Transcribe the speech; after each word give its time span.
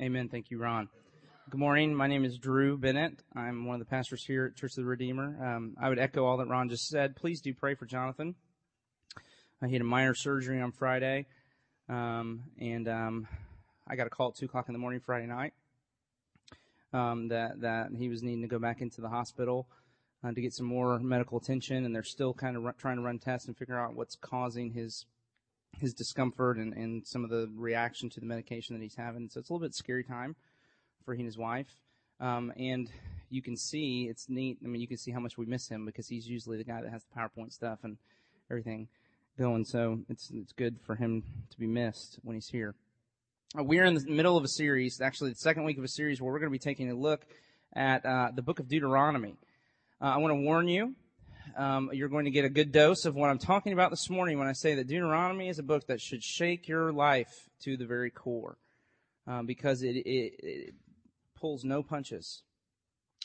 Amen. 0.00 0.30
Thank 0.30 0.50
you, 0.50 0.56
Ron. 0.56 0.88
Good 1.50 1.58
morning. 1.58 1.94
My 1.94 2.06
name 2.06 2.24
is 2.24 2.38
Drew 2.38 2.78
Bennett. 2.78 3.22
I'm 3.36 3.66
one 3.66 3.74
of 3.74 3.80
the 3.80 3.90
pastors 3.90 4.24
here 4.24 4.46
at 4.46 4.56
Church 4.56 4.70
of 4.70 4.76
the 4.76 4.84
Redeemer. 4.86 5.36
Um, 5.44 5.74
I 5.78 5.90
would 5.90 5.98
echo 5.98 6.24
all 6.24 6.38
that 6.38 6.48
Ron 6.48 6.70
just 6.70 6.88
said. 6.88 7.16
Please 7.16 7.42
do 7.42 7.52
pray 7.52 7.74
for 7.74 7.84
Jonathan. 7.84 8.34
Uh, 9.62 9.66
he 9.66 9.74
had 9.74 9.82
a 9.82 9.84
minor 9.84 10.14
surgery 10.14 10.58
on 10.58 10.72
Friday, 10.72 11.26
um, 11.90 12.44
and 12.58 12.88
um, 12.88 13.28
I 13.86 13.94
got 13.94 14.06
a 14.06 14.10
call 14.10 14.28
at 14.28 14.36
two 14.36 14.46
o'clock 14.46 14.70
in 14.70 14.72
the 14.72 14.78
morning 14.78 15.00
Friday 15.00 15.26
night 15.26 15.52
um, 16.94 17.28
that 17.28 17.60
that 17.60 17.88
he 17.94 18.08
was 18.08 18.22
needing 18.22 18.40
to 18.40 18.48
go 18.48 18.58
back 18.58 18.80
into 18.80 19.02
the 19.02 19.10
hospital 19.10 19.68
uh, 20.24 20.32
to 20.32 20.40
get 20.40 20.54
some 20.54 20.64
more 20.64 20.98
medical 20.98 21.36
attention, 21.36 21.84
and 21.84 21.94
they're 21.94 22.02
still 22.04 22.32
kind 22.32 22.56
of 22.56 22.74
trying 22.78 22.96
to 22.96 23.02
run 23.02 23.18
tests 23.18 23.48
and 23.48 23.56
figure 23.56 23.78
out 23.78 23.94
what's 23.94 24.16
causing 24.16 24.72
his 24.72 25.04
his 25.78 25.94
discomfort 25.94 26.56
and, 26.56 26.74
and 26.74 27.06
some 27.06 27.24
of 27.24 27.30
the 27.30 27.50
reaction 27.54 28.10
to 28.10 28.20
the 28.20 28.26
medication 28.26 28.76
that 28.76 28.82
he's 28.82 28.96
having. 28.96 29.28
So 29.28 29.40
it's 29.40 29.50
a 29.50 29.52
little 29.52 29.66
bit 29.66 29.74
scary 29.74 30.04
time 30.04 30.36
for 31.04 31.14
he 31.14 31.20
and 31.20 31.26
his 31.26 31.38
wife. 31.38 31.68
Um, 32.20 32.52
and 32.58 32.90
you 33.30 33.42
can 33.42 33.56
see 33.56 34.06
it's 34.10 34.28
neat. 34.28 34.58
I 34.62 34.66
mean, 34.66 34.80
you 34.80 34.88
can 34.88 34.98
see 34.98 35.10
how 35.10 35.20
much 35.20 35.38
we 35.38 35.46
miss 35.46 35.68
him 35.68 35.86
because 35.86 36.08
he's 36.08 36.28
usually 36.28 36.58
the 36.58 36.64
guy 36.64 36.82
that 36.82 36.90
has 36.90 37.02
the 37.04 37.18
PowerPoint 37.18 37.52
stuff 37.52 37.78
and 37.82 37.96
everything 38.50 38.88
going. 39.38 39.64
So 39.64 40.00
it's 40.08 40.30
it's 40.34 40.52
good 40.52 40.76
for 40.84 40.96
him 40.96 41.22
to 41.50 41.58
be 41.58 41.66
missed 41.66 42.18
when 42.22 42.34
he's 42.34 42.48
here. 42.48 42.74
Uh, 43.58 43.64
we're 43.64 43.84
in 43.84 43.94
the 43.94 44.04
middle 44.06 44.36
of 44.36 44.44
a 44.44 44.48
series, 44.48 45.00
actually 45.00 45.30
the 45.30 45.36
second 45.36 45.64
week 45.64 45.78
of 45.78 45.84
a 45.84 45.88
series 45.88 46.20
where 46.20 46.32
we're 46.32 46.38
going 46.38 46.52
to 46.52 46.52
be 46.52 46.58
taking 46.58 46.90
a 46.90 46.94
look 46.94 47.24
at 47.74 48.04
uh, 48.04 48.30
the 48.34 48.42
book 48.42 48.60
of 48.60 48.68
Deuteronomy. 48.68 49.36
Uh, 50.00 50.04
I 50.04 50.16
want 50.18 50.32
to 50.32 50.40
warn 50.40 50.68
you. 50.68 50.94
Um, 51.56 51.90
you're 51.92 52.08
going 52.08 52.24
to 52.24 52.30
get 52.30 52.44
a 52.44 52.48
good 52.48 52.72
dose 52.72 53.04
of 53.04 53.14
what 53.14 53.30
I'm 53.30 53.38
talking 53.38 53.72
about 53.72 53.90
this 53.90 54.08
morning 54.08 54.38
when 54.38 54.48
I 54.48 54.52
say 54.52 54.74
that 54.76 54.86
Deuteronomy 54.86 55.48
is 55.48 55.58
a 55.58 55.62
book 55.62 55.86
that 55.86 56.00
should 56.00 56.22
shake 56.22 56.68
your 56.68 56.92
life 56.92 57.48
to 57.64 57.76
the 57.76 57.86
very 57.86 58.10
core, 58.10 58.56
um, 59.26 59.46
because 59.46 59.82
it, 59.82 59.96
it, 59.96 60.34
it 60.38 60.74
pulls 61.38 61.64
no 61.64 61.82
punches. 61.82 62.42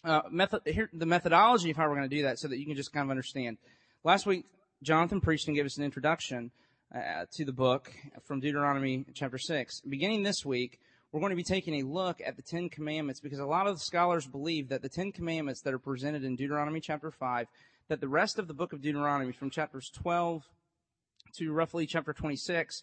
Uh, 0.03 0.21
method, 0.29 0.62
here, 0.65 0.90
the 0.93 1.05
methodology 1.05 1.71
of 1.71 1.77
how 1.77 1.87
we're 1.87 1.95
going 1.95 2.09
to 2.09 2.15
do 2.15 2.23
that 2.23 2.40
so 2.40 2.48
that 2.48 2.57
you 2.57 2.65
can 2.65 2.76
just 2.76 2.93
kind 2.93 3.05
of 3.05 3.09
understand. 3.09 3.57
Last 4.04 4.26
week, 4.26 4.45
Jonathan 4.84 5.21
preached 5.21 5.48
and 5.48 5.55
gave 5.55 5.65
us 5.65 5.77
an 5.77 5.84
introduction 5.84 6.51
uh, 6.93 7.26
to 7.34 7.45
the 7.45 7.54
book 7.54 7.91
from 8.23 8.39
Deuteronomy 8.39 9.05
chapter 9.13 9.37
6. 9.37 9.82
Beginning 9.82 10.23
this 10.23 10.45
week, 10.45 10.79
we're 11.12 11.21
going 11.21 11.32
to 11.32 11.35
be 11.35 11.43
taking 11.43 11.76
a 11.76 11.87
look 11.87 12.21
at 12.26 12.35
the 12.35 12.41
Ten 12.41 12.70
Commandments 12.70 13.20
because 13.20 13.39
a 13.39 13.45
lot 13.45 13.67
of 13.67 13.82
scholars 13.82 14.27
believe 14.27 14.70
that 14.70 14.82
the 14.82 14.89
Ten 14.89 15.12
Commandments 15.12 15.62
that 15.62 15.73
are 15.73 15.79
presented 15.79 16.23
in 16.23 16.35
Deuteronomy 16.35 16.82
chapter 16.82 17.10
5, 17.10 17.48
that 17.90 18.02
the 18.02 18.08
rest 18.08 18.40
of 18.40 18.48
the 18.48 18.54
book 18.54 18.74
of 18.74 18.82
Deuteronomy 18.82 19.32
from 19.32 19.50
chapters 19.50 19.91
12 19.94 20.44
to 21.38 21.52
roughly 21.52 21.86
chapter 21.86 22.14
26 22.14 22.82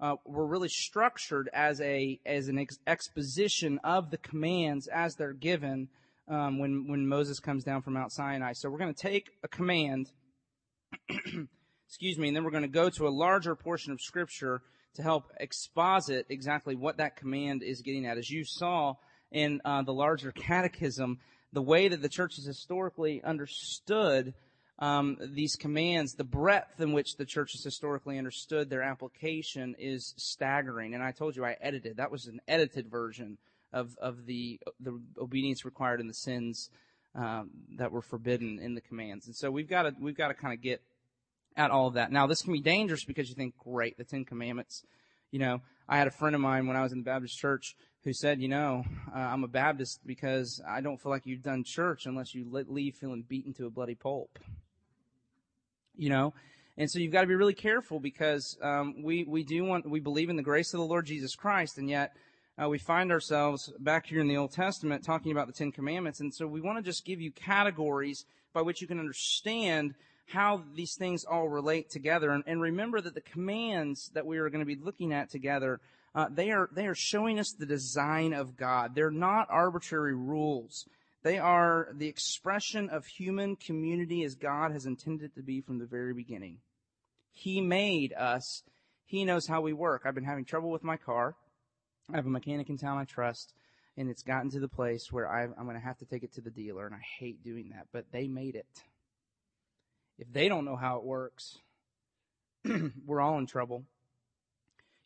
uh, 0.00 0.16
were 0.24 0.46
really 0.46 0.68
structured 0.68 1.48
as 1.52 1.80
a 1.80 2.20
as 2.26 2.48
an 2.48 2.58
ex- 2.58 2.78
exposition 2.86 3.78
of 3.84 4.10
the 4.10 4.18
commands 4.18 4.88
as 4.88 5.14
they're 5.14 5.32
given 5.32 5.88
um, 6.28 6.58
when 6.58 6.86
when 6.88 7.06
Moses 7.06 7.38
comes 7.40 7.64
down 7.64 7.82
from 7.82 7.94
Mount 7.94 8.12
Sinai. 8.12 8.52
So 8.52 8.68
we're 8.68 8.78
going 8.78 8.94
to 8.94 9.00
take 9.00 9.30
a 9.42 9.48
command, 9.48 10.10
excuse 11.86 12.18
me, 12.18 12.28
and 12.28 12.36
then 12.36 12.44
we're 12.44 12.50
going 12.50 12.62
to 12.62 12.68
go 12.68 12.90
to 12.90 13.08
a 13.08 13.10
larger 13.10 13.54
portion 13.54 13.92
of 13.92 14.00
Scripture 14.00 14.62
to 14.94 15.02
help 15.02 15.32
exposit 15.38 16.26
exactly 16.28 16.74
what 16.74 16.98
that 16.98 17.16
command 17.16 17.62
is 17.62 17.82
getting 17.82 18.06
at. 18.06 18.18
As 18.18 18.30
you 18.30 18.44
saw 18.44 18.94
in 19.32 19.60
uh, 19.64 19.82
the 19.82 19.92
larger 19.92 20.30
catechism, 20.32 21.18
the 21.54 21.62
way 21.62 21.88
that 21.88 22.02
the 22.02 22.08
church 22.08 22.36
has 22.36 22.44
historically 22.44 23.22
understood 23.22 24.34
um, 24.80 25.16
these 25.20 25.54
commands, 25.54 26.14
the 26.14 26.24
breadth 26.24 26.80
in 26.80 26.92
which 26.92 27.16
the 27.16 27.24
church 27.24 27.52
has 27.52 27.62
historically 27.62 28.18
understood 28.18 28.68
their 28.68 28.82
application 28.82 29.76
is 29.78 30.14
staggering. 30.16 30.94
And 30.94 31.02
I 31.02 31.12
told 31.12 31.36
you 31.36 31.44
I 31.44 31.56
edited. 31.60 31.98
That 31.98 32.10
was 32.10 32.26
an 32.26 32.40
edited 32.48 32.90
version 32.90 33.38
of, 33.72 33.96
of 34.02 34.26
the, 34.26 34.58
the 34.80 35.00
obedience 35.16 35.64
required 35.64 36.00
and 36.00 36.10
the 36.10 36.14
sins 36.14 36.70
um, 37.14 37.50
that 37.76 37.92
were 37.92 38.02
forbidden 38.02 38.58
in 38.58 38.74
the 38.74 38.80
commands. 38.80 39.26
And 39.26 39.36
so 39.36 39.48
we've 39.48 39.68
got 39.68 39.82
to, 39.82 39.94
we've 40.00 40.16
got 40.16 40.28
to 40.28 40.34
kind 40.34 40.52
of 40.52 40.60
get 40.60 40.82
at 41.56 41.70
all 41.70 41.86
of 41.86 41.94
that. 41.94 42.10
Now 42.10 42.26
this 42.26 42.42
can 42.42 42.52
be 42.52 42.60
dangerous 42.60 43.04
because 43.04 43.28
you 43.28 43.36
think, 43.36 43.56
great, 43.56 43.96
the 43.96 44.02
Ten 44.02 44.24
Commandments. 44.24 44.82
You 45.30 45.38
know, 45.38 45.60
I 45.88 45.98
had 45.98 46.08
a 46.08 46.12
friend 46.12 46.34
of 46.34 46.40
mine 46.40 46.66
when 46.66 46.76
I 46.76 46.82
was 46.82 46.90
in 46.90 46.98
the 46.98 47.04
Baptist 47.04 47.38
church 47.38 47.76
who 48.04 48.12
said, 48.12 48.40
you 48.40 48.48
know, 48.48 48.84
uh, 49.14 49.18
I'm 49.18 49.44
a 49.44 49.48
Baptist 49.48 50.00
because 50.06 50.60
I 50.68 50.80
don't 50.80 51.00
feel 51.00 51.10
like 51.10 51.26
you've 51.26 51.42
done 51.42 51.64
church 51.64 52.06
unless 52.06 52.34
you 52.34 52.46
leave 52.50 52.94
feeling 52.94 53.24
beaten 53.26 53.52
to 53.54 53.66
a 53.66 53.70
bloody 53.70 53.94
pulp 53.94 54.38
you 55.96 56.08
know. 56.08 56.34
And 56.76 56.90
so 56.90 56.98
you've 56.98 57.12
got 57.12 57.20
to 57.20 57.26
be 57.26 57.36
really 57.36 57.54
careful 57.54 58.00
because 58.00 58.58
um, 58.60 59.02
we 59.02 59.24
we 59.24 59.44
do 59.44 59.64
want 59.64 59.88
we 59.88 60.00
believe 60.00 60.28
in 60.28 60.36
the 60.36 60.42
grace 60.42 60.74
of 60.74 60.80
the 60.80 60.86
Lord 60.86 61.06
Jesus 61.06 61.36
Christ, 61.36 61.78
and 61.78 61.88
yet 61.88 62.16
uh, 62.60 62.68
we 62.68 62.78
find 62.78 63.12
ourselves 63.12 63.72
back 63.78 64.06
here 64.06 64.20
in 64.20 64.28
the 64.28 64.36
Old 64.36 64.52
Testament 64.52 65.04
talking 65.04 65.30
about 65.30 65.46
the 65.46 65.52
Ten 65.52 65.70
Commandments, 65.70 66.20
and 66.20 66.34
so 66.34 66.46
we 66.46 66.60
want 66.60 66.78
to 66.78 66.82
just 66.82 67.04
give 67.04 67.20
you 67.20 67.30
categories 67.30 68.24
by 68.52 68.62
which 68.62 68.80
you 68.80 68.88
can 68.88 68.98
understand 68.98 69.94
how 70.26 70.62
these 70.74 70.94
things 70.96 71.24
all 71.24 71.48
relate 71.48 71.90
together, 71.90 72.30
and, 72.30 72.42
and 72.46 72.60
remember 72.60 73.00
that 73.00 73.14
the 73.14 73.20
commands 73.20 74.10
that 74.14 74.26
we 74.26 74.38
are 74.38 74.48
going 74.50 74.60
to 74.60 74.66
be 74.66 74.80
looking 74.82 75.12
at 75.12 75.30
together. 75.30 75.80
Uh, 76.14 76.28
they 76.30 76.50
are 76.50 76.68
they 76.72 76.86
are 76.86 76.94
showing 76.94 77.38
us 77.38 77.52
the 77.52 77.66
design 77.66 78.32
of 78.32 78.56
God. 78.56 78.94
They're 78.94 79.10
not 79.10 79.48
arbitrary 79.50 80.14
rules. 80.14 80.86
They 81.24 81.38
are 81.38 81.88
the 81.94 82.06
expression 82.06 82.90
of 82.90 83.06
human 83.06 83.56
community 83.56 84.22
as 84.24 84.34
God 84.34 84.72
has 84.72 84.86
intended 84.86 85.24
it 85.24 85.34
to 85.36 85.42
be 85.42 85.60
from 85.60 85.78
the 85.78 85.86
very 85.86 86.12
beginning. 86.12 86.58
He 87.32 87.60
made 87.60 88.12
us. 88.12 88.62
He 89.06 89.24
knows 89.24 89.46
how 89.46 89.60
we 89.60 89.72
work. 89.72 90.02
I've 90.04 90.14
been 90.14 90.24
having 90.24 90.44
trouble 90.44 90.70
with 90.70 90.84
my 90.84 90.96
car. 90.96 91.34
I 92.12 92.16
have 92.16 92.26
a 92.26 92.30
mechanic 92.30 92.68
in 92.68 92.76
town 92.76 92.98
I 92.98 93.04
trust, 93.04 93.54
and 93.96 94.10
it's 94.10 94.22
gotten 94.22 94.50
to 94.50 94.60
the 94.60 94.68
place 94.68 95.10
where 95.10 95.28
i 95.28 95.44
am 95.44 95.64
going 95.64 95.74
to 95.74 95.80
have 95.80 95.98
to 95.98 96.04
take 96.04 96.22
it 96.22 96.34
to 96.34 96.42
the 96.42 96.50
dealer, 96.50 96.86
and 96.86 96.94
I 96.94 97.00
hate 97.18 97.42
doing 97.42 97.70
that, 97.70 97.86
but 97.92 98.04
they 98.12 98.28
made 98.28 98.54
it. 98.54 98.66
If 100.18 100.30
they 100.32 100.48
don't 100.48 100.66
know 100.66 100.76
how 100.76 100.98
it 100.98 101.04
works, 101.04 101.58
we're 103.06 103.20
all 103.20 103.38
in 103.38 103.46
trouble. 103.46 103.84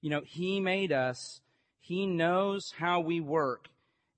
You 0.01 0.11
know, 0.11 0.23
He 0.25 0.61
made 0.61 0.93
us. 0.93 1.41
He 1.81 2.07
knows 2.07 2.75
how 2.79 3.01
we 3.01 3.21
work. 3.21 3.69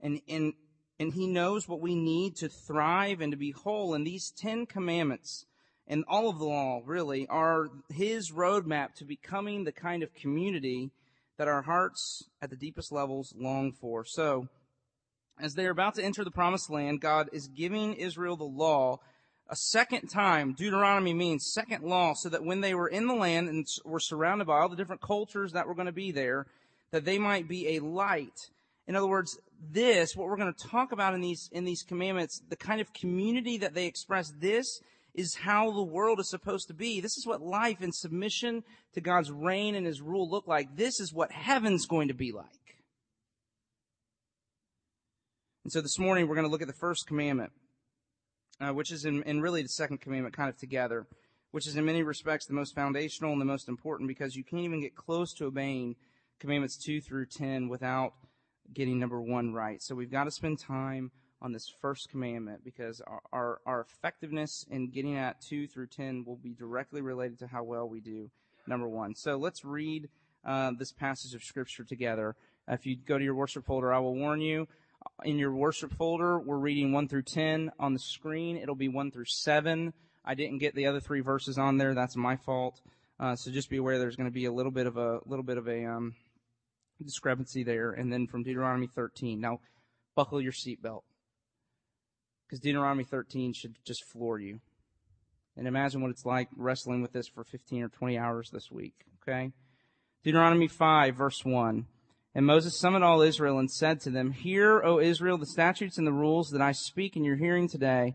And, 0.00 0.20
and 0.28 0.54
and 1.00 1.14
He 1.14 1.26
knows 1.26 1.66
what 1.66 1.80
we 1.80 1.94
need 1.94 2.36
to 2.36 2.48
thrive 2.50 3.22
and 3.22 3.32
to 3.32 3.38
be 3.38 3.52
whole. 3.52 3.94
And 3.94 4.06
these 4.06 4.30
Ten 4.30 4.66
Commandments 4.66 5.46
and 5.86 6.04
all 6.06 6.28
of 6.28 6.38
the 6.38 6.44
law 6.44 6.82
really 6.84 7.26
are 7.26 7.68
His 7.88 8.30
roadmap 8.30 8.94
to 8.96 9.06
becoming 9.06 9.64
the 9.64 9.72
kind 9.72 10.02
of 10.02 10.12
community 10.12 10.92
that 11.38 11.48
our 11.48 11.62
hearts 11.62 12.28
at 12.42 12.50
the 12.50 12.56
deepest 12.56 12.92
levels 12.92 13.32
long 13.34 13.72
for. 13.72 14.04
So, 14.04 14.48
as 15.40 15.54
they 15.54 15.64
are 15.64 15.70
about 15.70 15.94
to 15.94 16.04
enter 16.04 16.22
the 16.22 16.30
promised 16.30 16.68
land, 16.68 17.00
God 17.00 17.30
is 17.32 17.48
giving 17.48 17.94
Israel 17.94 18.36
the 18.36 18.44
law 18.44 19.00
a 19.50 19.56
second 19.56 20.08
time. 20.08 20.54
Deuteronomy 20.54 21.12
means 21.12 21.52
second 21.52 21.84
law 21.84 22.14
so 22.14 22.28
that 22.28 22.44
when 22.44 22.60
they 22.60 22.74
were 22.74 22.88
in 22.88 23.06
the 23.06 23.14
land 23.14 23.48
and 23.48 23.66
were 23.84 24.00
surrounded 24.00 24.46
by 24.46 24.60
all 24.60 24.68
the 24.68 24.76
different 24.76 25.02
cultures 25.02 25.52
that 25.52 25.66
were 25.66 25.74
going 25.74 25.86
to 25.86 25.92
be 25.92 26.12
there, 26.12 26.46
that 26.92 27.04
they 27.04 27.18
might 27.18 27.48
be 27.48 27.76
a 27.76 27.80
light 27.80 28.50
in 28.90 28.96
other 28.96 29.06
words, 29.06 29.38
this, 29.70 30.16
what 30.16 30.26
we're 30.26 30.36
going 30.36 30.52
to 30.52 30.68
talk 30.68 30.90
about 30.90 31.14
in 31.14 31.20
these, 31.20 31.48
in 31.52 31.64
these 31.64 31.84
commandments, 31.84 32.42
the 32.48 32.56
kind 32.56 32.80
of 32.80 32.92
community 32.92 33.56
that 33.58 33.72
they 33.72 33.86
express, 33.86 34.32
this 34.40 34.80
is 35.14 35.36
how 35.36 35.70
the 35.70 35.80
world 35.80 36.18
is 36.18 36.28
supposed 36.28 36.66
to 36.66 36.74
be. 36.74 37.00
This 37.00 37.16
is 37.16 37.24
what 37.24 37.40
life 37.40 37.82
in 37.82 37.92
submission 37.92 38.64
to 38.94 39.00
God's 39.00 39.30
reign 39.30 39.76
and 39.76 39.86
His 39.86 40.00
rule 40.00 40.28
look 40.28 40.48
like. 40.48 40.74
This 40.74 40.98
is 40.98 41.12
what 41.12 41.30
heaven's 41.30 41.86
going 41.86 42.08
to 42.08 42.14
be 42.14 42.32
like. 42.32 42.46
And 45.62 45.72
so 45.72 45.80
this 45.80 46.00
morning 46.00 46.26
we're 46.26 46.34
going 46.34 46.46
to 46.46 46.50
look 46.50 46.62
at 46.62 46.66
the 46.66 46.74
first 46.74 47.06
commandment, 47.06 47.52
uh, 48.60 48.72
which 48.72 48.90
is 48.90 49.04
in, 49.04 49.22
in 49.24 49.40
really 49.40 49.62
the 49.62 49.68
second 49.68 50.00
commandment 50.00 50.36
kind 50.36 50.48
of 50.48 50.56
together, 50.56 51.06
which 51.50 51.66
is 51.66 51.76
in 51.76 51.84
many 51.84 52.02
respects 52.02 52.46
the 52.46 52.54
most 52.54 52.74
foundational 52.74 53.32
and 53.32 53.40
the 53.40 53.46
most 53.46 53.68
important 53.68 54.08
because 54.08 54.36
you 54.36 54.44
can't 54.44 54.62
even 54.62 54.80
get 54.80 54.94
close 54.94 55.32
to 55.34 55.46
obeying 55.46 55.96
commandments 56.38 56.76
2 56.76 57.00
through 57.00 57.26
10 57.26 57.68
without 57.68 58.14
getting 58.72 58.98
number 58.98 59.20
one 59.20 59.52
right. 59.52 59.82
So 59.82 59.94
we've 59.94 60.10
got 60.10 60.24
to 60.24 60.30
spend 60.30 60.58
time 60.58 61.10
on 61.42 61.52
this 61.52 61.72
first 61.80 62.10
commandment 62.10 62.62
because 62.64 63.00
our, 63.06 63.20
our, 63.32 63.60
our, 63.64 63.80
effectiveness 63.80 64.66
in 64.70 64.90
getting 64.90 65.16
at 65.16 65.40
2 65.40 65.66
through 65.66 65.86
10 65.86 66.24
will 66.26 66.36
be 66.36 66.52
directly 66.52 67.00
related 67.00 67.38
to 67.38 67.46
how 67.46 67.62
well 67.62 67.88
we 67.88 68.00
do 68.00 68.30
number 68.66 68.86
one. 68.86 69.14
So 69.14 69.36
let's 69.36 69.64
read 69.64 70.08
uh, 70.44 70.72
this 70.78 70.92
passage 70.92 71.34
of 71.34 71.42
Scripture 71.42 71.84
together. 71.84 72.36
If 72.68 72.86
you 72.86 72.96
go 72.96 73.18
to 73.18 73.24
your 73.24 73.34
worship 73.34 73.64
folder, 73.64 73.92
I 73.92 73.98
will 73.98 74.14
warn 74.14 74.40
you. 74.40 74.68
In 75.24 75.38
your 75.38 75.52
worship 75.52 75.92
folder, 75.94 76.38
we're 76.38 76.58
reading 76.58 76.92
1 76.92 77.08
through 77.08 77.22
10. 77.22 77.72
On 77.78 77.92
the 77.92 77.98
screen, 77.98 78.56
it'll 78.56 78.74
be 78.74 78.88
1 78.88 79.10
through 79.10 79.26
7. 79.26 79.92
I 80.24 80.34
didn't 80.34 80.58
get 80.58 80.74
the 80.74 80.86
other 80.86 81.00
three 81.00 81.20
verses 81.20 81.58
on 81.58 81.78
there. 81.78 81.94
That's 81.94 82.16
my 82.16 82.36
fault. 82.36 82.80
Uh, 83.18 83.36
so 83.36 83.50
just 83.50 83.70
be 83.70 83.76
aware 83.76 83.98
there's 83.98 84.16
going 84.16 84.28
to 84.28 84.34
be 84.34 84.46
a 84.46 84.52
little 84.52 84.72
bit 84.72 84.86
of 84.86 84.96
a 84.96 85.20
little 85.26 85.42
bit 85.42 85.58
of 85.58 85.68
a 85.68 85.84
um, 85.84 86.14
discrepancy 87.02 87.62
there. 87.62 87.92
And 87.92 88.12
then 88.12 88.26
from 88.26 88.42
Deuteronomy 88.42 88.86
13. 88.86 89.40
Now, 89.40 89.60
buckle 90.14 90.40
your 90.40 90.52
seatbelt. 90.52 91.02
Because 92.46 92.60
Deuteronomy 92.60 93.04
13 93.04 93.52
should 93.52 93.76
just 93.84 94.04
floor 94.04 94.38
you. 94.38 94.60
And 95.56 95.66
imagine 95.66 96.00
what 96.00 96.10
it's 96.10 96.24
like 96.24 96.48
wrestling 96.56 97.02
with 97.02 97.12
this 97.12 97.28
for 97.28 97.44
15 97.44 97.82
or 97.82 97.88
20 97.88 98.18
hours 98.18 98.50
this 98.50 98.70
week. 98.70 98.94
Okay? 99.22 99.52
Deuteronomy 100.24 100.68
5 100.68 101.14
verse 101.14 101.44
1. 101.44 101.86
And 102.34 102.46
Moses 102.46 102.78
summoned 102.78 103.04
all 103.04 103.22
Israel 103.22 103.58
and 103.58 103.70
said 103.70 104.00
to 104.00 104.10
them, 104.10 104.30
Hear, 104.30 104.82
O 104.82 105.00
Israel, 105.00 105.36
the 105.36 105.46
statutes 105.46 105.98
and 105.98 106.06
the 106.06 106.12
rules 106.12 106.50
that 106.50 106.62
I 106.62 106.72
speak 106.72 107.16
in 107.16 107.24
your 107.24 107.36
hearing 107.36 107.68
today. 107.68 108.14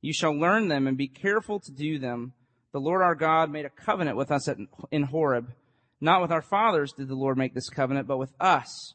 You 0.00 0.12
shall 0.12 0.38
learn 0.38 0.68
them 0.68 0.86
and 0.86 0.96
be 0.96 1.08
careful 1.08 1.58
to 1.60 1.72
do 1.72 1.98
them. 1.98 2.32
The 2.72 2.78
Lord 2.78 3.02
our 3.02 3.16
God 3.16 3.50
made 3.50 3.64
a 3.64 3.70
covenant 3.70 4.16
with 4.16 4.30
us 4.30 4.46
at, 4.46 4.58
in 4.92 5.04
Horeb. 5.04 5.52
Not 6.00 6.22
with 6.22 6.30
our 6.30 6.42
fathers 6.42 6.92
did 6.92 7.08
the 7.08 7.14
Lord 7.14 7.38
make 7.38 7.54
this 7.54 7.70
covenant, 7.70 8.06
but 8.06 8.18
with 8.18 8.32
us, 8.38 8.94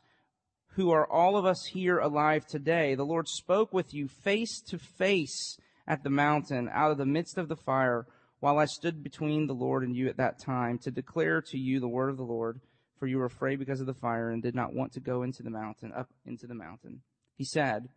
who 0.76 0.92
are 0.92 1.10
all 1.10 1.36
of 1.36 1.46
us 1.46 1.66
here 1.66 1.98
alive 1.98 2.46
today. 2.46 2.96
The 2.96 3.04
Lord 3.04 3.28
spoke 3.28 3.74
with 3.74 3.94
you 3.94 4.08
face 4.08 4.62
to 4.68 4.78
face 4.78 5.58
at 5.86 6.04
the 6.04 6.10
mountain 6.10 6.70
out 6.72 6.92
of 6.92 6.98
the 6.98 7.06
midst 7.06 7.38
of 7.38 7.50
the 7.50 7.58
fire 7.58 8.06
while 8.40 8.58
I 8.58 8.66
stood 8.66 9.04
between 9.04 9.48
the 9.48 9.54
Lord 9.54 9.84
and 9.84 9.96
you 9.96 10.08
at 10.08 10.18
that 10.18 10.40
time 10.40 10.78
to 10.80 10.92
declare 10.92 11.42
to 11.42 11.58
you 11.58 11.80
the 11.80 11.90
word 11.90 12.10
of 12.10 12.18
the 12.18 12.24
Lord 12.24 12.62
for 13.02 13.08
you 13.08 13.18
were 13.18 13.26
afraid 13.26 13.58
because 13.58 13.82
of 13.82 13.88
the 13.88 13.96
fire 13.96 14.30
and 14.30 14.44
did 14.44 14.54
not 14.54 14.76
want 14.76 14.94
to 14.94 15.00
go 15.00 15.24
into 15.24 15.42
the 15.42 15.50
mountain, 15.50 15.92
up 15.92 16.08
into 16.24 16.46
the 16.46 16.54
mountain. 16.54 17.02
He 17.36 17.44
said, 17.44 17.90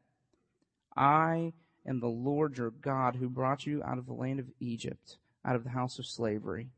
I 0.97 1.53
am 1.87 2.01
the 2.01 2.07
Lord 2.07 2.57
your 2.57 2.71
God 2.71 3.17
who 3.17 3.29
brought 3.29 3.67
you 3.67 3.83
out 3.83 3.99
of 3.99 4.07
the 4.07 4.15
land 4.15 4.41
of 4.41 4.47
Egypt, 4.61 5.19
out 5.45 5.57
of 5.57 5.63
the 5.63 5.69
house 5.69 5.99
of 5.99 6.07
slavery. 6.07 6.71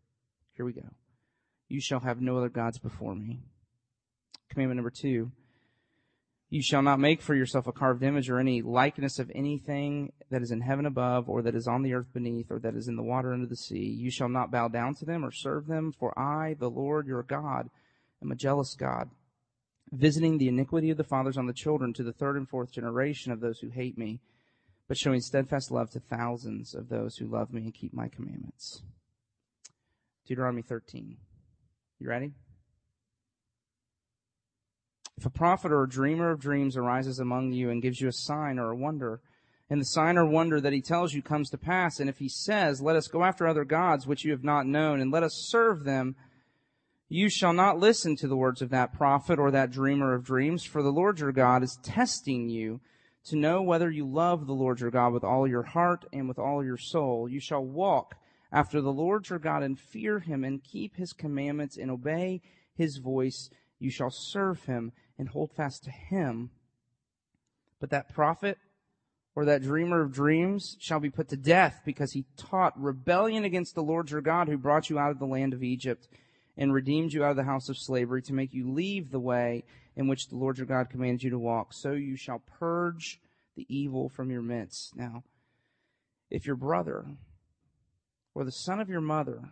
Here 0.56 0.66
we 0.66 0.72
go. 0.72 0.88
You 1.68 1.80
shall 1.80 2.00
have 2.00 2.20
no 2.20 2.36
other 2.36 2.48
gods 2.48 2.80
before 2.80 3.14
me. 3.14 3.44
Commandment 4.50 4.78
number 4.78 4.90
two. 4.90 5.30
You 6.50 6.62
shall 6.62 6.82
not 6.82 6.98
make 6.98 7.22
for 7.22 7.36
yourself 7.36 7.68
a 7.68 7.72
carved 7.72 8.02
image 8.02 8.28
or 8.28 8.40
any 8.40 8.60
likeness 8.60 9.20
of 9.20 9.30
anything 9.36 10.12
that 10.32 10.42
is 10.42 10.50
in 10.50 10.62
heaven 10.62 10.84
above, 10.84 11.28
or 11.28 11.42
that 11.42 11.54
is 11.54 11.68
on 11.68 11.82
the 11.82 11.94
earth 11.94 12.12
beneath, 12.12 12.50
or 12.50 12.58
that 12.58 12.74
is 12.74 12.88
in 12.88 12.96
the 12.96 13.04
water 13.04 13.32
under 13.32 13.46
the 13.46 13.54
sea. 13.54 13.86
You 13.86 14.10
shall 14.10 14.28
not 14.28 14.50
bow 14.50 14.66
down 14.66 14.96
to 14.96 15.04
them 15.04 15.24
or 15.24 15.30
serve 15.30 15.68
them, 15.68 15.92
for 15.96 16.18
I, 16.18 16.54
the 16.54 16.70
Lord 16.70 17.06
your 17.06 17.22
God, 17.22 17.70
am 18.22 18.32
a 18.32 18.36
jealous 18.36 18.74
God, 18.74 19.10
visiting 19.92 20.38
the 20.38 20.48
iniquity 20.48 20.90
of 20.90 20.96
the 20.96 21.04
fathers 21.04 21.36
on 21.36 21.46
the 21.46 21.52
children 21.52 21.92
to 21.94 22.02
the 22.02 22.12
third 22.12 22.36
and 22.36 22.48
fourth 22.48 22.72
generation 22.72 23.32
of 23.32 23.40
those 23.40 23.60
who 23.60 23.68
hate 23.68 23.98
me, 23.98 24.20
but 24.88 24.96
showing 24.96 25.20
steadfast 25.20 25.70
love 25.70 25.90
to 25.90 26.00
thousands 26.00 26.74
of 26.74 26.88
those 26.88 27.16
who 27.16 27.26
love 27.26 27.52
me 27.52 27.62
and 27.62 27.74
keep 27.74 27.92
my 27.92 28.08
commandments. 28.08 28.82
Deuteronomy 30.26 30.62
13. 30.62 31.16
You 31.98 32.08
ready? 32.08 32.32
If 35.16 35.24
a 35.24 35.30
prophet 35.30 35.72
or 35.72 35.82
a 35.82 35.88
dreamer 35.88 36.30
of 36.30 36.40
dreams 36.40 36.76
arises 36.76 37.18
among 37.18 37.52
you 37.52 37.70
and 37.70 37.80
gives 37.80 38.00
you 38.00 38.08
a 38.08 38.12
sign 38.12 38.58
or 38.58 38.70
a 38.70 38.76
wonder, 38.76 39.20
and 39.70 39.80
the 39.80 39.86
sign 39.86 40.18
or 40.18 40.26
wonder 40.26 40.60
that 40.60 40.72
he 40.72 40.82
tells 40.82 41.14
you 41.14 41.22
comes 41.22 41.50
to 41.50 41.58
pass, 41.58 41.98
and 41.98 42.08
if 42.08 42.18
he 42.18 42.28
says, 42.28 42.82
Let 42.82 42.96
us 42.96 43.08
go 43.08 43.24
after 43.24 43.46
other 43.46 43.64
gods 43.64 44.06
which 44.06 44.24
you 44.24 44.32
have 44.32 44.44
not 44.44 44.66
known, 44.66 45.00
and 45.00 45.10
let 45.10 45.22
us 45.22 45.46
serve 45.48 45.84
them, 45.84 46.16
you 47.08 47.28
shall 47.28 47.52
not 47.52 47.78
listen 47.78 48.16
to 48.16 48.26
the 48.26 48.36
words 48.36 48.62
of 48.62 48.70
that 48.70 48.92
prophet 48.92 49.38
or 49.38 49.50
that 49.52 49.70
dreamer 49.70 50.14
of 50.14 50.24
dreams, 50.24 50.64
for 50.64 50.82
the 50.82 50.90
Lord 50.90 51.20
your 51.20 51.32
God 51.32 51.62
is 51.62 51.78
testing 51.82 52.48
you 52.48 52.80
to 53.26 53.36
know 53.36 53.62
whether 53.62 53.90
you 53.90 54.06
love 54.06 54.46
the 54.46 54.52
Lord 54.52 54.80
your 54.80 54.90
God 54.90 55.12
with 55.12 55.24
all 55.24 55.46
your 55.46 55.62
heart 55.62 56.04
and 56.12 56.28
with 56.28 56.38
all 56.38 56.64
your 56.64 56.76
soul. 56.76 57.28
You 57.28 57.40
shall 57.40 57.64
walk 57.64 58.16
after 58.52 58.80
the 58.80 58.92
Lord 58.92 59.28
your 59.28 59.38
God 59.38 59.62
and 59.62 59.78
fear 59.78 60.18
him 60.18 60.42
and 60.42 60.62
keep 60.62 60.96
his 60.96 61.12
commandments 61.12 61.76
and 61.76 61.90
obey 61.90 62.40
his 62.74 62.98
voice. 62.98 63.50
You 63.78 63.90
shall 63.90 64.10
serve 64.10 64.64
him 64.64 64.92
and 65.18 65.28
hold 65.28 65.52
fast 65.52 65.84
to 65.84 65.90
him. 65.90 66.50
But 67.80 67.90
that 67.90 68.12
prophet 68.12 68.58
or 69.36 69.44
that 69.44 69.62
dreamer 69.62 70.00
of 70.00 70.12
dreams 70.12 70.76
shall 70.80 70.98
be 70.98 71.10
put 71.10 71.28
to 71.28 71.36
death 71.36 71.82
because 71.84 72.12
he 72.12 72.24
taught 72.36 72.80
rebellion 72.80 73.44
against 73.44 73.74
the 73.74 73.82
Lord 73.82 74.10
your 74.10 74.22
God 74.22 74.48
who 74.48 74.56
brought 74.56 74.88
you 74.88 74.98
out 74.98 75.10
of 75.10 75.18
the 75.18 75.26
land 75.26 75.52
of 75.52 75.62
Egypt 75.62 76.08
and 76.56 76.72
redeemed 76.72 77.12
you 77.12 77.24
out 77.24 77.30
of 77.30 77.36
the 77.36 77.44
house 77.44 77.68
of 77.68 77.76
slavery 77.78 78.22
to 78.22 78.32
make 78.32 78.54
you 78.54 78.70
leave 78.70 79.10
the 79.10 79.20
way 79.20 79.64
in 79.94 80.08
which 80.08 80.28
the 80.28 80.36
Lord 80.36 80.58
your 80.58 80.66
God 80.66 80.90
commands 80.90 81.22
you 81.22 81.30
to 81.30 81.38
walk. 81.38 81.72
So 81.72 81.92
you 81.92 82.16
shall 82.16 82.42
purge 82.58 83.20
the 83.56 83.66
evil 83.68 84.08
from 84.08 84.30
your 84.30 84.42
midst. 84.42 84.96
Now, 84.96 85.24
if 86.30 86.46
your 86.46 86.56
brother 86.56 87.06
or 88.34 88.44
the 88.44 88.52
son 88.52 88.80
of 88.80 88.88
your 88.88 89.00
mother 89.00 89.50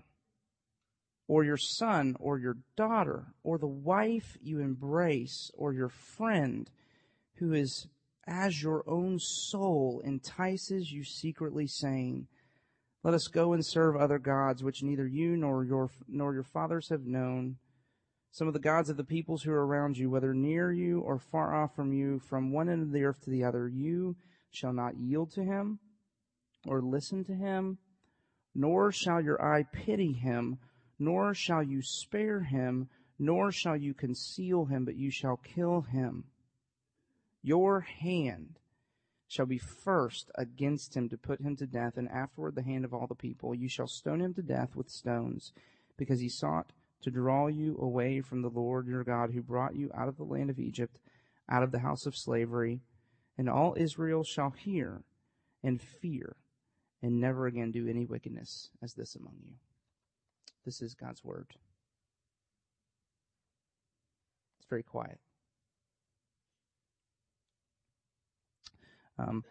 or 1.26 1.44
your 1.44 1.56
son 1.56 2.16
or 2.20 2.38
your 2.38 2.58
daughter 2.76 3.26
or 3.42 3.58
the 3.58 3.66
wife 3.66 4.36
you 4.42 4.60
embrace 4.60 5.50
or 5.54 5.72
your 5.72 5.88
friend 5.88 6.70
who 7.36 7.52
is 7.52 7.86
as 8.26 8.62
your 8.62 8.82
own 8.86 9.18
soul 9.18 10.02
entices 10.04 10.90
you 10.90 11.04
secretly 11.04 11.66
saying, 11.66 12.26
let 13.04 13.12
us 13.12 13.28
go 13.28 13.52
and 13.52 13.64
serve 13.64 13.96
other 13.96 14.18
gods 14.18 14.64
which 14.64 14.82
neither 14.82 15.06
you 15.06 15.36
nor 15.36 15.62
your, 15.62 15.90
nor 16.08 16.32
your 16.32 16.42
fathers 16.42 16.88
have 16.88 17.04
known. 17.04 17.58
Some 18.30 18.48
of 18.48 18.54
the 18.54 18.60
gods 18.60 18.88
of 18.88 18.96
the 18.96 19.04
peoples 19.04 19.42
who 19.42 19.52
are 19.52 19.66
around 19.66 19.98
you, 19.98 20.08
whether 20.08 20.32
near 20.32 20.72
you 20.72 21.00
or 21.00 21.18
far 21.18 21.54
off 21.54 21.76
from 21.76 21.92
you, 21.92 22.18
from 22.18 22.50
one 22.50 22.70
end 22.70 22.82
of 22.82 22.92
the 22.92 23.04
earth 23.04 23.20
to 23.24 23.30
the 23.30 23.44
other, 23.44 23.68
you 23.68 24.16
shall 24.50 24.72
not 24.72 24.96
yield 24.96 25.30
to 25.32 25.44
him 25.44 25.78
or 26.66 26.80
listen 26.80 27.22
to 27.24 27.34
him, 27.34 27.76
nor 28.54 28.90
shall 28.90 29.20
your 29.20 29.40
eye 29.40 29.64
pity 29.70 30.12
him, 30.12 30.58
nor 30.98 31.34
shall 31.34 31.62
you 31.62 31.82
spare 31.82 32.40
him, 32.40 32.88
nor 33.18 33.52
shall 33.52 33.76
you 33.76 33.92
conceal 33.92 34.64
him, 34.64 34.86
but 34.86 34.96
you 34.96 35.10
shall 35.10 35.36
kill 35.36 35.82
him. 35.82 36.24
Your 37.42 37.80
hand 37.80 38.58
shall 39.34 39.46
be 39.46 39.58
first 39.58 40.30
against 40.36 40.96
him 40.96 41.08
to 41.08 41.18
put 41.18 41.40
him 41.40 41.56
to 41.56 41.66
death, 41.66 41.96
and 41.96 42.08
afterward 42.08 42.54
the 42.54 42.62
hand 42.62 42.84
of 42.84 42.94
all 42.94 43.08
the 43.08 43.16
people. 43.16 43.52
You 43.54 43.68
shall 43.68 43.88
stone 43.88 44.20
him 44.20 44.32
to 44.34 44.42
death 44.42 44.76
with 44.76 44.88
stones, 44.88 45.52
because 45.96 46.20
he 46.20 46.28
sought 46.28 46.72
to 47.02 47.10
draw 47.10 47.48
you 47.48 47.76
away 47.80 48.20
from 48.20 48.42
the 48.42 48.48
Lord 48.48 48.86
your 48.86 49.02
God, 49.02 49.32
who 49.32 49.42
brought 49.42 49.74
you 49.74 49.90
out 49.92 50.08
of 50.08 50.16
the 50.16 50.24
land 50.24 50.50
of 50.50 50.60
Egypt, 50.60 50.98
out 51.48 51.64
of 51.64 51.72
the 51.72 51.80
house 51.80 52.06
of 52.06 52.16
slavery. 52.16 52.80
And 53.36 53.50
all 53.50 53.74
Israel 53.76 54.22
shall 54.22 54.50
hear 54.50 55.02
and 55.62 55.82
fear, 55.82 56.36
and 57.02 57.20
never 57.20 57.46
again 57.46 57.72
do 57.72 57.88
any 57.88 58.04
wickedness 58.04 58.70
as 58.82 58.94
this 58.94 59.16
among 59.16 59.34
you. 59.44 59.54
This 60.64 60.80
is 60.80 60.94
God's 60.94 61.24
word. 61.24 61.48
It's 64.58 64.68
very 64.68 64.84
quiet. 64.84 65.18
Um, 69.18 69.44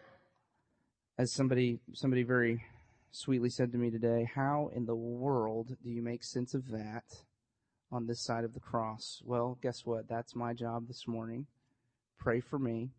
as 1.18 1.32
somebody 1.32 1.78
somebody 1.92 2.22
very 2.22 2.62
sweetly 3.10 3.48
said 3.48 3.72
to 3.72 3.78
me 3.78 3.90
today, 3.90 4.28
how 4.34 4.70
in 4.74 4.86
the 4.86 4.94
world 4.94 5.76
do 5.82 5.90
you 5.90 6.02
make 6.02 6.24
sense 6.24 6.52
of 6.54 6.68
that 6.70 7.04
on 7.92 8.06
this 8.06 8.20
side 8.20 8.44
of 8.44 8.54
the 8.54 8.60
cross? 8.60 9.22
Well, 9.24 9.58
guess 9.62 9.86
what? 9.86 10.08
That's 10.08 10.34
my 10.34 10.52
job 10.52 10.88
this 10.88 11.06
morning. 11.06 11.46
Pray 12.18 12.40
for 12.40 12.58
me. 12.58 12.90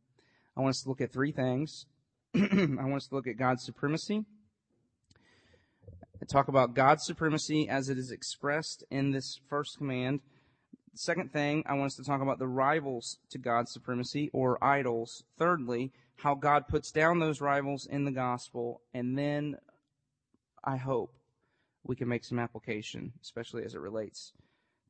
I 0.56 0.62
want 0.62 0.72
us 0.72 0.84
to 0.84 0.90
look 0.90 1.02
at 1.02 1.12
three 1.12 1.34
things. 1.34 1.86
I 2.36 2.40
want 2.64 2.96
us 2.96 3.08
to 3.08 3.16
look 3.16 3.28
at 3.28 3.38
God's 3.38 3.64
supremacy. 3.64 4.24
I 6.22 6.26
talk 6.26 6.48
about 6.48 6.74
God's 6.74 7.04
supremacy 7.04 7.68
as 7.68 7.90
it 7.90 7.98
is 7.98 8.10
expressed 8.10 8.86
in 8.90 9.12
this 9.12 9.40
first 9.50 9.78
command. 9.78 10.22
Second 10.94 11.34
thing, 11.34 11.64
I 11.66 11.74
want 11.74 11.88
us 11.88 11.96
to 11.96 12.04
talk 12.04 12.22
about 12.22 12.40
the 12.40 12.48
rivals 12.48 13.20
to 13.32 13.38
God's 13.38 13.74
supremacy 13.74 14.30
or 14.32 14.64
idols. 14.64 15.26
Thirdly, 15.38 15.92
how 16.18 16.36
God 16.36 16.68
puts 16.68 16.92
down 16.92 17.20
those 17.20 17.42
rivals 17.42 17.86
in 17.86 18.06
the 18.06 18.12
gospel, 18.12 18.82
and 18.94 19.18
then 19.18 19.58
I 20.64 20.78
hope 20.78 21.14
we 21.84 21.96
can 21.96 22.08
make 22.08 22.24
some 22.24 22.40
application, 22.40 23.14
especially 23.22 23.64
as 23.64 23.76
it 23.76 23.82
relates 23.82 24.34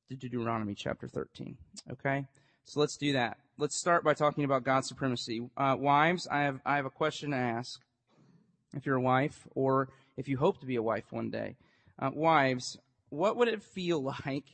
to 0.09 0.15
Deuteronomy 0.15 0.75
chapter 0.75 1.07
13. 1.07 1.57
Okay? 1.91 2.25
So 2.63 2.79
let's 2.79 2.97
do 2.97 3.13
that. 3.13 3.37
Let's 3.57 3.77
start 3.77 4.03
by 4.03 4.13
talking 4.13 4.43
about 4.43 4.63
God's 4.63 4.87
supremacy. 4.87 5.49
Uh, 5.55 5.75
wives, 5.77 6.27
I 6.27 6.41
have, 6.41 6.59
I 6.65 6.77
have 6.77 6.85
a 6.85 6.89
question 6.91 7.31
to 7.31 7.37
ask. 7.37 7.81
If 8.75 8.85
you're 8.85 8.95
a 8.95 9.01
wife, 9.01 9.47
or 9.55 9.89
if 10.17 10.27
you 10.27 10.37
hope 10.37 10.59
to 10.59 10.65
be 10.65 10.75
a 10.75 10.81
wife 10.81 11.05
one 11.11 11.29
day. 11.29 11.55
Uh, 11.97 12.11
wives, 12.13 12.77
what 13.09 13.37
would 13.37 13.47
it 13.47 13.63
feel 13.63 14.03
like 14.25 14.45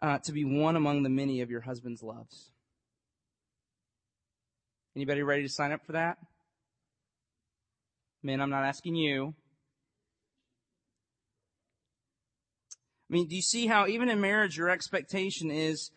uh, 0.00 0.18
to 0.18 0.32
be 0.32 0.44
one 0.44 0.76
among 0.76 1.02
the 1.02 1.10
many 1.10 1.40
of 1.40 1.50
your 1.50 1.60
husband's 1.62 2.02
loves? 2.02 2.51
Anybody 4.94 5.22
ready 5.22 5.42
to 5.42 5.48
sign 5.48 5.72
up 5.72 5.84
for 5.86 5.92
that? 5.92 6.18
Men, 8.22 8.40
I'm 8.40 8.50
not 8.50 8.64
asking 8.64 8.94
you. 8.96 9.34
I 13.10 13.12
mean, 13.12 13.26
do 13.26 13.34
you 13.34 13.42
see 13.42 13.66
how 13.66 13.86
even 13.86 14.08
in 14.08 14.20
marriage 14.20 14.56
your 14.56 14.68
expectation 14.68 15.50
is 15.50 15.90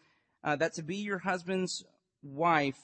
uh, 0.44 0.56
that 0.58 0.74
to 0.74 0.84
be 0.84 0.98
your 0.98 1.20
husband's 1.20 1.84
wife 2.24 2.80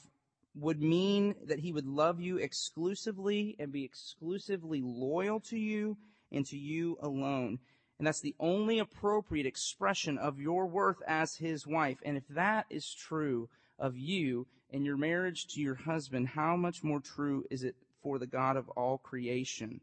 would 0.53 0.81
mean 0.81 1.35
that 1.45 1.59
he 1.59 1.71
would 1.71 1.85
love 1.85 2.19
you 2.19 2.37
exclusively 2.37 3.55
and 3.57 3.71
be 3.71 3.85
exclusively 3.85 4.81
loyal 4.83 5.39
to 5.39 5.57
you 5.57 5.97
and 6.31 6.45
to 6.45 6.57
you 6.57 6.97
alone. 7.01 7.59
And 7.97 8.07
that's 8.07 8.21
the 8.21 8.35
only 8.39 8.79
appropriate 8.79 9.45
expression 9.45 10.17
of 10.17 10.39
your 10.39 10.65
worth 10.65 11.01
as 11.07 11.35
his 11.35 11.65
wife. 11.65 11.99
And 12.03 12.17
if 12.17 12.27
that 12.29 12.65
is 12.69 12.93
true 12.93 13.47
of 13.79 13.97
you, 13.97 14.47
in 14.71 14.85
your 14.85 14.97
marriage 14.97 15.47
to 15.47 15.61
your 15.61 15.75
husband, 15.75 16.29
how 16.29 16.55
much 16.55 16.83
more 16.83 17.01
true 17.01 17.43
is 17.51 17.63
it 17.63 17.75
for 18.01 18.17
the 18.17 18.27
God 18.27 18.57
of 18.57 18.69
all 18.69 18.97
creation 18.97 19.81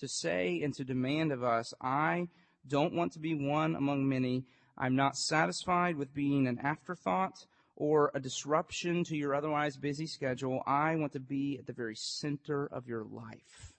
to 0.00 0.08
say 0.08 0.60
and 0.62 0.74
to 0.74 0.84
demand 0.84 1.32
of 1.32 1.42
us, 1.42 1.72
I 1.80 2.28
don't 2.66 2.94
want 2.94 3.12
to 3.12 3.18
be 3.18 3.34
one 3.34 3.74
among 3.74 4.08
many. 4.08 4.44
I'm 4.76 4.96
not 4.96 5.16
satisfied 5.16 5.96
with 5.96 6.14
being 6.14 6.46
an 6.46 6.58
afterthought 6.62 7.46
or 7.74 8.10
a 8.14 8.20
disruption 8.20 9.04
to 9.04 9.16
your 9.16 9.34
otherwise 9.34 9.76
busy 9.76 10.06
schedule. 10.06 10.62
I 10.66 10.96
want 10.96 11.12
to 11.12 11.20
be 11.20 11.56
at 11.58 11.66
the 11.66 11.72
very 11.72 11.94
center 11.96 12.66
of 12.66 12.86
your 12.86 13.04
life. 13.04 13.72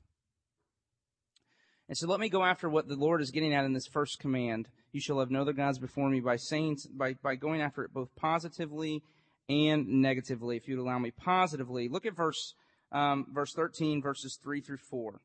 And 1.87 1.97
so 1.97 2.07
let 2.07 2.19
me 2.19 2.29
go 2.29 2.43
after 2.43 2.69
what 2.69 2.87
the 2.87 2.95
Lord 2.95 3.21
is 3.21 3.31
getting 3.31 3.53
at 3.53 3.65
in 3.65 3.73
this 3.73 3.87
first 3.87 4.19
command. 4.19 4.69
You 4.91 5.01
shall 5.01 5.19
have 5.19 5.31
no 5.31 5.41
other 5.41 5.53
gods 5.53 5.79
before 5.79 6.09
me 6.09 6.19
by 6.19 6.35
saying, 6.35 6.77
by, 6.93 7.15
by 7.21 7.35
going 7.35 7.61
after 7.61 7.83
it 7.83 7.93
both 7.93 8.15
positively 8.15 9.03
and 9.49 9.87
negatively. 9.87 10.55
If 10.55 10.67
you'd 10.67 10.79
allow 10.79 10.99
me 10.99 11.11
positively, 11.11 11.89
look 11.89 12.05
at 12.05 12.15
verse, 12.15 12.53
um, 12.91 13.25
verse 13.33 13.51
13, 13.53 14.01
verses 14.01 14.39
3 14.41 14.61
through 14.61 14.77
4. 14.77 15.19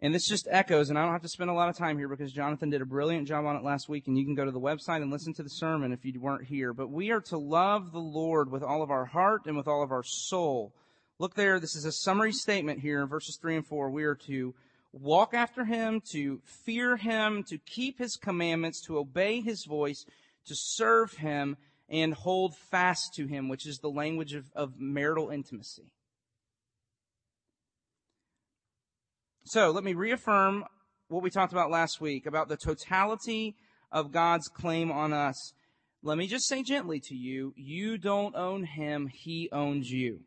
And 0.00 0.12
this 0.12 0.26
just 0.26 0.48
echoes, 0.50 0.90
and 0.90 0.98
I 0.98 1.02
don't 1.04 1.12
have 1.12 1.22
to 1.22 1.28
spend 1.28 1.48
a 1.48 1.54
lot 1.54 1.68
of 1.68 1.76
time 1.76 1.96
here 1.96 2.08
because 2.08 2.32
Jonathan 2.32 2.70
did 2.70 2.82
a 2.82 2.86
brilliant 2.86 3.28
job 3.28 3.46
on 3.46 3.54
it 3.54 3.62
last 3.62 3.88
week, 3.88 4.08
and 4.08 4.18
you 4.18 4.24
can 4.24 4.34
go 4.34 4.44
to 4.44 4.50
the 4.50 4.58
website 4.58 5.00
and 5.00 5.12
listen 5.12 5.32
to 5.34 5.44
the 5.44 5.48
sermon 5.48 5.92
if 5.92 6.04
you 6.04 6.18
weren't 6.18 6.44
here. 6.44 6.72
But 6.72 6.90
we 6.90 7.12
are 7.12 7.20
to 7.20 7.38
love 7.38 7.92
the 7.92 8.00
Lord 8.00 8.50
with 8.50 8.64
all 8.64 8.82
of 8.82 8.90
our 8.90 9.04
heart 9.04 9.42
and 9.46 9.56
with 9.56 9.68
all 9.68 9.80
of 9.80 9.92
our 9.92 10.02
soul. 10.02 10.74
Look 11.20 11.36
there, 11.36 11.60
this 11.60 11.76
is 11.76 11.84
a 11.84 11.92
summary 11.92 12.32
statement 12.32 12.80
here 12.80 13.00
in 13.00 13.06
verses 13.08 13.38
3 13.40 13.54
and 13.54 13.66
4. 13.66 13.90
We 13.90 14.02
are 14.02 14.16
to 14.26 14.56
walk 14.92 15.34
after 15.34 15.64
him, 15.64 16.02
to 16.10 16.40
fear 16.64 16.96
him, 16.96 17.44
to 17.44 17.58
keep 17.58 18.00
his 18.00 18.16
commandments, 18.16 18.80
to 18.86 18.98
obey 18.98 19.40
his 19.40 19.64
voice, 19.64 20.04
to 20.46 20.54
serve 20.56 21.12
him, 21.12 21.56
and 21.92 22.14
hold 22.14 22.56
fast 22.56 23.12
to 23.14 23.26
him, 23.26 23.50
which 23.50 23.66
is 23.66 23.78
the 23.78 23.90
language 23.90 24.32
of, 24.32 24.46
of 24.56 24.80
marital 24.80 25.28
intimacy. 25.28 25.92
So 29.44 29.70
let 29.70 29.84
me 29.84 29.92
reaffirm 29.92 30.64
what 31.08 31.22
we 31.22 31.28
talked 31.28 31.52
about 31.52 31.70
last 31.70 32.00
week 32.00 32.24
about 32.24 32.48
the 32.48 32.56
totality 32.56 33.56
of 33.92 34.10
God's 34.10 34.48
claim 34.48 34.90
on 34.90 35.12
us. 35.12 35.52
Let 36.02 36.16
me 36.16 36.26
just 36.26 36.48
say 36.48 36.62
gently 36.62 36.98
to 37.00 37.14
you, 37.14 37.52
you 37.56 37.98
don't 37.98 38.34
own 38.34 38.64
him, 38.64 39.08
he 39.08 39.50
owns 39.52 39.90
you. 39.90 40.20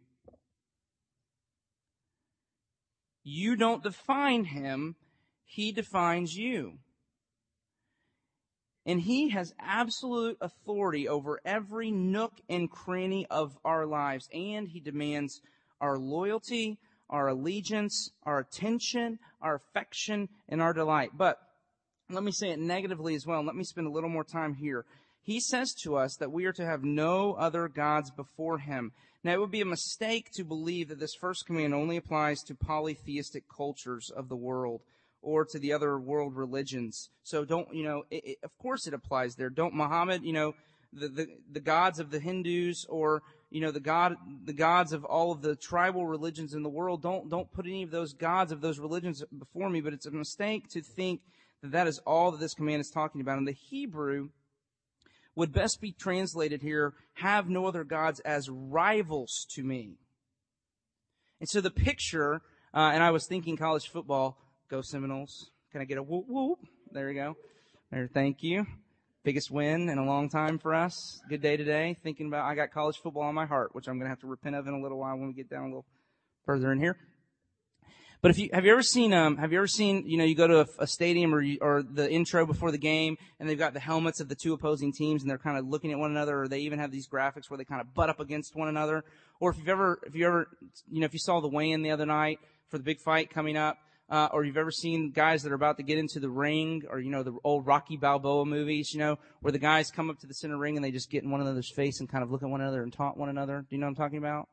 You 3.23 3.55
don't 3.55 3.81
define 3.81 4.45
him, 4.45 4.95
he 5.43 5.71
defines 5.71 6.35
you. 6.35 6.77
And 8.85 9.01
he 9.01 9.29
has 9.29 9.53
absolute 9.59 10.37
authority 10.41 11.07
over 11.07 11.39
every 11.43 11.89
nook 11.89 12.33
and 12.47 12.69
cranny 12.69 13.25
of 13.31 13.57
our 13.65 13.85
lives, 13.85 14.29
and 14.31 14.67
he 14.67 14.79
demands 14.79 15.41
our 15.81 15.97
loyalty, 15.97 16.77
our 17.09 17.27
allegiance, 17.29 18.11
our 18.23 18.39
attention, 18.39 19.19
our 19.41 19.55
affection, 19.55 20.29
and 20.47 20.61
our 20.61 20.73
delight. 20.73 21.11
But 21.15 21.39
let 22.09 22.23
me 22.23 22.31
say 22.31 22.51
it 22.51 22.59
negatively 22.59 23.15
as 23.15 23.25
well, 23.25 23.39
and 23.39 23.47
let 23.47 23.55
me 23.55 23.63
spend 23.63 23.87
a 23.87 23.91
little 23.91 24.09
more 24.09 24.23
time 24.23 24.53
here. 24.53 24.85
He 25.23 25.39
says 25.39 25.73
to 25.81 25.95
us 25.95 26.17
that 26.17 26.31
we 26.31 26.45
are 26.45 26.53
to 26.53 26.65
have 26.65 26.83
no 26.83 27.33
other 27.33 27.67
gods 27.67 28.11
before 28.11 28.59
him. 28.59 28.91
Now, 29.23 29.33
it 29.33 29.39
would 29.39 29.49
be 29.49 29.61
a 29.61 29.65
mistake 29.65 30.29
to 30.33 30.43
believe 30.43 30.89
that 30.89 30.99
this 30.99 31.15
first 31.15 31.47
command 31.47 31.73
only 31.73 31.97
applies 31.97 32.43
to 32.43 32.53
polytheistic 32.53 33.45
cultures 33.49 34.11
of 34.15 34.29
the 34.29 34.35
world 34.35 34.81
or 35.25 35.43
to 35.43 35.59
the 35.59 35.73
other 35.73 35.99
world 35.99 36.35
religions. 36.35 37.09
So 37.23 37.43
don't, 37.43 37.73
you 37.73 37.83
know, 37.83 38.03
it, 38.09 38.23
it, 38.25 38.37
of 38.43 38.57
course 38.57 38.87
it 38.87 38.93
applies 38.93 39.35
there. 39.35 39.49
Don't 39.49 39.73
Muhammad, 39.73 40.23
you 40.23 40.33
know, 40.33 40.55
the, 40.93 41.09
the, 41.09 41.27
the 41.51 41.59
gods 41.59 41.99
of 41.99 42.11
the 42.11 42.19
Hindus 42.19 42.85
or 42.87 43.21
you 43.51 43.61
know, 43.61 43.71
the 43.71 43.79
God, 43.79 44.15
the 44.43 44.53
gods 44.53 44.91
of 44.91 45.05
all 45.05 45.31
of 45.31 45.41
the 45.41 45.55
tribal 45.55 46.05
religions 46.05 46.53
in 46.53 46.63
the 46.63 46.69
world. 46.69 47.01
Don't, 47.01 47.29
don't 47.29 47.51
put 47.53 47.65
any 47.65 47.83
of 47.83 47.91
those 47.91 48.13
gods 48.13 48.51
of 48.51 48.59
those 48.59 48.79
religions 48.79 49.23
before 49.37 49.69
me, 49.69 49.81
but 49.81 49.93
it's 49.93 50.05
a 50.05 50.11
mistake 50.11 50.67
to 50.69 50.81
think 50.81 51.21
that 51.61 51.71
that 51.71 51.87
is 51.87 51.99
all 51.99 52.31
that 52.31 52.39
this 52.39 52.53
command 52.53 52.81
is 52.81 52.89
talking 52.89 53.21
about. 53.21 53.37
In 53.37 53.45
the 53.45 53.53
Hebrew, 53.53 54.29
would 55.35 55.53
best 55.53 55.79
be 55.79 55.91
translated 55.91 56.61
here, 56.61 56.93
have 57.15 57.49
no 57.49 57.65
other 57.65 57.83
gods 57.83 58.19
as 58.21 58.49
rivals 58.49 59.45
to 59.51 59.63
me. 59.63 59.99
And 61.39 61.47
so 61.47 61.61
the 61.61 61.71
picture, 61.71 62.41
uh, 62.73 62.91
and 62.93 63.03
I 63.03 63.11
was 63.11 63.25
thinking 63.25 63.57
college 63.57 63.89
football, 63.89 64.37
go 64.69 64.81
Seminoles. 64.81 65.51
Can 65.71 65.81
I 65.81 65.85
get 65.85 65.97
a 65.97 66.03
whoop 66.03 66.25
whoop? 66.27 66.59
There 66.91 67.07
we 67.07 67.13
go. 67.13 67.35
There, 67.91 68.07
thank 68.07 68.43
you 68.43 68.65
biggest 69.25 69.49
win 69.49 69.89
in 69.89 69.97
a 69.97 70.05
long 70.05 70.29
time 70.29 70.59
for 70.59 70.75
us. 70.75 71.19
Good 71.27 71.41
day 71.41 71.57
today. 71.57 71.97
Thinking 72.03 72.27
about, 72.27 72.45
I 72.45 72.53
got 72.53 72.71
college 72.71 72.99
football 73.01 73.23
on 73.23 73.33
my 73.33 73.47
heart, 73.47 73.73
which 73.73 73.87
I'm 73.87 73.95
going 73.95 74.05
to 74.05 74.09
have 74.09 74.19
to 74.19 74.27
repent 74.27 74.55
of 74.55 74.67
in 74.67 74.75
a 74.75 74.79
little 74.79 74.99
while 74.99 75.17
when 75.17 75.27
we 75.27 75.33
get 75.33 75.49
down 75.49 75.63
a 75.63 75.65
little 75.65 75.85
further 76.45 76.71
in 76.71 76.79
here. 76.79 76.95
But 78.21 78.29
if 78.29 78.37
you, 78.37 78.49
have 78.53 78.65
you 78.65 78.71
ever 78.71 78.83
seen, 78.83 79.13
um, 79.13 79.37
have 79.37 79.51
you 79.51 79.57
ever 79.57 79.67
seen, 79.67 80.07
you 80.07 80.17
know, 80.17 80.23
you 80.23 80.35
go 80.35 80.47
to 80.47 80.61
a, 80.61 80.67
a 80.77 80.87
stadium 80.87 81.33
or, 81.33 81.41
you, 81.41 81.57
or 81.59 81.81
the 81.81 82.09
intro 82.09 82.45
before 82.45 82.71
the 82.71 82.77
game 82.77 83.17
and 83.39 83.49
they've 83.49 83.57
got 83.57 83.73
the 83.73 83.79
helmets 83.79 84.19
of 84.19 84.29
the 84.29 84.35
two 84.35 84.53
opposing 84.53 84.93
teams 84.93 85.23
and 85.23 85.29
they're 85.29 85.39
kind 85.39 85.57
of 85.57 85.65
looking 85.65 85.91
at 85.91 85.97
one 85.97 86.11
another 86.11 86.43
or 86.43 86.47
they 86.47 86.59
even 86.59 86.77
have 86.77 86.91
these 86.91 87.07
graphics 87.07 87.49
where 87.49 87.57
they 87.57 87.65
kind 87.65 87.81
of 87.81 87.95
butt 87.95 88.11
up 88.11 88.19
against 88.19 88.55
one 88.55 88.67
another. 88.67 89.03
Or 89.39 89.49
if 89.49 89.57
you've 89.57 89.69
ever, 89.69 89.99
if 90.05 90.13
you 90.13 90.27
ever, 90.27 90.47
you 90.91 90.99
know, 90.99 91.05
if 91.05 91.13
you 91.13 91.19
saw 91.19 91.39
the 91.39 91.49
weigh-in 91.49 91.81
the 91.81 91.89
other 91.89 92.05
night 92.05 92.39
for 92.69 92.77
the 92.77 92.83
big 92.83 92.99
fight 92.99 93.31
coming 93.31 93.57
up, 93.57 93.79
uh, 94.09 94.29
or 94.31 94.43
you've 94.43 94.57
ever 94.57 94.71
seen 94.71 95.11
guys 95.11 95.43
that 95.43 95.51
are 95.51 95.55
about 95.55 95.77
to 95.77 95.83
get 95.83 95.97
into 95.97 96.19
the 96.19 96.29
ring, 96.29 96.83
or 96.89 96.99
you 96.99 97.09
know 97.09 97.23
the 97.23 97.35
old 97.43 97.65
Rocky 97.65 97.97
Balboa 97.97 98.45
movies, 98.45 98.93
you 98.93 98.99
know, 98.99 99.17
where 99.41 99.51
the 99.51 99.59
guys 99.59 99.91
come 99.91 100.09
up 100.09 100.19
to 100.19 100.27
the 100.27 100.33
center 100.33 100.57
ring 100.57 100.75
and 100.75 100.83
they 100.83 100.91
just 100.91 101.09
get 101.09 101.23
in 101.23 101.31
one 101.31 101.41
another's 101.41 101.71
face 101.71 101.99
and 101.99 102.09
kind 102.09 102.23
of 102.23 102.31
look 102.31 102.43
at 102.43 102.49
one 102.49 102.61
another 102.61 102.83
and 102.83 102.93
taunt 102.93 103.17
one 103.17 103.29
another. 103.29 103.65
Do 103.67 103.75
you 103.75 103.79
know 103.79 103.87
what 103.87 103.91
I'm 103.91 103.95
talking 103.95 104.19
about? 104.19 104.47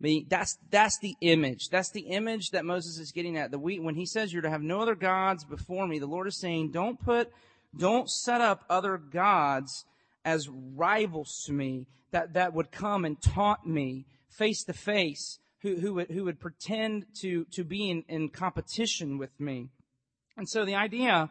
I 0.00 0.04
mean, 0.04 0.26
that's 0.28 0.58
that's 0.70 0.98
the 0.98 1.16
image. 1.20 1.70
That's 1.70 1.90
the 1.90 2.02
image 2.02 2.50
that 2.50 2.64
Moses 2.64 2.98
is 2.98 3.10
getting 3.10 3.36
at. 3.36 3.50
The 3.50 3.58
we, 3.58 3.80
when 3.80 3.94
he 3.94 4.06
says 4.06 4.32
you're 4.32 4.42
to 4.42 4.50
have 4.50 4.62
no 4.62 4.80
other 4.80 4.94
gods 4.94 5.44
before 5.44 5.86
me, 5.86 5.98
the 5.98 6.06
Lord 6.06 6.28
is 6.28 6.38
saying, 6.38 6.70
don't 6.70 7.00
put, 7.00 7.32
don't 7.76 8.08
set 8.08 8.40
up 8.40 8.64
other 8.68 8.96
gods 8.96 9.84
as 10.24 10.48
rivals 10.48 11.42
to 11.46 11.52
me 11.52 11.86
that 12.12 12.34
that 12.34 12.54
would 12.54 12.70
come 12.70 13.04
and 13.04 13.20
taunt 13.20 13.66
me 13.66 14.06
face 14.28 14.62
to 14.64 14.72
face 14.72 15.38
who, 15.64 15.76
who, 15.76 15.94
would, 15.94 16.10
who 16.10 16.24
would 16.24 16.38
pretend 16.38 17.06
to, 17.22 17.46
to 17.46 17.64
be 17.64 17.90
in, 17.90 18.04
in 18.06 18.28
competition 18.28 19.16
with 19.16 19.40
me. 19.40 19.70
And 20.36 20.46
so 20.46 20.66
the 20.66 20.74
idea 20.74 21.30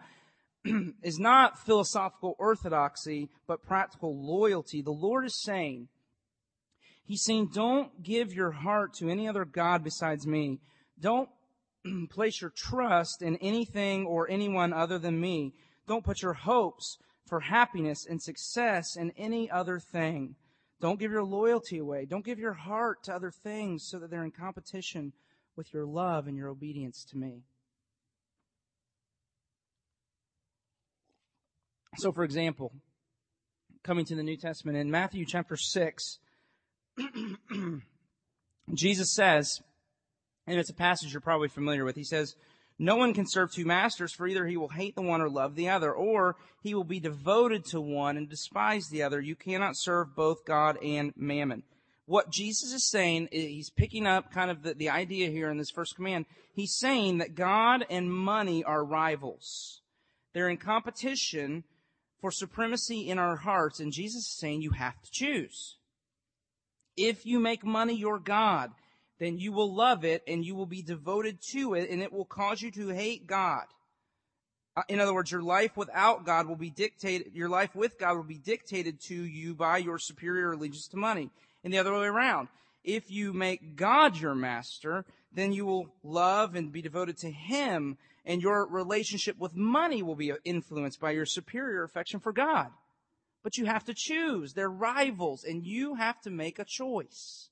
is 1.03 1.19
not 1.19 1.59
philosophical 1.59 2.35
orthodoxy, 2.39 3.29
but 3.47 3.61
practical 3.61 4.17
loyalty. 4.19 4.81
The 4.81 4.91
Lord 4.91 5.25
is 5.25 5.39
saying, 5.39 5.87
He's 7.05 7.23
saying, 7.23 7.51
don't 7.53 8.01
give 8.01 8.33
your 8.33 8.51
heart 8.51 8.93
to 8.95 9.09
any 9.09 9.27
other 9.27 9.45
God 9.45 9.83
besides 9.83 10.25
me. 10.25 10.61
Don't 10.99 11.29
place 12.09 12.41
your 12.41 12.53
trust 12.55 13.21
in 13.21 13.35
anything 13.37 14.05
or 14.05 14.29
anyone 14.31 14.73
other 14.73 14.97
than 14.97 15.19
me. 15.19 15.53
Don't 15.85 16.03
put 16.03 16.21
your 16.21 16.33
hopes 16.33 16.97
for 17.27 17.41
happiness 17.41 18.07
and 18.09 18.21
success 18.21 18.95
in 18.95 19.11
any 19.17 19.51
other 19.51 19.79
thing. 19.79 20.35
Don't 20.83 20.99
give 20.99 21.13
your 21.13 21.23
loyalty 21.23 21.77
away. 21.77 22.03
Don't 22.03 22.25
give 22.25 22.39
your 22.39 22.51
heart 22.51 23.03
to 23.05 23.15
other 23.15 23.31
things 23.31 23.87
so 23.89 23.99
that 23.99 24.09
they're 24.09 24.25
in 24.25 24.31
competition 24.31 25.13
with 25.55 25.73
your 25.73 25.85
love 25.85 26.27
and 26.27 26.35
your 26.35 26.49
obedience 26.49 27.05
to 27.05 27.17
me. 27.17 27.43
So, 31.95 32.11
for 32.11 32.25
example, 32.25 32.73
coming 33.81 34.03
to 34.03 34.15
the 34.15 34.23
New 34.23 34.35
Testament, 34.35 34.77
in 34.77 34.91
Matthew 34.91 35.25
chapter 35.25 35.55
6, 35.55 36.19
Jesus 38.73 39.15
says, 39.15 39.61
and 40.47 40.59
it's 40.59 40.69
a 40.69 40.73
passage 40.73 41.13
you're 41.13 41.21
probably 41.21 41.47
familiar 41.47 41.85
with, 41.85 41.95
he 41.95 42.03
says, 42.03 42.35
no 42.83 42.95
one 42.95 43.13
can 43.13 43.25
serve 43.25 43.51
two 43.51 43.65
masters, 43.65 44.13
for 44.13 44.27
either 44.27 44.45
he 44.45 44.57
will 44.57 44.69
hate 44.69 44.95
the 44.95 45.01
one 45.01 45.21
or 45.21 45.29
love 45.29 45.55
the 45.55 45.69
other, 45.69 45.91
or 45.91 46.35
he 46.61 46.75
will 46.75 46.83
be 46.83 46.99
devoted 46.99 47.65
to 47.65 47.79
one 47.79 48.17
and 48.17 48.29
despise 48.29 48.89
the 48.89 49.03
other. 49.03 49.21
You 49.21 49.35
cannot 49.35 49.77
serve 49.77 50.15
both 50.15 50.45
God 50.45 50.77
and 50.83 51.13
mammon. 51.15 51.63
What 52.05 52.31
Jesus 52.31 52.73
is 52.73 52.89
saying, 52.89 53.29
he's 53.31 53.69
picking 53.69 54.05
up 54.05 54.31
kind 54.31 54.51
of 54.51 54.63
the, 54.63 54.73
the 54.73 54.89
idea 54.89 55.29
here 55.29 55.49
in 55.49 55.57
this 55.57 55.71
first 55.71 55.95
command. 55.95 56.25
He's 56.53 56.75
saying 56.75 57.19
that 57.19 57.35
God 57.35 57.85
and 57.89 58.13
money 58.13 58.63
are 58.63 58.83
rivals. 58.83 59.81
They're 60.33 60.49
in 60.49 60.57
competition 60.57 61.63
for 62.19 62.31
supremacy 62.31 63.09
in 63.09 63.19
our 63.19 63.37
hearts, 63.37 63.79
and 63.79 63.91
Jesus 63.91 64.23
is 64.23 64.37
saying 64.37 64.61
you 64.61 64.71
have 64.71 65.01
to 65.01 65.11
choose. 65.11 65.77
If 66.97 67.25
you 67.25 67.39
make 67.39 67.63
money 67.63 67.95
your 67.95 68.19
God, 68.19 68.71
then 69.23 69.37
you 69.37 69.51
will 69.51 69.73
love 69.73 70.03
it 70.03 70.21
and 70.27 70.43
you 70.43 70.55
will 70.55 70.65
be 70.65 70.81
devoted 70.81 71.41
to 71.41 71.75
it 71.75 71.89
and 71.89 72.01
it 72.01 72.11
will 72.11 72.25
cause 72.25 72.61
you 72.61 72.71
to 72.71 72.89
hate 72.89 73.25
God. 73.25 73.63
Uh, 74.75 74.81
in 74.89 74.99
other 74.99 75.13
words, 75.13 75.31
your 75.31 75.43
life 75.43 75.77
without 75.77 76.25
God 76.25 76.47
will 76.47 76.55
be 76.55 76.71
dictated, 76.71 77.33
your 77.33 77.49
life 77.49 77.75
with 77.75 77.99
God 77.99 78.15
will 78.15 78.23
be 78.23 78.39
dictated 78.39 78.99
to 79.01 79.15
you 79.15 79.53
by 79.53 79.77
your 79.77 79.99
superior 79.99 80.53
allegiance 80.53 80.87
to 80.89 80.97
money. 80.97 81.29
And 81.63 81.71
the 81.71 81.77
other 81.77 81.93
way 81.93 82.07
around. 82.07 82.49
If 82.83 83.09
you 83.09 83.31
make 83.31 83.77
God 83.77 84.17
your 84.17 84.35
master, 84.35 85.05
then 85.31 85.53
you 85.53 85.65
will 85.65 85.87
love 86.03 86.55
and 86.55 86.71
be 86.71 86.81
devoted 86.81 87.17
to 87.19 87.31
Him 87.31 87.97
and 88.25 88.41
your 88.41 88.65
relationship 88.65 89.37
with 89.37 89.55
money 89.55 90.01
will 90.01 90.15
be 90.15 90.31
influenced 90.43 90.99
by 90.99 91.11
your 91.11 91.25
superior 91.25 91.83
affection 91.83 92.19
for 92.19 92.31
God. 92.31 92.67
But 93.43 93.57
you 93.57 93.65
have 93.65 93.83
to 93.85 93.93
choose. 93.93 94.53
They're 94.53 94.69
rivals 94.69 95.43
and 95.43 95.65
you 95.65 95.95
have 95.95 96.19
to 96.21 96.29
make 96.29 96.59
a 96.59 96.65
choice 96.65 97.49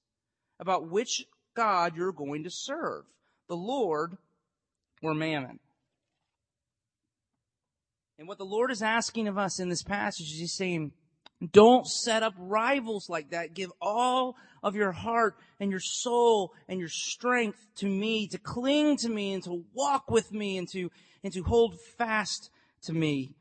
about 0.59 0.87
which 0.87 1.25
God 1.55 1.95
you're 1.95 2.11
going 2.11 2.43
to 2.43 2.49
serve, 2.49 3.03
the 3.47 3.55
Lord 3.55 4.17
or 5.01 5.13
mammon. 5.13 5.59
And 8.17 8.27
what 8.27 8.37
the 8.37 8.45
Lord 8.45 8.69
is 8.69 8.83
asking 8.83 9.27
of 9.27 9.37
us 9.37 9.59
in 9.59 9.69
this 9.69 9.81
passage 9.83 10.27
is 10.27 10.39
He's 10.39 10.53
saying, 10.53 10.91
Don't 11.51 11.87
set 11.87 12.21
up 12.21 12.33
rivals 12.37 13.09
like 13.09 13.31
that. 13.31 13.55
Give 13.55 13.71
all 13.81 14.35
of 14.61 14.75
your 14.75 14.91
heart 14.91 15.37
and 15.59 15.71
your 15.71 15.79
soul 15.79 16.53
and 16.67 16.79
your 16.79 16.89
strength 16.89 17.65
to 17.77 17.87
me, 17.87 18.27
to 18.27 18.37
cling 18.37 18.97
to 18.97 19.09
me 19.09 19.33
and 19.33 19.43
to 19.43 19.65
walk 19.73 20.11
with 20.11 20.31
me 20.31 20.57
and 20.57 20.67
to, 20.69 20.91
and 21.23 21.33
to 21.33 21.41
hold 21.41 21.79
fast 21.97 22.51
to 22.83 22.93
me. 22.93 23.33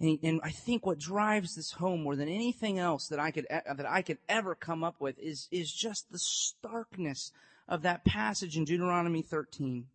And, 0.00 0.18
and 0.22 0.40
I 0.42 0.50
think 0.50 0.84
what 0.84 0.98
drives 0.98 1.54
this 1.54 1.72
home 1.72 2.02
more 2.02 2.16
than 2.16 2.28
anything 2.28 2.78
else 2.78 3.08
that 3.08 3.20
I 3.20 3.30
could, 3.30 3.46
that 3.50 3.86
I 3.88 4.02
could 4.02 4.18
ever 4.28 4.54
come 4.54 4.82
up 4.82 5.00
with 5.00 5.18
is, 5.18 5.48
is 5.50 5.72
just 5.72 6.10
the 6.10 6.18
starkness 6.18 7.30
of 7.68 7.82
that 7.82 8.04
passage 8.04 8.56
in 8.56 8.64
Deuteronomy 8.64 9.22
13. 9.22 9.86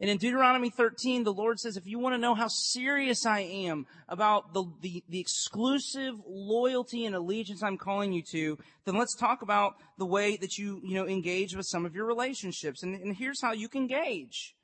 And 0.00 0.08
in 0.08 0.16
Deuteronomy 0.16 0.70
13, 0.70 1.24
the 1.24 1.32
Lord 1.32 1.60
says, 1.60 1.76
if 1.76 1.86
you 1.86 1.98
want 1.98 2.14
to 2.14 2.18
know 2.18 2.34
how 2.34 2.48
serious 2.48 3.26
I 3.26 3.40
am 3.40 3.86
about 4.08 4.54
the, 4.54 4.64
the, 4.80 5.04
the, 5.10 5.20
exclusive 5.20 6.14
loyalty 6.26 7.04
and 7.04 7.14
allegiance 7.14 7.62
I'm 7.62 7.76
calling 7.76 8.10
you 8.10 8.22
to, 8.32 8.56
then 8.86 8.96
let's 8.96 9.14
talk 9.14 9.42
about 9.42 9.74
the 9.98 10.06
way 10.06 10.38
that 10.38 10.56
you, 10.56 10.80
you 10.82 10.94
know, 10.94 11.06
engage 11.06 11.54
with 11.54 11.66
some 11.66 11.84
of 11.84 11.94
your 11.94 12.06
relationships. 12.06 12.82
And, 12.82 12.94
and 12.94 13.14
here's 13.14 13.42
how 13.42 13.52
you 13.52 13.68
can 13.68 13.86
gauge. 13.86 14.56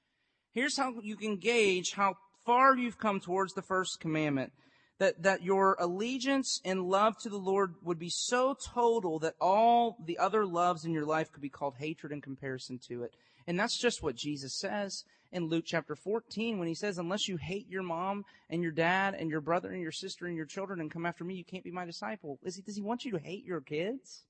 Here's 0.52 0.78
how 0.78 0.94
you 1.02 1.16
can 1.16 1.36
gauge 1.36 1.92
how 1.92 2.14
far 2.46 2.76
you've 2.76 2.98
come 2.98 3.20
towards 3.20 3.52
the 3.52 3.62
first 3.62 4.00
commandment. 4.00 4.52
That, 4.98 5.24
that 5.24 5.42
your 5.42 5.76
allegiance 5.78 6.58
and 6.64 6.88
love 6.88 7.18
to 7.18 7.28
the 7.28 7.36
Lord 7.36 7.74
would 7.82 7.98
be 7.98 8.08
so 8.08 8.54
total 8.54 9.18
that 9.18 9.34
all 9.38 9.98
the 10.02 10.16
other 10.16 10.46
loves 10.46 10.86
in 10.86 10.92
your 10.92 11.04
life 11.04 11.30
could 11.30 11.42
be 11.42 11.50
called 11.50 11.74
hatred 11.76 12.12
in 12.12 12.22
comparison 12.22 12.80
to 12.88 13.02
it. 13.02 13.12
And 13.46 13.60
that's 13.60 13.78
just 13.78 14.02
what 14.02 14.16
Jesus 14.16 14.58
says 14.58 15.04
in 15.32 15.48
Luke 15.48 15.64
chapter 15.66 15.94
14 15.94 16.58
when 16.58 16.66
he 16.66 16.74
says, 16.74 16.96
unless 16.96 17.28
you 17.28 17.36
hate 17.36 17.68
your 17.68 17.82
mom 17.82 18.24
and 18.48 18.62
your 18.62 18.72
dad 18.72 19.14
and 19.14 19.28
your 19.30 19.42
brother 19.42 19.70
and 19.70 19.82
your 19.82 19.92
sister 19.92 20.24
and 20.24 20.34
your 20.34 20.46
children 20.46 20.80
and 20.80 20.90
come 20.90 21.04
after 21.04 21.24
me, 21.24 21.34
you 21.34 21.44
can't 21.44 21.64
be 21.64 21.70
my 21.70 21.84
disciple. 21.84 22.38
Is 22.42 22.56
he, 22.56 22.62
does 22.62 22.76
he 22.76 22.82
want 22.82 23.04
you 23.04 23.12
to 23.12 23.18
hate 23.18 23.44
your 23.44 23.60
kids? 23.60 24.24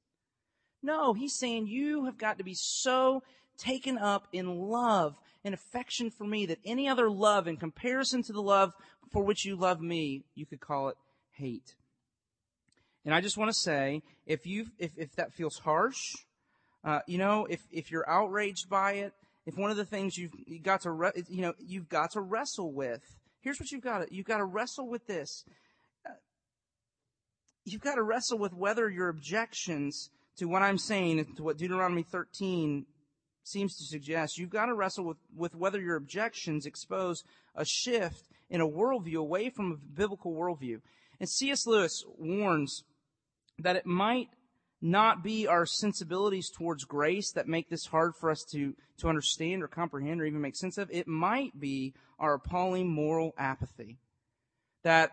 No, 0.83 1.15
he's 1.15 1.39
saying 1.39 1.69
you 1.69 2.07
have 2.07 2.19
got 2.19 2.39
to 2.39 2.45
be 2.45 2.55
so 2.55 3.23
taken 3.57 3.99
up 3.99 4.27
in 4.33 4.59
love 4.59 5.17
and 5.47 5.55
affection 5.55 6.11
for 6.11 6.25
me 6.25 6.45
that 6.47 6.59
any 6.65 6.89
other 6.89 7.09
love 7.09 7.47
in 7.47 7.57
comparison 7.57 8.21
to 8.21 8.33
the 8.33 8.43
love 8.43 8.75
for 9.13 9.23
which 9.23 9.45
you 9.45 9.55
love 9.55 9.81
me, 9.81 10.25
you 10.35 10.45
could 10.45 10.61
call 10.61 10.89
it 10.89 10.97
hate. 11.31 11.77
And 13.05 13.15
I 13.15 13.21
just 13.21 13.39
want 13.39 13.51
to 13.51 13.57
say, 13.57 14.03
if 14.27 14.45
you 14.45 14.67
if, 14.81 14.91
if 14.97 15.15
that 15.15 15.33
feels 15.33 15.59
harsh, 15.59 16.01
uh, 16.85 16.99
you 17.07 17.19
know, 17.19 17.47
if, 17.49 17.61
if 17.71 17.93
you're 17.93 18.09
outraged 18.11 18.69
by 18.69 18.95
it, 18.95 19.13
if 19.47 19.57
one 19.57 19.71
of 19.71 19.77
the 19.77 19.85
things 19.85 20.19
you've 20.19 20.33
you 20.49 20.59
got 20.59 20.81
to, 20.81 20.91
re- 20.91 21.13
you 21.29 21.43
know, 21.43 21.55
you've 21.61 21.89
got 21.89 22.11
to 22.15 22.21
wrestle 22.21 22.73
with, 22.73 23.03
here's 23.41 23.61
what 23.61 23.71
you've 23.71 23.85
got 23.85 23.99
to, 24.01 24.13
you've 24.13 24.27
got 24.27 24.39
to 24.39 24.45
wrestle 24.45 24.89
with 24.89 25.07
this. 25.07 25.45
Uh, 26.05 26.15
you've 27.65 27.83
got 27.83 27.95
to 27.95 28.03
wrestle 28.03 28.39
with 28.39 28.53
whether 28.53 28.91
your 28.91 29.09
objections 29.09 30.11
to 30.39 30.47
what 30.47 30.63
I'm 30.63 30.79
saying, 30.79 31.25
to 31.37 31.45
what 31.45 31.57
Deuteronomy 31.57 32.03
13 32.03 32.85
seems 33.47 33.77
to 33.77 33.85
suggest, 33.85 34.39
you've 34.39 34.51
got 34.51 34.67
to 34.67 34.75
wrestle 34.75 35.05
with, 35.05 35.19
with 35.37 35.55
whether 35.55 35.81
your 35.81 35.97
objections 35.97 36.67
expose 36.67 37.23
a 37.55 37.65
shift 37.65 38.29
in 38.51 38.61
a 38.61 38.69
worldview 38.69 39.17
away 39.17 39.51
from 39.51 39.73
a 39.73 39.77
biblical 39.77 40.35
worldview. 40.35 40.81
And 41.21 41.29
C.S. 41.29 41.67
Lewis 41.67 42.05
warns 42.19 42.85
that 43.59 43.77
it 43.77 43.87
might 43.87 44.29
not 44.83 45.23
be 45.25 45.47
our 45.47 45.65
sensibilities 45.65 46.51
towards 46.51 46.85
grace 46.85 47.33
that 47.33 47.49
make 47.49 47.71
this 47.71 47.87
hard 47.87 48.15
for 48.15 48.31
us 48.31 48.45
to, 48.53 48.75
to 48.99 49.09
understand 49.09 49.63
or 49.63 49.69
comprehend 49.69 50.21
or 50.21 50.27
even 50.27 50.41
make 50.41 50.57
sense 50.57 50.77
of. 50.77 50.91
It 50.91 51.09
might 51.09 51.59
be 51.59 51.95
our 52.19 52.35
appalling 52.35 52.89
moral 52.89 53.35
apathy. 53.39 53.99
That 54.83 55.13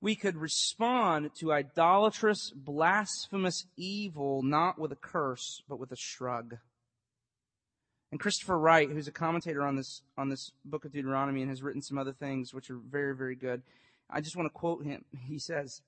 we 0.00 0.16
could 0.16 0.36
respond 0.36 1.30
to 1.38 1.52
idolatrous, 1.52 2.52
blasphemous 2.54 3.66
evil 3.76 4.42
not 4.42 4.78
with 4.78 4.92
a 4.92 4.96
curse, 4.96 5.62
but 5.68 5.78
with 5.78 5.92
a 5.92 5.96
shrug. 5.96 6.56
And 8.10 8.18
Christopher 8.18 8.58
Wright, 8.58 8.90
who's 8.90 9.08
a 9.08 9.12
commentator 9.12 9.62
on 9.62 9.76
this, 9.76 10.02
on 10.18 10.28
this 10.28 10.50
book 10.64 10.84
of 10.84 10.92
Deuteronomy 10.92 11.42
and 11.42 11.50
has 11.50 11.62
written 11.62 11.82
some 11.82 11.98
other 11.98 12.12
things 12.12 12.52
which 12.52 12.70
are 12.70 12.78
very, 12.78 13.14
very 13.14 13.36
good. 13.36 13.62
I 14.08 14.20
just 14.20 14.36
want 14.36 14.46
to 14.46 14.58
quote 14.58 14.84
him. 14.84 15.04
He 15.26 15.38
says, 15.38 15.82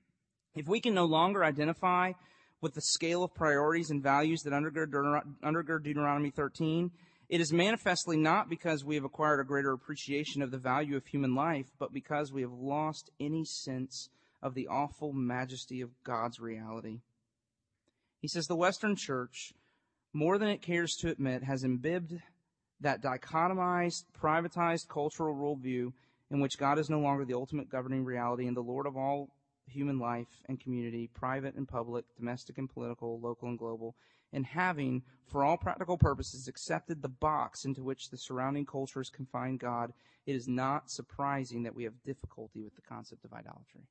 if 0.56 0.66
we 0.66 0.80
can 0.80 0.94
no 0.94 1.04
longer 1.04 1.44
identify 1.44 2.12
with 2.60 2.74
the 2.74 2.80
scale 2.80 3.22
of 3.22 3.34
priorities 3.34 3.90
and 3.90 4.02
values 4.02 4.42
that 4.42 4.52
undergird, 4.52 5.22
undergird 5.44 5.84
Deuteronomy 5.84 6.30
13, 6.30 6.90
it 7.28 7.40
is 7.40 7.52
manifestly 7.52 8.16
not 8.16 8.50
because 8.50 8.84
we 8.84 8.96
have 8.96 9.04
acquired 9.04 9.38
a 9.38 9.44
greater 9.44 9.72
appreciation 9.72 10.42
of 10.42 10.50
the 10.50 10.58
value 10.58 10.96
of 10.96 11.06
human 11.06 11.36
life, 11.36 11.66
but 11.78 11.92
because 11.92 12.32
we 12.32 12.42
have 12.42 12.52
lost 12.52 13.10
any 13.20 13.44
sense 13.44 14.08
of 14.42 14.54
the 14.54 14.66
awful 14.66 15.12
majesty 15.12 15.80
of 15.80 15.90
God's 16.02 16.40
reality. 16.40 16.98
He 18.18 18.26
says 18.26 18.46
the 18.46 18.56
Western 18.56 18.96
Church, 18.96 19.54
more 20.12 20.38
than 20.38 20.48
it 20.48 20.62
cares 20.62 20.96
to 20.96 21.10
admit, 21.10 21.42
has 21.42 21.64
imbibed 21.64 22.20
that 22.80 23.02
dichotomized, 23.02 24.04
privatized 24.20 24.88
cultural 24.88 25.34
worldview 25.34 25.92
in 26.30 26.40
which 26.40 26.58
God 26.58 26.78
is 26.78 26.90
no 26.90 27.00
longer 27.00 27.24
the 27.24 27.34
ultimate 27.34 27.68
governing 27.68 28.04
reality 28.04 28.46
and 28.46 28.56
the 28.56 28.62
Lord 28.62 28.86
of 28.86 28.96
all 28.96 29.30
human 29.66 29.98
life 29.98 30.28
and 30.48 30.60
community, 30.60 31.08
private 31.12 31.54
and 31.54 31.68
public, 31.68 32.04
domestic 32.16 32.58
and 32.58 32.68
political, 32.68 33.20
local 33.20 33.48
and 33.48 33.58
global, 33.58 33.94
and 34.32 34.46
having, 34.46 35.02
for 35.26 35.44
all 35.44 35.56
practical 35.56 35.98
purposes, 35.98 36.48
accepted 36.48 37.02
the 37.02 37.08
box 37.08 37.64
into 37.64 37.82
which 37.82 38.10
the 38.10 38.16
surrounding 38.16 38.66
cultures 38.66 39.10
confine 39.10 39.56
God, 39.56 39.92
it 40.26 40.34
is 40.34 40.48
not 40.48 40.90
surprising 40.90 41.64
that 41.64 41.74
we 41.74 41.84
have 41.84 42.02
difficulty 42.04 42.62
with 42.62 42.74
the 42.74 42.82
concept 42.82 43.24
of 43.24 43.32
idolatry. 43.32 43.86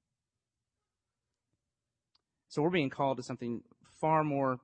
So 2.48 2.62
we're 2.62 2.70
being 2.70 2.90
called 2.90 3.18
to 3.18 3.24
something 3.24 3.62
far 4.00 4.24
more 4.24 4.60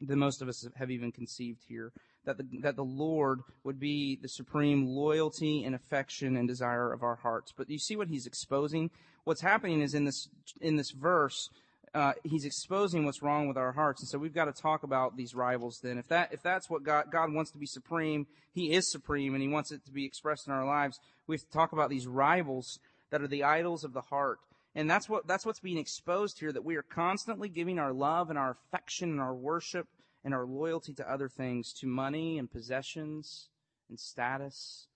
than 0.00 0.18
most 0.18 0.42
of 0.42 0.48
us 0.48 0.66
have 0.76 0.90
even 0.90 1.12
conceived 1.12 1.62
here. 1.68 1.92
That 2.24 2.38
the, 2.38 2.46
that 2.62 2.74
the 2.76 2.84
Lord 2.84 3.40
would 3.62 3.78
be 3.78 4.18
the 4.20 4.28
supreme 4.28 4.86
loyalty 4.86 5.62
and 5.64 5.74
affection 5.74 6.36
and 6.36 6.48
desire 6.48 6.92
of 6.92 7.04
our 7.04 7.14
hearts. 7.14 7.52
But 7.56 7.70
you 7.70 7.78
see 7.78 7.94
what 7.94 8.08
he's 8.08 8.26
exposing? 8.26 8.90
what's 9.26 9.40
happening 9.40 9.82
is 9.82 9.92
in 9.92 10.04
this 10.04 10.28
in 10.60 10.76
this 10.76 10.92
verse, 10.92 11.50
uh, 11.94 12.12
he's 12.24 12.44
exposing 12.44 13.04
what's 13.04 13.22
wrong 13.22 13.48
with 13.48 13.58
our 13.58 13.72
hearts, 13.72 14.00
and 14.00 14.08
so 14.08 14.18
we've 14.18 14.34
got 14.34 14.46
to 14.46 14.52
talk 14.52 14.84
about 14.84 15.16
these 15.16 15.34
rivals. 15.34 15.80
Then, 15.82 15.98
if 15.98 16.08
that 16.08 16.32
if 16.32 16.42
that's 16.42 16.70
what 16.70 16.82
God 16.82 17.06
God 17.10 17.32
wants 17.32 17.50
to 17.50 17.58
be 17.58 17.66
supreme, 17.66 18.26
He 18.54 18.72
is 18.72 18.90
supreme, 18.90 19.34
and 19.34 19.42
He 19.42 19.48
wants 19.48 19.72
it 19.72 19.84
to 19.84 19.90
be 19.90 20.06
expressed 20.06 20.46
in 20.46 20.54
our 20.54 20.64
lives. 20.64 20.98
We 21.26 21.34
have 21.34 21.42
to 21.42 21.50
talk 21.50 21.72
about 21.72 21.90
these 21.90 22.06
rivals 22.06 22.78
that 23.10 23.20
are 23.20 23.28
the 23.28 23.44
idols 23.44 23.84
of 23.84 23.92
the 23.92 24.00
heart, 24.00 24.38
and 24.76 24.88
that's 24.88 25.08
what 25.08 25.26
that's 25.26 25.46
what's 25.46 25.58
being 25.58 25.78
exposed 25.78 26.38
here. 26.38 26.52
That 26.52 26.64
we 26.64 26.76
are 26.76 26.82
constantly 26.82 27.48
giving 27.48 27.78
our 27.78 27.92
love 27.92 28.28
and 28.28 28.38
our 28.38 28.50
affection 28.50 29.10
and 29.10 29.20
our 29.20 29.34
worship 29.34 29.88
and 30.22 30.34
our 30.34 30.44
loyalty 30.44 30.92
to 30.94 31.10
other 31.10 31.28
things, 31.28 31.72
to 31.80 31.86
money 31.86 32.38
and 32.38 32.50
possessions 32.50 33.48
and 33.88 33.98
status, 33.98 34.86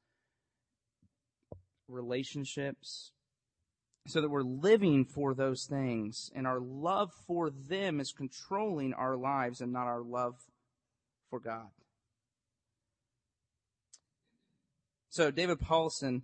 relationships 1.89 3.13
so 4.07 4.21
that 4.21 4.29
we're 4.29 4.43
living 4.43 5.05
for 5.05 5.35
those 5.35 5.65
things 5.65 6.31
and 6.35 6.47
our 6.47 6.61
love 6.61 7.11
for 7.27 7.51
them 7.51 8.01
is 8.01 8.13
controlling 8.13 8.93
our 8.95 9.17
lives 9.17 9.61
and 9.61 9.73
not 9.73 9.87
our 9.87 10.03
love 10.03 10.35
for 11.29 11.39
God. 11.39 11.69
So 15.11 15.31
David 15.31 15.59
Powlison, 15.59 16.23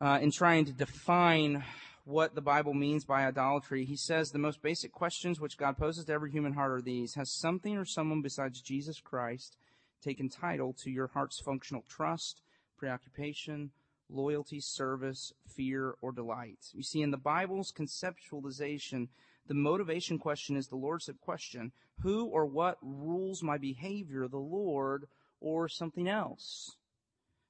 uh, 0.00 0.18
in 0.22 0.30
trying 0.30 0.66
to 0.66 0.72
define 0.72 1.64
what 2.08 2.34
the 2.34 2.40
Bible 2.40 2.72
means 2.72 3.04
by 3.04 3.26
idolatry, 3.26 3.84
he 3.84 3.94
says 3.94 4.30
the 4.30 4.38
most 4.38 4.62
basic 4.62 4.92
questions 4.92 5.38
which 5.38 5.58
God 5.58 5.76
poses 5.76 6.06
to 6.06 6.12
every 6.14 6.30
human 6.30 6.54
heart 6.54 6.72
are 6.72 6.80
these. 6.80 7.16
Has 7.16 7.30
something 7.30 7.76
or 7.76 7.84
someone 7.84 8.22
besides 8.22 8.62
Jesus 8.62 8.98
Christ 8.98 9.58
taken 10.02 10.30
title 10.30 10.72
to 10.84 10.90
your 10.90 11.08
heart's 11.08 11.38
functional 11.38 11.84
trust, 11.86 12.40
preoccupation, 12.78 13.72
loyalty, 14.08 14.58
service, 14.58 15.34
fear, 15.54 15.96
or 16.00 16.10
delight. 16.12 16.70
You 16.72 16.82
see, 16.82 17.02
in 17.02 17.10
the 17.10 17.18
Bible's 17.18 17.72
conceptualization, 17.72 19.08
the 19.46 19.52
motivation 19.52 20.18
question 20.18 20.56
is 20.56 20.68
the 20.68 20.76
Lordship 20.76 21.20
question. 21.20 21.72
Who 22.00 22.24
or 22.24 22.46
what 22.46 22.78
rules 22.80 23.42
my 23.42 23.58
behavior, 23.58 24.28
the 24.28 24.38
Lord 24.38 25.08
or 25.42 25.68
something 25.68 26.08
else? 26.08 26.77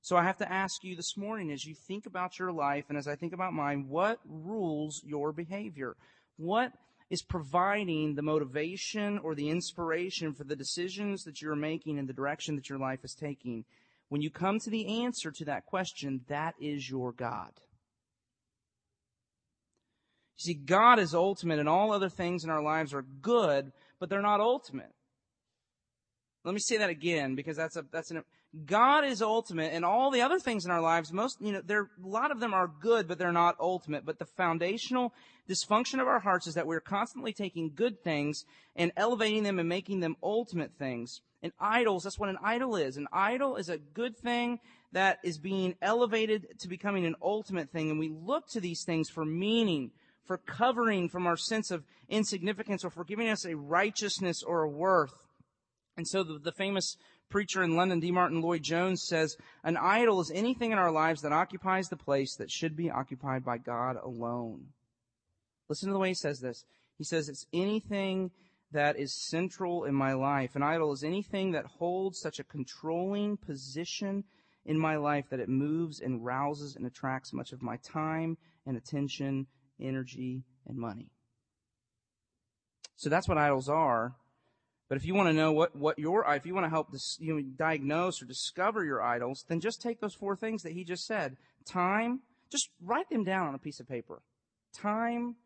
So 0.00 0.16
I 0.16 0.24
have 0.24 0.38
to 0.38 0.50
ask 0.50 0.84
you 0.84 0.96
this 0.96 1.16
morning 1.16 1.50
as 1.50 1.64
you 1.64 1.74
think 1.74 2.06
about 2.06 2.38
your 2.38 2.52
life 2.52 2.84
and 2.88 2.96
as 2.96 3.08
I 3.08 3.16
think 3.16 3.32
about 3.32 3.52
mine, 3.52 3.86
what 3.88 4.20
rules 4.24 5.02
your 5.04 5.32
behavior? 5.32 5.96
What 6.36 6.72
is 7.10 7.22
providing 7.22 8.14
the 8.14 8.22
motivation 8.22 9.18
or 9.18 9.34
the 9.34 9.48
inspiration 9.48 10.34
for 10.34 10.44
the 10.44 10.56
decisions 10.56 11.24
that 11.24 11.42
you're 11.42 11.56
making 11.56 11.98
and 11.98 12.08
the 12.08 12.12
direction 12.12 12.54
that 12.56 12.68
your 12.68 12.78
life 12.78 13.00
is 13.02 13.14
taking? 13.14 13.64
When 14.08 14.22
you 14.22 14.30
come 14.30 14.58
to 14.60 14.70
the 14.70 15.02
answer 15.02 15.30
to 15.32 15.44
that 15.46 15.66
question, 15.66 16.20
that 16.28 16.54
is 16.60 16.88
your 16.88 17.12
God. 17.12 17.50
You 20.38 20.54
see, 20.54 20.54
God 20.54 20.98
is 21.00 21.14
ultimate 21.14 21.58
and 21.58 21.68
all 21.68 21.92
other 21.92 22.08
things 22.08 22.44
in 22.44 22.50
our 22.50 22.62
lives 22.62 22.94
are 22.94 23.02
good, 23.02 23.72
but 23.98 24.08
they're 24.08 24.22
not 24.22 24.40
ultimate. 24.40 24.92
Let 26.44 26.54
me 26.54 26.60
say 26.60 26.78
that 26.78 26.88
again 26.88 27.34
because 27.34 27.56
that's 27.56 27.76
a, 27.76 27.84
that's 27.90 28.10
an, 28.12 28.22
God 28.64 29.04
is 29.04 29.20
ultimate 29.20 29.74
and 29.74 29.84
all 29.84 30.10
the 30.10 30.22
other 30.22 30.38
things 30.38 30.64
in 30.64 30.70
our 30.70 30.80
lives, 30.80 31.12
most, 31.12 31.36
you 31.40 31.52
know, 31.52 31.60
there, 31.60 31.90
a 32.02 32.06
lot 32.06 32.30
of 32.30 32.40
them 32.40 32.54
are 32.54 32.70
good, 32.80 33.06
but 33.06 33.18
they're 33.18 33.30
not 33.30 33.56
ultimate. 33.60 34.06
But 34.06 34.18
the 34.18 34.24
foundational 34.24 35.12
dysfunction 35.48 36.00
of 36.00 36.08
our 36.08 36.20
hearts 36.20 36.46
is 36.46 36.54
that 36.54 36.66
we're 36.66 36.80
constantly 36.80 37.32
taking 37.32 37.72
good 37.74 38.02
things 38.02 38.44
and 38.74 38.90
elevating 38.96 39.42
them 39.42 39.58
and 39.58 39.68
making 39.68 40.00
them 40.00 40.16
ultimate 40.22 40.72
things. 40.78 41.20
And 41.42 41.52
idols, 41.60 42.04
that's 42.04 42.18
what 42.18 42.30
an 42.30 42.38
idol 42.42 42.74
is. 42.74 42.96
An 42.96 43.06
idol 43.12 43.56
is 43.56 43.68
a 43.68 43.78
good 43.78 44.16
thing 44.16 44.60
that 44.92 45.18
is 45.22 45.38
being 45.38 45.74
elevated 45.82 46.46
to 46.60 46.68
becoming 46.68 47.04
an 47.04 47.16
ultimate 47.20 47.70
thing. 47.70 47.90
And 47.90 47.98
we 47.98 48.08
look 48.08 48.48
to 48.48 48.60
these 48.60 48.82
things 48.82 49.10
for 49.10 49.26
meaning, 49.26 49.90
for 50.24 50.38
covering 50.38 51.10
from 51.10 51.26
our 51.26 51.36
sense 51.36 51.70
of 51.70 51.84
insignificance 52.08 52.82
or 52.82 52.90
for 52.90 53.04
giving 53.04 53.28
us 53.28 53.44
a 53.44 53.56
righteousness 53.56 54.42
or 54.42 54.62
a 54.62 54.68
worth. 54.68 55.12
And 55.98 56.08
so 56.08 56.22
the, 56.22 56.38
the 56.38 56.52
famous 56.52 56.96
preacher 57.28 57.62
in 57.62 57.76
London, 57.76 58.00
D. 58.00 58.10
Martyn 58.10 58.40
Lloyd-Jones 58.40 59.02
says, 59.02 59.36
an 59.64 59.76
idol 59.76 60.20
is 60.20 60.30
anything 60.30 60.72
in 60.72 60.78
our 60.78 60.90
lives 60.90 61.22
that 61.22 61.32
occupies 61.32 61.88
the 61.88 61.96
place 61.96 62.36
that 62.36 62.50
should 62.50 62.76
be 62.76 62.90
occupied 62.90 63.44
by 63.44 63.58
God 63.58 63.96
alone. 64.02 64.68
Listen 65.68 65.88
to 65.88 65.92
the 65.92 65.98
way 65.98 66.08
he 66.08 66.14
says 66.14 66.40
this. 66.40 66.64
He 66.96 67.04
says 67.04 67.28
it's 67.28 67.46
anything 67.52 68.30
that 68.72 68.98
is 68.98 69.12
central 69.12 69.84
in 69.84 69.94
my 69.94 70.12
life. 70.12 70.56
An 70.56 70.62
idol 70.62 70.92
is 70.92 71.04
anything 71.04 71.52
that 71.52 71.64
holds 71.64 72.18
such 72.18 72.38
a 72.38 72.44
controlling 72.44 73.36
position 73.36 74.24
in 74.64 74.78
my 74.78 74.96
life 74.96 75.26
that 75.30 75.40
it 75.40 75.48
moves 75.48 76.00
and 76.00 76.24
rouses 76.24 76.76
and 76.76 76.86
attracts 76.86 77.32
much 77.32 77.52
of 77.52 77.62
my 77.62 77.76
time 77.78 78.36
and 78.66 78.76
attention, 78.76 79.46
energy, 79.80 80.44
and 80.66 80.76
money. 80.76 81.10
So 82.96 83.08
that's 83.08 83.28
what 83.28 83.38
idols 83.38 83.68
are. 83.68 84.14
But 84.88 84.96
if 84.96 85.04
you 85.04 85.14
want 85.14 85.28
to 85.28 85.34
know 85.34 85.52
what, 85.52 85.76
what 85.76 85.98
your, 85.98 86.24
if 86.34 86.46
you 86.46 86.54
want 86.54 86.64
to 86.64 86.70
help 86.70 86.90
dis, 86.90 87.18
you 87.20 87.34
know, 87.34 87.42
diagnose 87.56 88.22
or 88.22 88.24
discover 88.24 88.84
your 88.84 89.02
idols, 89.02 89.44
then 89.48 89.60
just 89.60 89.82
take 89.82 90.00
those 90.00 90.14
four 90.14 90.34
things 90.34 90.62
that 90.62 90.72
he 90.72 90.82
just 90.82 91.06
said. 91.06 91.36
Time, 91.66 92.20
just 92.50 92.70
write 92.82 93.10
them 93.10 93.24
down 93.24 93.48
on 93.48 93.54
a 93.54 93.58
piece 93.58 93.80
of 93.80 93.88
paper. 93.88 94.22
Time, 94.72 95.36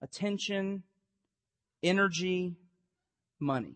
attention, 0.00 0.84
energy, 1.82 2.54
money. 3.40 3.74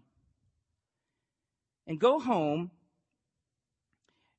And 1.87 1.98
go 1.98 2.20
home 2.20 2.70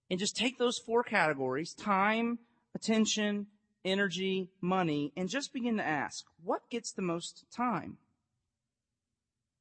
and 0.10 0.20
just 0.20 0.38
take 0.38 0.58
those 0.58 0.80
four 0.86 1.04
categories, 1.04 1.74
time, 1.74 2.40
attention, 2.74 3.48
energy, 3.84 4.50
money, 4.62 5.12
and 5.18 5.30
just 5.30 5.52
begin 5.52 5.78
to 5.78 5.86
ask, 5.86 6.26
what 6.44 6.70
gets 6.70 6.92
the 6.92 7.02
most 7.02 7.46
time? 7.52 7.98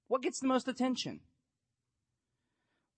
What 0.08 0.22
gets 0.22 0.40
the 0.40 0.48
most 0.48 0.68
attention? 0.68 1.20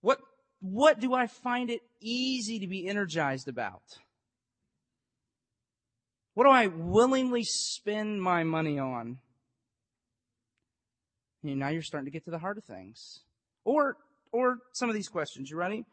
What, 0.01 0.19
what 0.61 0.99
do 0.99 1.13
I 1.13 1.27
find 1.27 1.69
it 1.69 1.81
easy 2.01 2.59
to 2.59 2.67
be 2.67 2.87
energized 2.87 3.47
about? 3.47 3.83
What 6.33 6.45
do 6.45 6.49
I 6.49 6.67
willingly 6.67 7.43
spend 7.43 8.21
my 8.21 8.43
money 8.43 8.79
on? 8.79 9.19
And 11.43 11.59
now 11.59 11.69
you're 11.69 11.81
starting 11.81 12.05
to 12.05 12.11
get 12.11 12.25
to 12.25 12.31
the 12.31 12.39
heart 12.39 12.57
of 12.57 12.63
things. 12.63 13.19
Or, 13.65 13.97
or 14.31 14.59
some 14.73 14.89
of 14.89 14.95
these 14.95 15.09
questions. 15.09 15.49
You 15.49 15.57
ready? 15.57 15.85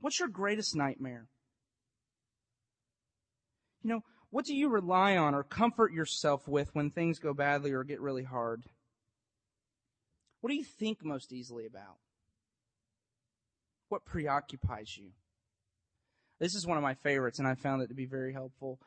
What's 0.00 0.20
your 0.20 0.28
greatest 0.28 0.76
nightmare? 0.76 1.26
You 3.82 3.90
know, 3.90 4.00
what 4.30 4.44
do 4.44 4.54
you 4.54 4.68
rely 4.68 5.16
on 5.16 5.34
or 5.34 5.42
comfort 5.42 5.92
yourself 5.92 6.46
with 6.46 6.70
when 6.74 6.90
things 6.90 7.18
go 7.18 7.34
badly 7.34 7.72
or 7.72 7.82
get 7.82 8.00
really 8.00 8.22
hard? 8.22 8.62
What 10.40 10.50
do 10.50 10.56
you 10.56 10.64
think 10.64 11.04
most 11.04 11.32
easily 11.32 11.66
about? 11.66 11.96
What 13.88 14.04
preoccupies 14.04 14.96
you? 14.96 15.10
This 16.38 16.54
is 16.54 16.66
one 16.66 16.78
of 16.78 16.82
my 16.82 16.94
favorites, 16.94 17.38
and 17.38 17.46
I 17.46 17.54
found 17.54 17.82
it 17.82 17.88
to 17.88 17.94
be 17.94 18.06
very 18.06 18.32
helpful. 18.32 18.80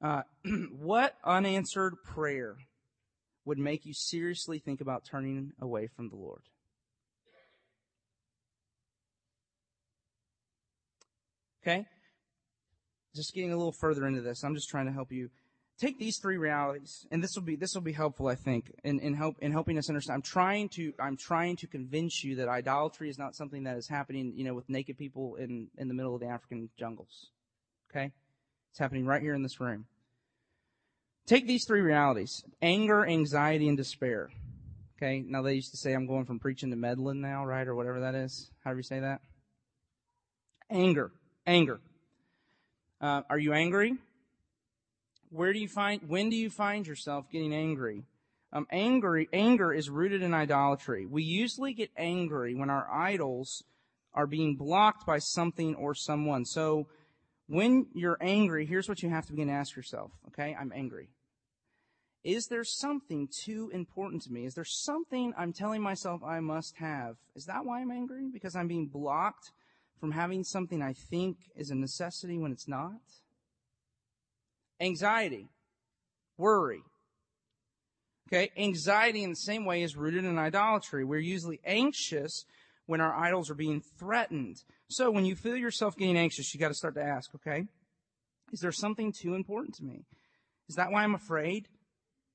Uh, 0.00 0.22
what 0.78 1.16
unanswered 1.24 1.94
prayer 2.04 2.56
would 3.44 3.58
make 3.58 3.84
you 3.84 3.92
seriously 3.92 4.58
think 4.58 4.80
about 4.80 5.04
turning 5.04 5.52
away 5.60 5.88
from 5.88 6.08
the 6.08 6.16
Lord? 6.16 6.42
Okay? 11.62 11.86
Just 13.14 13.34
getting 13.34 13.52
a 13.52 13.56
little 13.56 13.72
further 13.72 14.06
into 14.06 14.20
this. 14.20 14.42
I'm 14.44 14.54
just 14.54 14.68
trying 14.68 14.86
to 14.86 14.92
help 14.92 15.12
you 15.12 15.30
take 15.82 15.98
these 15.98 16.18
three 16.18 16.36
realities, 16.36 17.06
and 17.10 17.22
this 17.22 17.34
will 17.34 17.42
be 17.42 17.56
this 17.56 17.74
will 17.74 17.82
be 17.82 17.92
helpful, 17.92 18.28
I 18.28 18.36
think, 18.36 18.72
in, 18.84 19.00
in 19.00 19.14
help 19.14 19.36
in 19.40 19.50
helping 19.50 19.78
us 19.78 19.88
understand. 19.88 20.16
I'm 20.16 20.22
trying 20.22 20.68
to 20.70 20.92
I'm 20.98 21.16
trying 21.16 21.56
to 21.56 21.66
convince 21.66 22.22
you 22.22 22.36
that 22.36 22.48
idolatry 22.48 23.10
is 23.10 23.18
not 23.18 23.34
something 23.34 23.64
that 23.64 23.76
is 23.76 23.88
happening, 23.88 24.32
you 24.36 24.44
know, 24.44 24.54
with 24.54 24.68
naked 24.68 24.96
people 24.96 25.34
in 25.36 25.68
in 25.76 25.88
the 25.88 25.94
middle 25.94 26.14
of 26.14 26.20
the 26.20 26.28
African 26.28 26.70
jungles. 26.78 27.30
Okay, 27.90 28.12
it's 28.70 28.78
happening 28.78 29.04
right 29.06 29.20
here 29.20 29.34
in 29.34 29.42
this 29.42 29.60
room. 29.60 29.86
Take 31.26 31.46
these 31.46 31.64
three 31.66 31.80
realities: 31.80 32.44
anger, 32.62 33.04
anxiety, 33.04 33.68
and 33.68 33.76
despair. 33.76 34.30
Okay, 34.96 35.24
now 35.26 35.42
they 35.42 35.54
used 35.54 35.72
to 35.72 35.78
say 35.78 35.94
I'm 35.94 36.06
going 36.06 36.26
from 36.26 36.38
preaching 36.38 36.70
to 36.70 36.76
meddling 36.76 37.20
now, 37.20 37.44
right, 37.44 37.66
or 37.66 37.74
whatever 37.74 38.00
that 38.00 38.14
is. 38.14 38.50
However 38.64 38.78
you 38.78 38.84
say 38.84 39.00
that. 39.00 39.20
Anger, 40.70 41.10
anger. 41.44 41.80
Uh, 43.00 43.22
are 43.28 43.38
you 43.38 43.52
angry? 43.52 43.98
Where 45.32 45.52
do 45.52 45.58
you 45.58 45.68
find, 45.68 46.02
when 46.06 46.28
do 46.28 46.36
you 46.36 46.50
find 46.50 46.86
yourself 46.86 47.30
getting 47.30 47.54
angry? 47.54 48.04
Um, 48.52 48.66
angry, 48.70 49.28
anger 49.32 49.72
is 49.72 49.88
rooted 49.88 50.22
in 50.22 50.34
idolatry. 50.34 51.06
We 51.06 51.22
usually 51.22 51.72
get 51.72 51.90
angry 51.96 52.54
when 52.54 52.68
our 52.68 52.86
idols 52.92 53.64
are 54.12 54.26
being 54.26 54.56
blocked 54.56 55.06
by 55.06 55.18
something 55.18 55.74
or 55.74 55.94
someone. 55.94 56.44
So 56.44 56.86
when 57.46 57.86
you're 57.94 58.18
angry, 58.20 58.66
here's 58.66 58.88
what 58.88 59.02
you 59.02 59.08
have 59.08 59.24
to 59.26 59.32
begin 59.32 59.48
to 59.48 59.54
ask 59.54 59.74
yourself. 59.74 60.12
Okay, 60.28 60.54
I'm 60.58 60.70
angry. 60.74 61.08
Is 62.22 62.46
there 62.48 62.62
something 62.62 63.28
too 63.44 63.70
important 63.72 64.22
to 64.22 64.32
me? 64.32 64.44
Is 64.44 64.54
there 64.54 64.64
something 64.64 65.32
I'm 65.36 65.54
telling 65.54 65.82
myself 65.82 66.22
I 66.22 66.40
must 66.40 66.76
have? 66.76 67.16
Is 67.34 67.46
that 67.46 67.64
why 67.64 67.80
I'm 67.80 67.90
angry? 67.90 68.28
Because 68.30 68.54
I'm 68.54 68.68
being 68.68 68.86
blocked 68.86 69.50
from 69.98 70.12
having 70.12 70.44
something 70.44 70.82
I 70.82 70.92
think 70.92 71.38
is 71.56 71.70
a 71.70 71.74
necessity 71.74 72.38
when 72.38 72.52
it's 72.52 72.68
not? 72.68 73.00
Anxiety, 74.80 75.48
worry. 76.36 76.82
Okay, 78.28 78.50
anxiety 78.56 79.22
in 79.22 79.30
the 79.30 79.36
same 79.36 79.66
way 79.66 79.82
is 79.82 79.96
rooted 79.96 80.24
in 80.24 80.38
idolatry. 80.38 81.04
We're 81.04 81.20
usually 81.20 81.60
anxious 81.64 82.44
when 82.86 83.00
our 83.00 83.14
idols 83.14 83.50
are 83.50 83.54
being 83.54 83.82
threatened. 83.98 84.56
So 84.88 85.10
when 85.10 85.24
you 85.24 85.36
feel 85.36 85.56
yourself 85.56 85.96
getting 85.96 86.16
anxious, 86.16 86.52
you 86.52 86.60
got 86.60 86.68
to 86.68 86.74
start 86.74 86.94
to 86.94 87.02
ask, 87.02 87.34
okay, 87.34 87.64
is 88.52 88.60
there 88.60 88.72
something 88.72 89.12
too 89.12 89.34
important 89.34 89.74
to 89.76 89.84
me? 89.84 90.04
Is 90.68 90.76
that 90.76 90.90
why 90.90 91.04
I'm 91.04 91.14
afraid? 91.14 91.68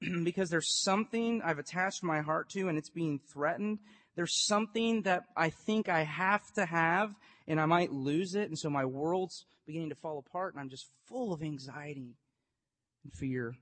because 0.24 0.50
there's 0.50 0.82
something 0.84 1.42
I've 1.44 1.60
attached 1.60 2.04
my 2.04 2.22
heart 2.22 2.50
to 2.50 2.68
and 2.68 2.78
it's 2.78 2.90
being 2.90 3.20
threatened. 3.34 3.80
There's 4.16 4.46
something 4.46 5.04
that 5.04 5.24
I 5.36 5.50
think 5.50 5.90
I 5.90 6.04
have 6.04 6.52
to 6.54 6.66
have 6.66 7.14
and 7.48 7.60
I 7.60 7.66
might 7.66 7.92
lose 7.92 8.36
it. 8.36 8.50
And 8.50 8.58
so 8.58 8.70
my 8.70 8.86
world's 8.86 9.46
beginning 9.66 9.90
to 9.90 9.96
fall 9.96 10.20
apart 10.20 10.54
and 10.54 10.62
I'm 10.62 10.70
just 10.70 10.88
full 11.08 11.34
of 11.34 11.42
anxiety 11.42 12.16
and 13.08 13.14
fear. 13.14 13.56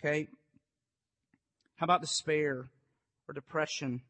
Okay? 0.00 0.28
How 1.76 1.84
about 1.84 2.00
despair 2.00 2.68
or 3.28 3.34
depression? 3.34 4.02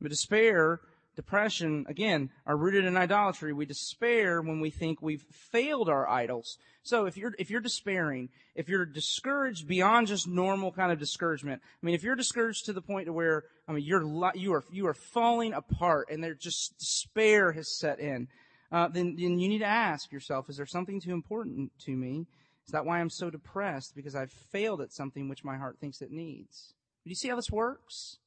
But 0.00 0.10
despair, 0.10 0.80
depression, 1.16 1.86
again, 1.88 2.30
are 2.46 2.56
rooted 2.56 2.84
in 2.84 2.96
idolatry. 2.96 3.52
We 3.52 3.66
despair 3.66 4.40
when 4.40 4.60
we 4.60 4.70
think 4.70 5.00
we've 5.00 5.24
failed 5.30 5.88
our 5.88 6.08
idols. 6.08 6.58
So 6.82 7.06
if 7.06 7.16
you're, 7.16 7.34
if 7.38 7.50
you're 7.50 7.60
despairing, 7.60 8.28
if 8.54 8.68
you're 8.68 8.86
discouraged 8.86 9.66
beyond 9.66 10.06
just 10.06 10.28
normal 10.28 10.70
kind 10.70 10.92
of 10.92 10.98
discouragement, 10.98 11.60
I 11.82 11.86
mean, 11.86 11.94
if 11.94 12.04
you're 12.04 12.14
discouraged 12.14 12.66
to 12.66 12.72
the 12.72 12.82
point 12.82 13.06
to 13.06 13.12
where, 13.12 13.44
I 13.66 13.72
mean, 13.72 13.84
you're, 13.84 14.04
you 14.34 14.52
are, 14.52 14.64
you 14.70 14.86
are 14.86 14.94
falling 14.94 15.54
apart 15.54 16.08
and 16.10 16.22
there's 16.22 16.38
just 16.38 16.78
despair 16.78 17.52
has 17.52 17.78
set 17.78 17.98
in, 17.98 18.28
uh, 18.70 18.88
then, 18.88 19.16
then 19.18 19.38
you 19.38 19.48
need 19.48 19.60
to 19.60 19.64
ask 19.64 20.12
yourself, 20.12 20.48
is 20.50 20.56
there 20.56 20.66
something 20.66 21.00
too 21.00 21.12
important 21.12 21.72
to 21.80 21.92
me? 21.92 22.26
Is 22.66 22.72
that 22.72 22.84
why 22.84 23.00
I'm 23.00 23.10
so 23.10 23.30
depressed? 23.30 23.94
Because 23.94 24.14
I've 24.14 24.32
failed 24.32 24.80
at 24.80 24.92
something 24.92 25.28
which 25.28 25.44
my 25.44 25.56
heart 25.56 25.78
thinks 25.80 26.02
it 26.02 26.10
needs. 26.10 26.74
Do 27.04 27.10
you 27.10 27.14
see 27.14 27.28
how 27.28 27.36
this 27.36 27.50
works? 27.50 28.18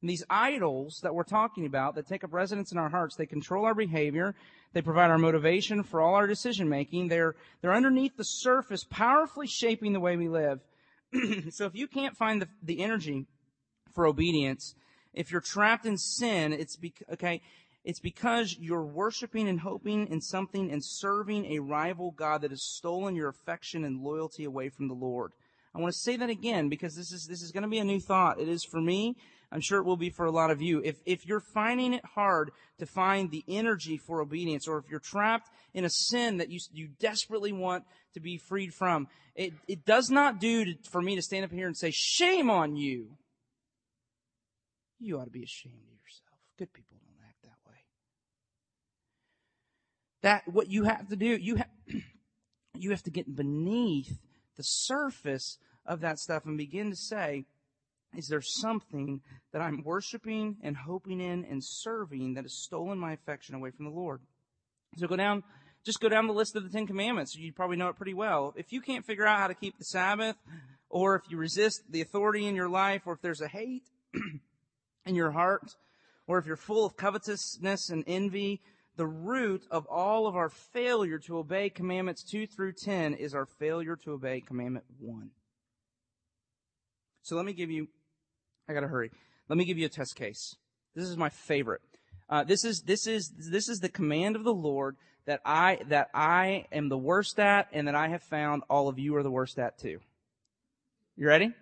And 0.00 0.10
these 0.10 0.24
idols 0.30 1.00
that 1.02 1.14
we're 1.14 1.24
talking 1.24 1.66
about 1.66 1.94
that 1.94 2.06
take 2.06 2.24
up 2.24 2.32
residence 2.32 2.72
in 2.72 2.78
our 2.78 2.88
hearts, 2.88 3.16
they 3.16 3.26
control 3.26 3.64
our 3.64 3.74
behavior. 3.74 4.34
They 4.72 4.82
provide 4.82 5.10
our 5.10 5.18
motivation 5.18 5.82
for 5.82 6.00
all 6.00 6.14
our 6.14 6.26
decision 6.26 6.68
making. 6.68 7.08
They're, 7.08 7.34
they're 7.60 7.74
underneath 7.74 8.16
the 8.16 8.24
surface, 8.24 8.84
powerfully 8.84 9.46
shaping 9.46 9.92
the 9.92 10.00
way 10.00 10.16
we 10.16 10.28
live. 10.28 10.60
so 11.50 11.66
if 11.66 11.74
you 11.74 11.86
can't 11.86 12.16
find 12.16 12.42
the, 12.42 12.48
the 12.62 12.80
energy 12.82 13.26
for 13.94 14.06
obedience, 14.06 14.74
if 15.12 15.30
you're 15.30 15.40
trapped 15.40 15.86
in 15.86 15.98
sin, 15.98 16.52
it's 16.52 16.76
bec- 16.76 17.02
okay. 17.12 17.42
It's 17.84 18.00
because 18.00 18.56
you're 18.60 18.84
worshiping 18.84 19.48
and 19.48 19.60
hoping 19.60 20.06
in 20.06 20.20
something 20.20 20.70
and 20.70 20.84
serving 20.84 21.46
a 21.46 21.58
rival 21.58 22.12
God 22.12 22.42
that 22.42 22.50
has 22.50 22.62
stolen 22.62 23.16
your 23.16 23.28
affection 23.28 23.84
and 23.84 24.02
loyalty 24.02 24.44
away 24.44 24.68
from 24.68 24.88
the 24.88 24.94
Lord. 24.94 25.32
I 25.74 25.80
want 25.80 25.92
to 25.92 25.98
say 25.98 26.16
that 26.16 26.30
again 26.30 26.68
because 26.68 26.94
this 26.94 27.12
is, 27.12 27.26
this 27.26 27.42
is 27.42 27.50
going 27.50 27.64
to 27.64 27.68
be 27.68 27.78
a 27.78 27.84
new 27.84 27.98
thought. 27.98 28.40
It 28.40 28.48
is 28.48 28.64
for 28.64 28.80
me. 28.80 29.16
I'm 29.50 29.60
sure 29.60 29.78
it 29.80 29.84
will 29.84 29.96
be 29.96 30.10
for 30.10 30.24
a 30.24 30.30
lot 30.30 30.50
of 30.50 30.62
you. 30.62 30.80
If, 30.82 30.96
if 31.04 31.26
you're 31.26 31.42
finding 31.52 31.92
it 31.92 32.04
hard 32.14 32.52
to 32.78 32.86
find 32.86 33.30
the 33.30 33.44
energy 33.48 33.98
for 33.98 34.22
obedience, 34.22 34.66
or 34.66 34.78
if 34.78 34.84
you're 34.90 35.00
trapped 35.00 35.50
in 35.74 35.84
a 35.84 35.90
sin 35.90 36.38
that 36.38 36.50
you, 36.50 36.58
you 36.72 36.88
desperately 36.98 37.52
want 37.52 37.84
to 38.14 38.20
be 38.20 38.38
freed 38.38 38.72
from, 38.72 39.08
it, 39.34 39.52
it 39.68 39.84
does 39.84 40.08
not 40.08 40.40
do 40.40 40.64
to, 40.64 40.74
for 40.90 41.02
me 41.02 41.16
to 41.16 41.22
stand 41.22 41.44
up 41.44 41.50
here 41.50 41.66
and 41.66 41.76
say, 41.76 41.90
shame 41.90 42.48
on 42.48 42.76
you. 42.76 43.16
You 44.98 45.18
ought 45.18 45.24
to 45.24 45.30
be 45.30 45.42
ashamed 45.42 45.74
of 45.74 46.00
yourself. 46.02 46.38
Good 46.58 46.72
people 46.72 46.96
don't 47.04 47.28
act 47.28 47.42
that 47.42 47.58
way. 47.68 47.76
That, 50.22 50.42
what 50.46 50.70
you 50.70 50.84
have 50.84 51.08
to 51.08 51.16
do, 51.16 51.36
you 51.36 51.56
have, 51.56 51.68
you 52.78 52.90
have 52.90 53.02
to 53.04 53.10
get 53.10 53.34
beneath 53.34 54.18
the 54.56 54.62
surface 54.62 55.58
of 55.84 56.00
that 56.00 56.18
stuff 56.18 56.44
and 56.46 56.56
begin 56.56 56.90
to 56.90 56.96
say, 56.96 57.44
is 58.16 58.28
there 58.28 58.42
something 58.42 59.20
that 59.52 59.62
I'm 59.62 59.82
worshiping 59.84 60.58
and 60.62 60.76
hoping 60.76 61.20
in 61.20 61.44
and 61.46 61.62
serving 61.64 62.34
that 62.34 62.44
has 62.44 62.54
stolen 62.54 62.98
my 62.98 63.12
affection 63.12 63.54
away 63.54 63.70
from 63.70 63.86
the 63.86 63.90
Lord? 63.90 64.20
So 64.96 65.06
go 65.06 65.16
down, 65.16 65.42
just 65.84 66.00
go 66.00 66.08
down 66.08 66.26
the 66.26 66.34
list 66.34 66.54
of 66.54 66.62
the 66.62 66.68
Ten 66.68 66.86
Commandments. 66.86 67.34
You 67.34 67.52
probably 67.52 67.78
know 67.78 67.88
it 67.88 67.96
pretty 67.96 68.14
well. 68.14 68.52
If 68.56 68.72
you 68.72 68.82
can't 68.82 69.04
figure 69.04 69.26
out 69.26 69.38
how 69.38 69.46
to 69.46 69.54
keep 69.54 69.78
the 69.78 69.84
Sabbath, 69.84 70.36
or 70.90 71.16
if 71.16 71.22
you 71.30 71.38
resist 71.38 71.82
the 71.88 72.02
authority 72.02 72.46
in 72.46 72.54
your 72.54 72.68
life, 72.68 73.02
or 73.06 73.14
if 73.14 73.22
there's 73.22 73.40
a 73.40 73.48
hate 73.48 73.88
in 75.06 75.14
your 75.14 75.30
heart, 75.30 75.74
or 76.26 76.38
if 76.38 76.44
you're 76.44 76.56
full 76.56 76.84
of 76.84 76.96
covetousness 76.96 77.88
and 77.88 78.04
envy, 78.06 78.60
the 78.96 79.06
root 79.06 79.64
of 79.70 79.86
all 79.86 80.26
of 80.26 80.36
our 80.36 80.48
failure 80.48 81.18
to 81.20 81.38
obey 81.38 81.70
commandments 81.70 82.22
2 82.22 82.46
through 82.46 82.72
10 82.72 83.14
is 83.14 83.34
our 83.34 83.46
failure 83.46 83.96
to 83.96 84.12
obey 84.12 84.40
commandment 84.40 84.84
1. 84.98 85.30
So 87.22 87.36
let 87.36 87.44
me 87.44 87.52
give 87.52 87.70
you, 87.70 87.88
I 88.68 88.74
gotta 88.74 88.88
hurry. 88.88 89.10
Let 89.48 89.56
me 89.56 89.64
give 89.64 89.78
you 89.78 89.86
a 89.86 89.90
test 89.90 90.16
case. 90.16 90.56
This 90.94 91.08
is 91.08 91.16
my 91.16 91.30
favorite. 91.30 91.80
Uh, 92.28 92.44
this 92.44 92.64
is, 92.64 92.82
this 92.82 93.06
is, 93.06 93.32
this 93.50 93.68
is 93.68 93.80
the 93.80 93.88
command 93.88 94.36
of 94.36 94.44
the 94.44 94.54
Lord 94.54 94.96
that 95.26 95.40
I, 95.44 95.78
that 95.88 96.08
I 96.14 96.66
am 96.72 96.88
the 96.88 96.98
worst 96.98 97.38
at 97.38 97.68
and 97.72 97.88
that 97.88 97.94
I 97.94 98.08
have 98.08 98.22
found 98.22 98.62
all 98.68 98.88
of 98.88 98.98
you 98.98 99.16
are 99.16 99.22
the 99.22 99.30
worst 99.30 99.58
at 99.58 99.78
too. 99.78 100.00
You 101.16 101.28
ready? 101.28 101.52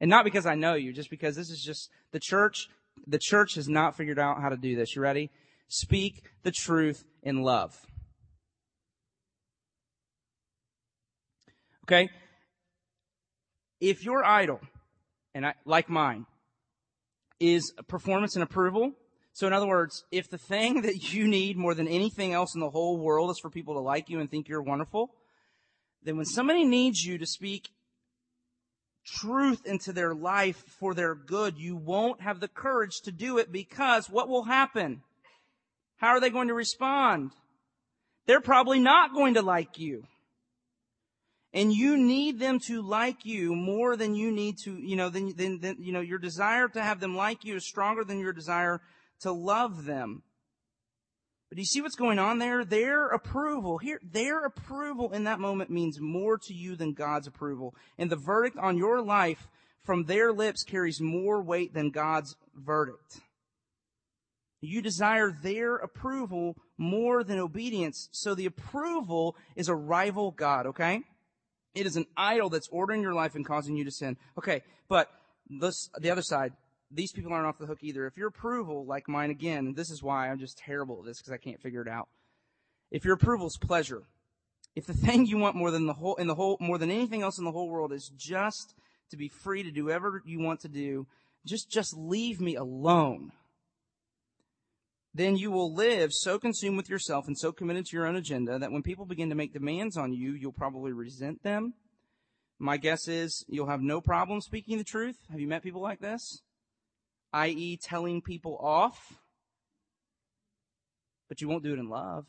And 0.00 0.10
not 0.10 0.24
because 0.24 0.46
I 0.46 0.54
know 0.54 0.74
you, 0.74 0.92
just 0.92 1.10
because 1.10 1.36
this 1.36 1.50
is 1.50 1.62
just 1.62 1.90
the 2.12 2.20
church, 2.20 2.68
the 3.06 3.18
church 3.18 3.54
has 3.54 3.68
not 3.68 3.96
figured 3.96 4.18
out 4.18 4.40
how 4.40 4.48
to 4.48 4.56
do 4.56 4.76
this. 4.76 4.94
You 4.94 5.02
ready? 5.02 5.30
Speak 5.68 6.22
the 6.42 6.52
truth 6.52 7.04
in 7.22 7.42
love. 7.42 7.74
Okay? 11.84 12.08
If 13.80 14.04
your 14.04 14.24
idol, 14.24 14.60
and 15.34 15.46
I, 15.46 15.54
like 15.64 15.90
mine, 15.90 16.26
is 17.40 17.72
performance 17.88 18.36
and 18.36 18.42
approval, 18.42 18.92
so 19.32 19.46
in 19.46 19.52
other 19.52 19.66
words, 19.66 20.04
if 20.10 20.30
the 20.30 20.38
thing 20.38 20.82
that 20.82 21.12
you 21.12 21.26
need 21.26 21.56
more 21.56 21.74
than 21.74 21.88
anything 21.88 22.32
else 22.32 22.54
in 22.54 22.60
the 22.60 22.70
whole 22.70 22.98
world 22.98 23.30
is 23.30 23.38
for 23.40 23.50
people 23.50 23.74
to 23.74 23.80
like 23.80 24.08
you 24.08 24.20
and 24.20 24.30
think 24.30 24.48
you're 24.48 24.62
wonderful, 24.62 25.10
then 26.02 26.16
when 26.16 26.26
somebody 26.26 26.64
needs 26.64 27.02
you 27.04 27.18
to 27.18 27.26
speak 27.26 27.70
truth 29.04 29.66
into 29.66 29.92
their 29.92 30.14
life 30.14 30.64
for 30.78 30.94
their 30.94 31.14
good, 31.14 31.58
you 31.58 31.76
won't 31.76 32.22
have 32.22 32.40
the 32.40 32.48
courage 32.48 33.00
to 33.04 33.12
do 33.12 33.38
it 33.38 33.52
because 33.52 34.08
what 34.08 34.28
will 34.28 34.44
happen? 34.44 35.02
How 35.96 36.08
are 36.08 36.20
they 36.20 36.30
going 36.30 36.48
to 36.48 36.54
respond? 36.54 37.30
They're 38.26 38.40
probably 38.40 38.78
not 38.78 39.14
going 39.14 39.34
to 39.34 39.42
like 39.42 39.78
you. 39.78 40.04
And 41.52 41.72
you 41.72 41.96
need 41.96 42.40
them 42.40 42.58
to 42.66 42.82
like 42.82 43.24
you 43.24 43.54
more 43.54 43.96
than 43.96 44.16
you 44.16 44.32
need 44.32 44.56
to, 44.64 44.76
you 44.76 44.96
know, 44.96 45.08
than, 45.08 45.36
than, 45.36 45.60
than, 45.60 45.76
you 45.78 45.92
know, 45.92 46.00
your 46.00 46.18
desire 46.18 46.66
to 46.68 46.82
have 46.82 46.98
them 46.98 47.16
like 47.16 47.44
you 47.44 47.54
is 47.54 47.64
stronger 47.64 48.02
than 48.02 48.18
your 48.18 48.32
desire 48.32 48.80
to 49.20 49.30
love 49.30 49.84
them. 49.84 50.24
But 51.48 51.56
do 51.56 51.62
you 51.62 51.66
see 51.66 51.80
what's 51.80 51.94
going 51.94 52.18
on 52.18 52.40
there? 52.40 52.64
Their 52.64 53.06
approval 53.06 53.78
here, 53.78 54.00
their 54.02 54.44
approval 54.44 55.12
in 55.12 55.24
that 55.24 55.38
moment 55.38 55.70
means 55.70 56.00
more 56.00 56.38
to 56.38 56.52
you 56.52 56.74
than 56.74 56.92
God's 56.92 57.28
approval. 57.28 57.76
And 57.98 58.10
the 58.10 58.16
verdict 58.16 58.56
on 58.56 58.76
your 58.76 59.00
life 59.00 59.46
from 59.84 60.04
their 60.04 60.32
lips 60.32 60.64
carries 60.64 61.00
more 61.00 61.40
weight 61.40 61.72
than 61.72 61.90
God's 61.90 62.34
verdict. 62.56 63.20
You 64.64 64.82
desire 64.82 65.30
their 65.30 65.76
approval 65.76 66.56
more 66.78 67.22
than 67.24 67.38
obedience. 67.38 68.08
So 68.12 68.34
the 68.34 68.46
approval 68.46 69.36
is 69.56 69.68
a 69.68 69.74
rival 69.74 70.30
God, 70.30 70.66
okay? 70.66 71.02
It 71.74 71.86
is 71.86 71.96
an 71.96 72.06
idol 72.16 72.50
that's 72.50 72.68
ordering 72.68 73.02
your 73.02 73.14
life 73.14 73.34
and 73.34 73.44
causing 73.44 73.76
you 73.76 73.84
to 73.84 73.90
sin. 73.90 74.16
Okay, 74.38 74.62
but 74.88 75.08
this, 75.48 75.90
the 75.98 76.10
other 76.10 76.22
side, 76.22 76.52
these 76.90 77.12
people 77.12 77.32
aren't 77.32 77.46
off 77.46 77.58
the 77.58 77.66
hook 77.66 77.78
either. 77.82 78.06
If 78.06 78.16
your 78.16 78.28
approval, 78.28 78.84
like 78.86 79.08
mine 79.08 79.30
again, 79.30 79.74
this 79.74 79.90
is 79.90 80.02
why 80.02 80.28
I'm 80.28 80.38
just 80.38 80.58
terrible 80.58 81.00
at 81.00 81.06
this 81.06 81.18
because 81.18 81.32
I 81.32 81.38
can't 81.38 81.60
figure 81.60 81.82
it 81.82 81.88
out. 81.88 82.08
If 82.90 83.04
your 83.04 83.14
approval 83.14 83.48
is 83.48 83.56
pleasure, 83.56 84.02
if 84.76 84.86
the 84.86 84.94
thing 84.94 85.26
you 85.26 85.38
want 85.38 85.56
more 85.56 85.70
than 85.70 85.86
the 85.86 85.94
whole, 85.94 86.14
in 86.16 86.26
the 86.26 86.34
whole, 86.34 86.56
more 86.60 86.78
than 86.78 86.90
anything 86.90 87.22
else 87.22 87.38
in 87.38 87.44
the 87.44 87.52
whole 87.52 87.68
world 87.68 87.92
is 87.92 88.10
just 88.16 88.74
to 89.10 89.16
be 89.16 89.28
free 89.28 89.62
to 89.62 89.70
do 89.70 89.86
whatever 89.86 90.22
you 90.24 90.40
want 90.40 90.60
to 90.60 90.68
do, 90.68 91.06
just, 91.44 91.70
just 91.70 91.96
leave 91.96 92.40
me 92.40 92.54
alone 92.54 93.32
then 95.14 95.36
you 95.36 95.50
will 95.52 95.72
live 95.72 96.12
so 96.12 96.38
consumed 96.38 96.76
with 96.76 96.90
yourself 96.90 97.28
and 97.28 97.38
so 97.38 97.52
committed 97.52 97.86
to 97.86 97.96
your 97.96 98.06
own 98.06 98.16
agenda 98.16 98.58
that 98.58 98.72
when 98.72 98.82
people 98.82 99.06
begin 99.06 99.28
to 99.28 99.36
make 99.36 99.52
demands 99.52 99.96
on 99.96 100.12
you, 100.12 100.32
you'll 100.32 100.52
probably 100.52 100.92
resent 100.92 101.42
them. 101.44 101.74
My 102.58 102.76
guess 102.76 103.06
is 103.06 103.44
you'll 103.48 103.68
have 103.68 103.80
no 103.80 104.00
problem 104.00 104.40
speaking 104.40 104.76
the 104.76 104.84
truth. 104.84 105.16
Have 105.30 105.38
you 105.38 105.46
met 105.46 105.62
people 105.62 105.80
like 105.80 106.00
this? 106.00 106.42
I.e., 107.32 107.78
telling 107.80 108.22
people 108.22 108.58
off. 108.60 109.14
But 111.28 111.40
you 111.40 111.48
won't 111.48 111.64
do 111.64 111.72
it 111.72 111.78
in 111.78 111.88
love. 111.88 112.26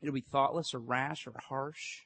It'll 0.00 0.14
be 0.14 0.24
thoughtless 0.32 0.72
or 0.72 0.78
rash 0.78 1.26
or 1.26 1.34
harsh. 1.48 2.02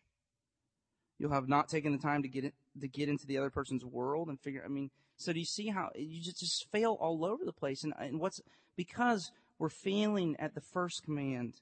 You'll 1.19 1.33
have 1.33 1.49
not 1.49 1.69
taken 1.69 1.93
the 1.93 1.99
time 1.99 2.23
to 2.23 2.29
get 2.29 2.45
it, 2.45 2.55
to 2.81 2.89
get 2.89 3.09
into 3.09 3.27
the 3.27 3.39
other 3.39 3.51
person's 3.51 3.85
world 3.85 4.29
and 4.29 4.41
figure, 4.41 4.63
I 4.65 4.69
mean, 4.69 4.91
so 5.17 5.33
do 5.33 5.39
you 5.39 5.45
see 5.45 5.69
how 5.69 5.91
you 5.95 6.23
just, 6.23 6.41
just 6.41 6.71
fail 6.71 6.97
all 7.01 7.25
over 7.25 7.45
the 7.45 7.53
place? 7.53 7.85
And, 7.85 7.93
and 7.99 8.21
what's 8.21 8.41
because 8.77 9.31
we're 9.59 9.69
failing 9.69 10.37
at 10.39 10.55
the 10.55 10.61
first 10.61 11.05
command. 11.05 11.55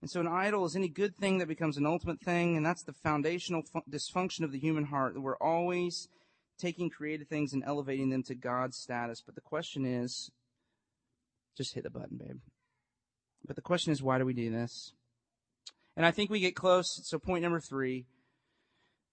And 0.00 0.10
so 0.10 0.20
an 0.20 0.28
idol 0.28 0.64
is 0.64 0.76
any 0.76 0.88
good 0.88 1.16
thing 1.16 1.38
that 1.38 1.48
becomes 1.48 1.76
an 1.76 1.86
ultimate 1.86 2.20
thing, 2.20 2.56
and 2.56 2.64
that's 2.64 2.84
the 2.84 2.92
foundational 2.92 3.62
fu- 3.62 3.82
dysfunction 3.90 4.42
of 4.44 4.52
the 4.52 4.58
human 4.58 4.84
heart. 4.84 5.14
That 5.14 5.20
we're 5.20 5.36
always 5.38 6.08
taking 6.58 6.90
created 6.90 7.28
things 7.28 7.52
and 7.52 7.64
elevating 7.64 8.10
them 8.10 8.22
to 8.24 8.34
God's 8.34 8.76
status. 8.76 9.22
But 9.24 9.34
the 9.34 9.40
question 9.40 9.84
is, 9.84 10.30
just 11.56 11.74
hit 11.74 11.84
the 11.84 11.90
button, 11.90 12.18
babe. 12.18 12.38
But 13.46 13.56
the 13.56 13.62
question 13.62 13.92
is, 13.92 14.02
why 14.02 14.18
do 14.18 14.24
we 14.24 14.34
do 14.34 14.50
this? 14.50 14.92
And 15.96 16.04
I 16.04 16.10
think 16.10 16.30
we 16.30 16.40
get 16.40 16.54
close. 16.54 17.00
So 17.04 17.18
point 17.18 17.42
number 17.42 17.60
three. 17.60 18.06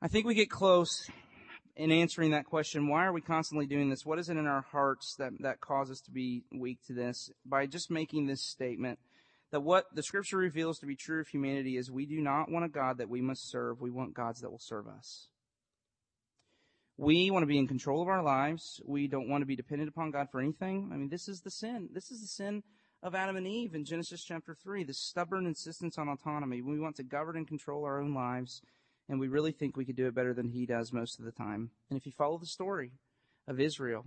I 0.01 0.07
think 0.07 0.25
we 0.25 0.33
get 0.33 0.49
close 0.49 1.09
in 1.81 1.91
answering 1.91 2.29
that 2.29 2.45
question, 2.45 2.87
why 2.87 3.05
are 3.05 3.11
we 3.11 3.21
constantly 3.21 3.65
doing 3.65 3.89
this? 3.89 4.05
What 4.05 4.19
is 4.19 4.29
it 4.29 4.37
in 4.37 4.45
our 4.45 4.61
hearts 4.61 5.15
that, 5.15 5.31
that 5.39 5.61
causes 5.61 5.97
us 5.97 6.01
to 6.01 6.11
be 6.11 6.43
weak 6.53 6.77
to 6.85 6.93
this? 6.93 7.31
By 7.43 7.65
just 7.65 7.89
making 7.89 8.27
this 8.27 8.43
statement 8.43 8.99
that 9.49 9.61
what 9.61 9.85
the 9.95 10.03
scripture 10.03 10.37
reveals 10.37 10.77
to 10.79 10.85
be 10.85 10.95
true 10.95 11.21
of 11.21 11.27
humanity 11.27 11.77
is 11.77 11.89
we 11.89 12.05
do 12.05 12.21
not 12.21 12.51
want 12.51 12.65
a 12.65 12.69
God 12.69 12.99
that 12.99 13.09
we 13.09 13.19
must 13.19 13.49
serve. 13.49 13.81
We 13.81 13.89
want 13.89 14.13
gods 14.13 14.41
that 14.41 14.51
will 14.51 14.59
serve 14.59 14.87
us. 14.87 15.29
We 16.97 17.31
want 17.31 17.41
to 17.41 17.47
be 17.47 17.57
in 17.57 17.67
control 17.67 18.03
of 18.03 18.07
our 18.07 18.21
lives. 18.21 18.79
We 18.85 19.07
don't 19.07 19.27
want 19.27 19.41
to 19.41 19.47
be 19.47 19.55
dependent 19.55 19.89
upon 19.89 20.11
God 20.11 20.27
for 20.31 20.39
anything. 20.39 20.91
I 20.93 20.97
mean, 20.97 21.09
this 21.09 21.27
is 21.27 21.41
the 21.41 21.49
sin. 21.49 21.89
This 21.91 22.11
is 22.11 22.21
the 22.21 22.27
sin 22.27 22.61
of 23.01 23.15
Adam 23.15 23.37
and 23.37 23.47
Eve 23.47 23.73
in 23.73 23.85
Genesis 23.85 24.23
chapter 24.23 24.53
3, 24.53 24.83
this 24.83 24.99
stubborn 24.99 25.47
insistence 25.47 25.97
on 25.97 26.09
autonomy. 26.09 26.61
We 26.61 26.79
want 26.79 26.97
to 26.97 27.03
govern 27.03 27.37
and 27.37 27.47
control 27.47 27.85
our 27.85 27.99
own 27.99 28.13
lives 28.13 28.61
and 29.09 29.19
we 29.19 29.27
really 29.27 29.51
think 29.51 29.75
we 29.75 29.85
could 29.85 29.95
do 29.95 30.07
it 30.07 30.15
better 30.15 30.33
than 30.33 30.49
he 30.49 30.65
does 30.65 30.93
most 30.93 31.19
of 31.19 31.25
the 31.25 31.31
time. 31.31 31.71
And 31.89 31.97
if 31.97 32.05
you 32.05 32.11
follow 32.11 32.37
the 32.37 32.45
story 32.45 32.91
of 33.47 33.59
Israel, 33.59 34.05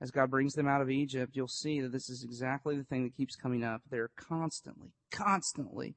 as 0.00 0.10
God 0.10 0.30
brings 0.30 0.54
them 0.54 0.68
out 0.68 0.82
of 0.82 0.90
Egypt, 0.90 1.34
you'll 1.34 1.48
see 1.48 1.80
that 1.80 1.92
this 1.92 2.10
is 2.10 2.24
exactly 2.24 2.76
the 2.76 2.84
thing 2.84 3.04
that 3.04 3.16
keeps 3.16 3.36
coming 3.36 3.64
up. 3.64 3.82
They're 3.90 4.10
constantly, 4.16 4.92
constantly 5.10 5.94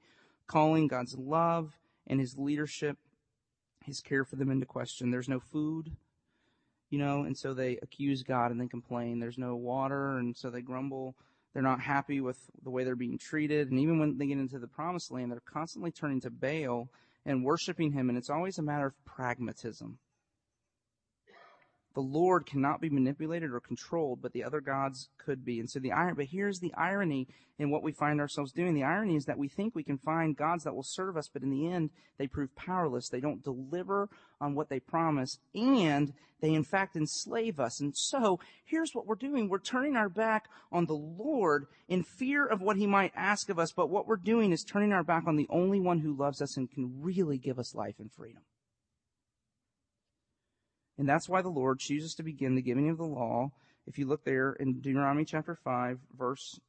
calling 0.48 0.88
God's 0.88 1.18
love 1.18 1.74
and 2.08 2.20
his 2.20 2.38
leadership, 2.38 2.98
his 3.84 4.00
care 4.00 4.24
for 4.24 4.36
them 4.36 4.50
into 4.50 4.66
question. 4.66 5.12
There's 5.12 5.30
no 5.30 5.40
food, 5.40 5.92
you 6.90 7.00
know, 7.00 7.24
and 7.24 7.38
so 7.38 7.54
they 7.54 7.78
accuse 7.82 8.24
God 8.24 8.52
and 8.52 8.62
they 8.62 8.68
complain. 8.68 9.20
There's 9.20 9.38
no 9.38 9.56
water, 9.56 10.18
and 10.18 10.38
so 10.38 10.50
they 10.50 10.62
grumble. 10.62 11.16
They're 11.54 11.64
not 11.64 11.82
happy 11.82 12.22
with 12.22 12.38
the 12.64 12.70
way 12.70 12.84
they're 12.84 12.96
being 12.96 13.18
treated. 13.18 13.72
And 13.72 13.80
even 13.80 14.00
when 14.00 14.18
they 14.18 14.28
get 14.28 14.38
into 14.38 14.60
the 14.60 14.68
promised 14.68 15.12
land, 15.12 15.32
they're 15.32 15.42
constantly 15.42 15.92
turning 15.92 16.22
to 16.22 16.30
Baal 16.30 16.90
and 17.28 17.44
worshiping 17.44 17.92
Him, 17.92 18.10
and 18.10 18.18
it's 18.18 18.30
always 18.30 18.58
a 18.58 18.64
matter 18.64 18.88
of 18.88 19.06
pragmatism. 19.06 20.00
The 21.98 22.04
Lord 22.04 22.46
cannot 22.46 22.80
be 22.80 22.92
manipulated 22.92 23.50
or 23.52 23.60
controlled, 23.60 24.22
but 24.22 24.32
the 24.32 24.44
other 24.44 24.62
gods 24.62 25.10
could 25.18 25.44
be. 25.44 25.60
And 25.60 25.68
so 25.68 25.80
the 25.80 25.94
iron, 25.94 26.14
but 26.14 26.28
here's 26.28 26.60
the 26.60 26.72
irony 26.76 27.28
in 27.58 27.72
what 27.72 27.82
we 27.82 27.92
find 27.92 28.22
ourselves 28.22 28.52
doing. 28.52 28.76
The 28.76 28.84
irony 28.84 29.16
is 29.16 29.26
that 29.26 29.40
we 29.40 29.48
think 29.48 29.74
we 29.74 29.84
can 29.84 29.98
find 29.98 30.38
gods 30.38 30.66
that 30.66 30.76
will 30.76 30.84
serve 30.84 31.18
us, 31.18 31.28
but 31.28 31.42
in 31.42 31.50
the 31.50 31.66
end, 31.66 31.90
they 32.20 32.28
prove 32.28 32.56
powerless. 32.56 33.10
They 33.10 33.20
don't 33.20 33.44
deliver 33.44 34.10
on 34.40 34.54
what 34.54 34.70
they 34.70 34.80
promise, 34.80 35.40
and 35.56 36.14
they 36.40 36.54
in 36.54 36.64
fact 36.64 36.96
enslave 36.96 37.60
us. 37.60 37.80
And 37.80 37.98
so 37.98 38.40
here's 38.64 38.94
what 38.94 39.08
we're 39.08 39.16
doing. 39.16 39.50
We're 39.50 39.58
turning 39.58 39.96
our 39.96 40.08
back 40.08 40.50
on 40.72 40.86
the 40.86 40.94
Lord 40.94 41.66
in 41.90 42.04
fear 42.04 42.46
of 42.46 42.62
what 42.62 42.78
he 42.78 42.86
might 42.86 43.12
ask 43.16 43.50
of 43.50 43.58
us, 43.58 43.72
but 43.72 43.90
what 43.90 44.06
we're 44.06 44.18
doing 44.18 44.52
is 44.52 44.64
turning 44.64 44.94
our 44.94 45.04
back 45.04 45.24
on 45.26 45.36
the 45.36 45.48
only 45.50 45.80
one 45.80 46.02
who 46.02 46.16
loves 46.16 46.44
us 46.44 46.58
and 46.58 46.70
can 46.70 47.02
really 47.02 47.40
give 47.40 47.58
us 47.58 47.74
life 47.74 47.96
and 47.98 48.12
freedom. 48.12 48.44
And 50.98 51.08
that's 51.08 51.30
why 51.30 51.42
the 51.42 51.50
Lord 51.50 51.80
chooses 51.80 52.16
to 52.16 52.24
begin 52.24 52.56
the 52.56 52.62
giving 52.62 52.90
of 52.90 52.98
the 52.98 53.06
law. 53.06 53.52
If 53.86 53.98
you 53.98 54.08
look 54.08 54.24
there 54.26 54.54
in 54.54 54.80
Deuteronomy 54.80 55.26
chapter 55.26 55.56
5, 55.56 56.00
verse 56.18 56.60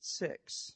6, 0.00 0.74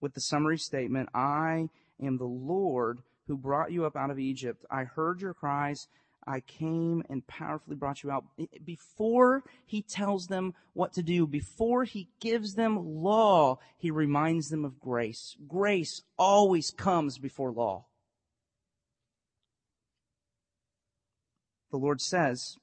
with 0.00 0.14
the 0.14 0.20
summary 0.20 0.58
statement, 0.58 1.10
I 1.14 1.68
am 2.02 2.16
the 2.16 2.24
Lord 2.24 3.00
who 3.26 3.36
brought 3.36 3.70
you 3.70 3.84
up 3.84 3.96
out 3.96 4.10
of 4.10 4.18
Egypt. 4.18 4.64
I 4.70 4.84
heard 4.84 5.20
your 5.20 5.34
cries. 5.34 5.86
I 6.26 6.40
came 6.40 7.02
and 7.08 7.26
powerfully 7.26 7.76
brought 7.76 8.02
you 8.02 8.10
out. 8.10 8.24
Before 8.64 9.42
he 9.66 9.82
tells 9.82 10.26
them 10.26 10.54
what 10.72 10.92
to 10.94 11.02
do, 11.02 11.26
before 11.26 11.84
he 11.84 12.08
gives 12.20 12.54
them 12.54 13.02
law, 13.02 13.58
he 13.78 13.90
reminds 13.90 14.48
them 14.48 14.64
of 14.64 14.80
grace. 14.80 15.36
Grace 15.46 16.02
always 16.18 16.70
comes 16.70 17.18
before 17.18 17.52
law. 17.52 17.86
The 21.70 21.76
Lord 21.76 22.00
says, 22.00 22.56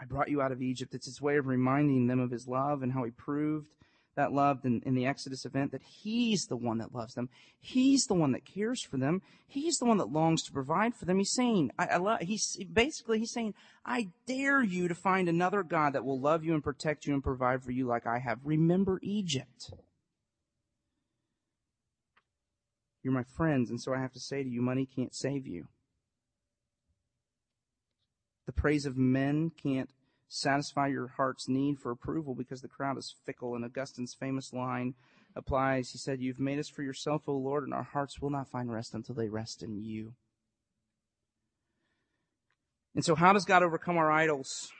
I 0.00 0.04
brought 0.04 0.30
you 0.30 0.40
out 0.40 0.52
of 0.52 0.62
Egypt. 0.62 0.94
It's 0.94 1.06
his 1.06 1.20
way 1.20 1.36
of 1.36 1.46
reminding 1.46 2.06
them 2.06 2.20
of 2.20 2.30
his 2.30 2.48
love 2.48 2.82
and 2.82 2.92
how 2.92 3.04
he 3.04 3.10
proved 3.10 3.68
that 4.16 4.32
love 4.32 4.64
in, 4.64 4.82
in, 4.84 4.94
the 4.94 5.06
Exodus 5.06 5.46
event, 5.46 5.72
that 5.72 5.82
he's 5.82 6.46
the 6.46 6.56
one 6.56 6.78
that 6.78 6.94
loves 6.94 7.14
them. 7.14 7.28
He's 7.58 8.06
the 8.06 8.14
one 8.14 8.32
that 8.32 8.44
cares 8.44 8.82
for 8.82 8.96
them. 8.96 9.22
He's 9.46 9.78
the 9.78 9.84
one 9.84 9.98
that 9.98 10.12
longs 10.12 10.42
to 10.42 10.52
provide 10.52 10.94
for 10.94 11.04
them. 11.04 11.18
He's 11.18 11.32
saying, 11.32 11.70
I, 11.78 11.86
I 11.86 11.96
love, 11.98 12.20
he's 12.20 12.56
basically, 12.72 13.18
he's 13.18 13.32
saying, 13.32 13.54
I 13.84 14.08
dare 14.26 14.62
you 14.62 14.88
to 14.88 14.94
find 14.94 15.28
another 15.28 15.62
God 15.62 15.92
that 15.92 16.04
will 16.04 16.20
love 16.20 16.44
you 16.44 16.54
and 16.54 16.62
protect 16.62 17.06
you 17.06 17.14
and 17.14 17.22
provide 17.22 17.62
for 17.62 17.70
you 17.70 17.86
like 17.86 18.06
I 18.06 18.18
have. 18.18 18.40
Remember 18.44 18.98
Egypt. 19.02 19.72
You're 23.02 23.14
my 23.14 23.24
friends, 23.36 23.70
and 23.70 23.80
so 23.80 23.94
I 23.94 24.00
have 24.00 24.12
to 24.12 24.20
say 24.20 24.42
to 24.42 24.48
you, 24.48 24.60
money 24.60 24.86
can't 24.86 25.14
save 25.14 25.46
you. 25.46 25.68
The 28.50 28.60
praise 28.60 28.84
of 28.84 28.96
men 28.96 29.52
can't 29.62 29.90
satisfy 30.28 30.88
your 30.88 31.06
heart's 31.06 31.48
need 31.48 31.78
for 31.78 31.92
approval 31.92 32.34
because 32.34 32.62
the 32.62 32.66
crowd 32.66 32.98
is 32.98 33.14
fickle. 33.24 33.54
And 33.54 33.64
Augustine's 33.64 34.12
famous 34.12 34.52
line 34.52 34.94
applies. 35.36 35.90
He 35.90 35.98
said, 35.98 36.20
You've 36.20 36.40
made 36.40 36.58
us 36.58 36.68
for 36.68 36.82
yourself, 36.82 37.28
O 37.28 37.32
Lord, 37.34 37.62
and 37.62 37.72
our 37.72 37.84
hearts 37.84 38.20
will 38.20 38.28
not 38.28 38.50
find 38.50 38.72
rest 38.72 38.92
until 38.92 39.14
they 39.14 39.28
rest 39.28 39.62
in 39.62 39.84
you. 39.84 40.14
And 42.96 43.04
so, 43.04 43.14
how 43.14 43.32
does 43.32 43.44
God 43.44 43.62
overcome 43.62 43.96
our 43.96 44.10
idols? 44.10 44.72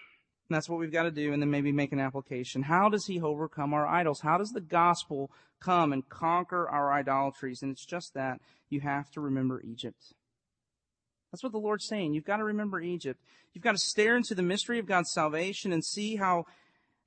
And 0.49 0.57
that's 0.57 0.69
what 0.69 0.81
we've 0.81 0.91
got 0.91 1.05
to 1.05 1.13
do, 1.13 1.33
and 1.33 1.41
then 1.41 1.53
maybe 1.53 1.71
make 1.71 1.93
an 1.93 2.01
application. 2.01 2.63
How 2.63 2.89
does 2.89 3.07
He 3.07 3.21
overcome 3.21 3.73
our 3.73 3.87
idols? 3.87 4.23
How 4.23 4.37
does 4.37 4.51
the 4.51 4.61
gospel 4.61 5.31
come 5.61 5.93
and 5.93 6.09
conquer 6.09 6.69
our 6.69 6.93
idolatries? 6.93 7.63
And 7.63 7.71
it's 7.71 7.87
just 7.87 8.15
that 8.15 8.41
you 8.69 8.81
have 8.81 9.13
to 9.13 9.21
remember 9.21 9.63
Egypt. 9.63 10.13
That's 11.31 11.43
what 11.43 11.53
the 11.53 11.59
Lord's 11.59 11.87
saying. 11.87 12.15
You've 12.15 12.25
got 12.25 12.39
to 12.39 12.45
remember 12.45 12.81
Egypt. 12.81 13.21
You've 13.53 13.65
got 13.65 13.73
to 13.73 13.79
stare 13.79 14.17
into 14.17 14.35
the 14.35 14.43
mystery 14.43 14.79
of 14.79 14.87
God's 14.87 15.13
salvation 15.13 15.73
and 15.73 15.85
see 15.85 16.17
how, 16.17 16.47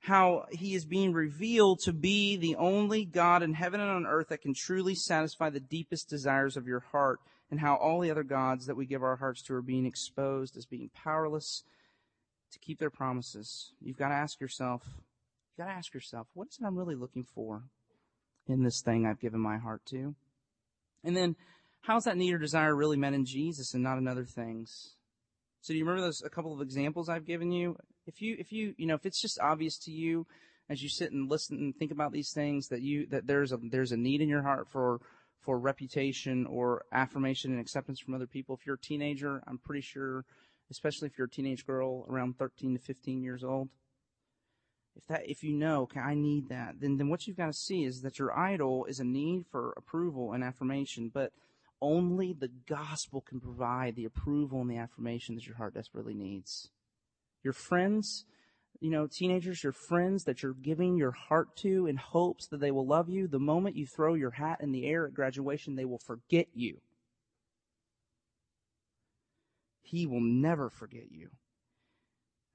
how 0.00 0.46
He 0.50 0.74
is 0.74 0.84
being 0.84 1.12
revealed 1.12 1.80
to 1.80 1.92
be 1.92 2.36
the 2.36 2.56
only 2.56 3.04
God 3.04 3.42
in 3.42 3.54
heaven 3.54 3.80
and 3.80 3.90
on 3.90 4.06
earth 4.06 4.28
that 4.28 4.42
can 4.42 4.54
truly 4.54 4.94
satisfy 4.94 5.50
the 5.50 5.60
deepest 5.60 6.08
desires 6.08 6.56
of 6.56 6.66
your 6.66 6.80
heart 6.80 7.20
and 7.50 7.60
how 7.60 7.76
all 7.76 8.00
the 8.00 8.10
other 8.10 8.22
gods 8.22 8.66
that 8.66 8.76
we 8.76 8.86
give 8.86 9.02
our 9.02 9.16
hearts 9.16 9.42
to 9.42 9.54
are 9.54 9.62
being 9.62 9.86
exposed 9.86 10.56
as 10.56 10.64
being 10.64 10.90
powerless 10.94 11.62
to 12.50 12.58
keep 12.58 12.78
their 12.78 12.90
promises. 12.90 13.72
You've 13.80 13.98
got 13.98 14.08
to 14.08 14.14
ask 14.14 14.40
yourself, 14.40 14.82
you've 14.86 15.66
got 15.66 15.70
to 15.70 15.76
ask 15.76 15.92
yourself, 15.92 16.28
what 16.32 16.48
is 16.48 16.58
it 16.60 16.64
I'm 16.64 16.78
really 16.78 16.94
looking 16.94 17.24
for 17.24 17.64
in 18.48 18.62
this 18.62 18.80
thing 18.80 19.06
I've 19.06 19.20
given 19.20 19.40
my 19.40 19.58
heart 19.58 19.84
to? 19.90 20.14
And 21.04 21.14
then 21.14 21.36
how's 21.84 22.04
that 22.04 22.16
need 22.16 22.32
or 22.32 22.38
desire 22.38 22.74
really 22.74 22.96
met 22.96 23.12
in 23.12 23.24
Jesus 23.24 23.74
and 23.74 23.82
not 23.82 23.98
in 23.98 24.08
other 24.08 24.24
things? 24.24 24.94
So 25.60 25.72
do 25.72 25.78
you 25.78 25.84
remember 25.84 26.02
those 26.02 26.22
a 26.22 26.30
couple 26.30 26.52
of 26.52 26.60
examples 26.60 27.08
I've 27.08 27.26
given 27.26 27.52
you? 27.52 27.76
If 28.06 28.20
you 28.20 28.36
if 28.38 28.52
you 28.52 28.74
you 28.76 28.86
know 28.86 28.94
if 28.94 29.06
it's 29.06 29.20
just 29.20 29.40
obvious 29.40 29.78
to 29.80 29.90
you 29.90 30.26
as 30.68 30.82
you 30.82 30.88
sit 30.88 31.12
and 31.12 31.30
listen 31.30 31.58
and 31.58 31.76
think 31.76 31.92
about 31.92 32.12
these 32.12 32.32
things 32.32 32.68
that 32.68 32.80
you 32.80 33.06
that 33.06 33.26
there's 33.26 33.52
a 33.52 33.58
there's 33.62 33.92
a 33.92 33.96
need 33.96 34.20
in 34.20 34.28
your 34.28 34.42
heart 34.42 34.68
for 34.68 35.00
for 35.40 35.58
reputation 35.58 36.46
or 36.46 36.84
affirmation 36.90 37.52
and 37.52 37.60
acceptance 37.60 38.00
from 38.00 38.14
other 38.14 38.26
people. 38.26 38.54
If 38.54 38.66
you're 38.66 38.76
a 38.76 38.78
teenager, 38.78 39.42
I'm 39.46 39.58
pretty 39.58 39.82
sure, 39.82 40.24
especially 40.70 41.08
if 41.08 41.18
you're 41.18 41.26
a 41.26 41.30
teenage 41.30 41.66
girl 41.66 42.06
around 42.08 42.38
13 42.38 42.74
to 42.74 42.80
15 42.80 43.22
years 43.22 43.44
old, 43.44 43.68
if 44.96 45.06
that 45.06 45.28
if 45.28 45.42
you 45.42 45.52
know 45.52 45.82
okay 45.82 46.00
i 46.00 46.14
need 46.14 46.48
that 46.48 46.76
then 46.80 46.96
then 46.96 47.08
what 47.08 47.26
you've 47.26 47.36
got 47.36 47.46
to 47.46 47.52
see 47.52 47.84
is 47.84 48.02
that 48.02 48.18
your 48.18 48.36
idol 48.38 48.84
is 48.84 49.00
a 49.00 49.04
need 49.04 49.44
for 49.50 49.74
approval 49.76 50.32
and 50.32 50.44
affirmation 50.44 51.10
but 51.12 51.32
only 51.80 52.32
the 52.32 52.50
gospel 52.66 53.20
can 53.20 53.40
provide 53.40 53.96
the 53.96 54.04
approval 54.04 54.60
and 54.60 54.70
the 54.70 54.78
affirmation 54.78 55.34
that 55.34 55.46
your 55.46 55.56
heart 55.56 55.74
desperately 55.74 56.14
needs. 56.14 56.70
Your 57.42 57.52
friends, 57.52 58.24
you 58.80 58.90
know, 58.90 59.06
teenagers, 59.06 59.62
your 59.62 59.72
friends 59.72 60.24
that 60.24 60.42
you're 60.42 60.54
giving 60.54 60.96
your 60.96 61.12
heart 61.12 61.56
to 61.56 61.86
in 61.86 61.96
hopes 61.96 62.46
that 62.48 62.60
they 62.60 62.70
will 62.70 62.86
love 62.86 63.08
you, 63.08 63.26
the 63.26 63.38
moment 63.38 63.76
you 63.76 63.86
throw 63.86 64.14
your 64.14 64.32
hat 64.32 64.60
in 64.60 64.72
the 64.72 64.86
air 64.86 65.06
at 65.06 65.14
graduation, 65.14 65.76
they 65.76 65.84
will 65.84 65.98
forget 65.98 66.48
you. 66.54 66.80
He 69.82 70.06
will 70.06 70.20
never 70.20 70.70
forget 70.70 71.12
you. 71.12 71.30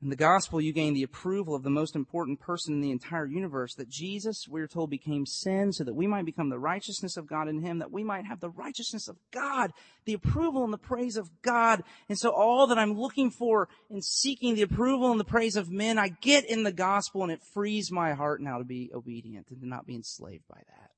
In 0.01 0.09
the 0.09 0.15
gospel, 0.15 0.61
you 0.61 0.71
gain 0.71 0.93
the 0.93 1.03
approval 1.03 1.55
of 1.55 1.63
the 1.63 1.69
most 1.69 1.93
important 1.93 2.39
person 2.39 2.73
in 2.73 2.79
the 2.79 2.91
entire 2.91 3.25
universe, 3.25 3.75
that 3.75 3.89
Jesus, 3.89 4.45
we're 4.47 4.67
told, 4.67 4.89
became 4.89 5.25
sin 5.25 5.73
so 5.73 5.83
that 5.83 5.93
we 5.93 6.07
might 6.07 6.23
become 6.23 6.49
the 6.49 6.57
righteousness 6.57 7.17
of 7.17 7.27
God 7.27 7.49
in 7.49 7.59
him, 7.59 7.79
that 7.79 7.91
we 7.91 8.01
might 8.01 8.25
have 8.25 8.39
the 8.39 8.49
righteousness 8.49 9.09
of 9.09 9.17
God, 9.31 9.73
the 10.05 10.13
approval 10.13 10.63
and 10.63 10.71
the 10.71 10.77
praise 10.77 11.17
of 11.17 11.29
God. 11.41 11.83
And 12.07 12.17
so 12.17 12.29
all 12.29 12.67
that 12.67 12.79
I'm 12.79 12.97
looking 12.97 13.29
for 13.29 13.67
in 13.89 14.01
seeking 14.01 14.55
the 14.55 14.61
approval 14.61 15.11
and 15.11 15.19
the 15.19 15.25
praise 15.25 15.57
of 15.57 15.69
men, 15.69 15.99
I 15.99 16.07
get 16.07 16.49
in 16.49 16.63
the 16.63 16.71
gospel 16.71 17.23
and 17.23 17.31
it 17.31 17.41
frees 17.53 17.91
my 17.91 18.13
heart 18.13 18.41
now 18.41 18.57
to 18.57 18.63
be 18.63 18.91
obedient 18.95 19.47
and 19.49 19.59
to 19.59 19.67
not 19.67 19.85
be 19.85 19.95
enslaved 19.95 20.47
by 20.47 20.61
that. 20.65 20.91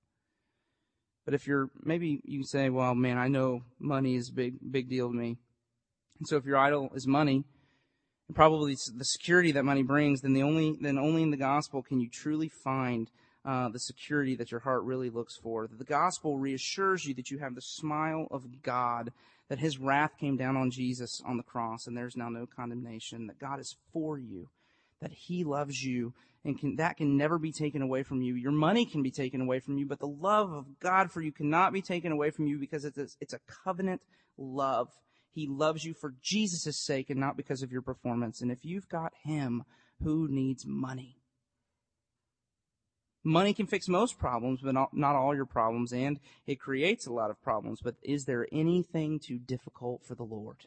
But 1.25 1.33
if 1.33 1.47
you're, 1.47 1.71
maybe 1.83 2.21
you 2.23 2.43
say, 2.43 2.69
well, 2.69 2.93
man, 2.93 3.17
I 3.17 3.29
know 3.29 3.63
money 3.79 4.15
is 4.15 4.29
a 4.29 4.33
big, 4.33 4.57
big 4.71 4.89
deal 4.89 5.07
to 5.07 5.15
me. 5.15 5.37
And 6.19 6.27
so 6.27 6.37
if 6.37 6.45
your 6.45 6.57
idol 6.57 6.91
is 6.93 7.07
money, 7.07 7.45
probably 8.33 8.75
the 8.95 9.05
security 9.05 9.51
that 9.53 9.63
money 9.63 9.83
brings, 9.83 10.21
then 10.21 10.33
the 10.33 10.43
only 10.43 10.77
then 10.79 10.97
only 10.97 11.23
in 11.23 11.31
the 11.31 11.37
gospel 11.37 11.81
can 11.81 11.99
you 11.99 12.09
truly 12.09 12.49
find 12.49 13.09
uh, 13.43 13.69
the 13.69 13.79
security 13.79 14.35
that 14.35 14.51
your 14.51 14.59
heart 14.59 14.83
really 14.83 15.09
looks 15.09 15.35
for. 15.35 15.67
The 15.67 15.83
gospel 15.83 16.37
reassures 16.37 17.05
you 17.05 17.13
that 17.15 17.31
you 17.31 17.39
have 17.39 17.55
the 17.55 17.61
smile 17.61 18.27
of 18.29 18.61
God, 18.61 19.11
that 19.49 19.59
His 19.59 19.79
wrath 19.79 20.11
came 20.19 20.37
down 20.37 20.55
on 20.55 20.71
Jesus 20.71 21.21
on 21.25 21.37
the 21.37 21.43
cross, 21.43 21.87
and 21.87 21.97
there's 21.97 22.15
now 22.15 22.29
no 22.29 22.45
condemnation. 22.45 23.27
That 23.27 23.39
God 23.39 23.59
is 23.59 23.75
for 23.91 24.19
you, 24.19 24.49
that 25.01 25.11
He 25.11 25.43
loves 25.43 25.83
you, 25.83 26.13
and 26.45 26.59
can, 26.59 26.75
that 26.75 26.97
can 26.97 27.17
never 27.17 27.37
be 27.37 27.51
taken 27.51 27.81
away 27.81 28.03
from 28.03 28.21
you. 28.21 28.35
Your 28.35 28.51
money 28.51 28.85
can 28.85 29.03
be 29.03 29.11
taken 29.11 29.41
away 29.41 29.59
from 29.59 29.77
you, 29.77 29.85
but 29.85 29.99
the 29.99 30.07
love 30.07 30.51
of 30.51 30.79
God 30.79 31.11
for 31.11 31.21
you 31.21 31.31
cannot 31.31 31.73
be 31.73 31.81
taken 31.81 32.11
away 32.11 32.29
from 32.29 32.47
you 32.47 32.57
because 32.59 32.85
it's 32.85 32.97
a, 32.97 33.07
it's 33.19 33.33
a 33.33 33.39
covenant 33.63 34.01
love. 34.37 34.89
He 35.33 35.47
loves 35.47 35.85
you 35.85 35.93
for 35.93 36.13
Jesus' 36.21 36.77
sake 36.77 37.09
and 37.09 37.19
not 37.19 37.37
because 37.37 37.61
of 37.61 37.71
your 37.71 37.81
performance. 37.81 38.41
And 38.41 38.51
if 38.51 38.65
you've 38.65 38.89
got 38.89 39.13
Him, 39.23 39.63
who 40.03 40.27
needs 40.27 40.65
money? 40.65 41.17
Money 43.23 43.53
can 43.53 43.67
fix 43.67 43.87
most 43.87 44.17
problems, 44.17 44.61
but 44.63 44.73
not, 44.73 45.15
all 45.15 45.35
your 45.35 45.45
problems, 45.45 45.93
and 45.93 46.19
it 46.47 46.59
creates 46.59 47.05
a 47.05 47.13
lot 47.13 47.29
of 47.29 47.41
problems. 47.43 47.79
But 47.81 47.95
is 48.01 48.25
there 48.25 48.47
anything 48.51 49.19
too 49.19 49.37
difficult 49.37 50.03
for 50.03 50.15
the 50.15 50.23
Lord? 50.23 50.65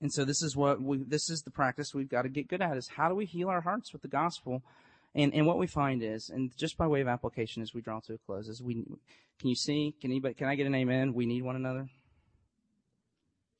And 0.00 0.12
so 0.12 0.24
this 0.24 0.42
is 0.42 0.54
what 0.54 0.80
we, 0.82 0.98
this 0.98 1.30
is 1.30 1.42
the 1.42 1.50
practice 1.50 1.94
we've 1.94 2.10
got 2.10 2.22
to 2.22 2.28
get 2.28 2.46
good 2.46 2.60
at 2.60 2.76
is 2.76 2.88
how 2.96 3.08
do 3.08 3.14
we 3.14 3.24
heal 3.24 3.48
our 3.48 3.62
hearts 3.62 3.92
with 3.92 4.02
the 4.02 4.08
gospel 4.08 4.62
and, 5.14 5.32
and 5.34 5.46
what 5.46 5.58
we 5.58 5.66
find 5.66 6.02
is, 6.02 6.30
and 6.30 6.56
just 6.56 6.76
by 6.76 6.86
way 6.86 7.00
of 7.00 7.08
application 7.08 7.62
as 7.62 7.72
we 7.72 7.80
draw 7.80 8.00
to 8.00 8.14
a 8.14 8.18
close, 8.18 8.48
is 8.48 8.62
we, 8.62 8.84
can 9.38 9.48
you 9.48 9.54
see, 9.54 9.94
can 10.00 10.10
anybody, 10.10 10.34
can 10.34 10.48
I 10.48 10.54
get 10.54 10.66
an 10.66 10.74
amen? 10.74 11.14
We 11.14 11.26
need 11.26 11.42
one 11.42 11.56
another. 11.56 11.88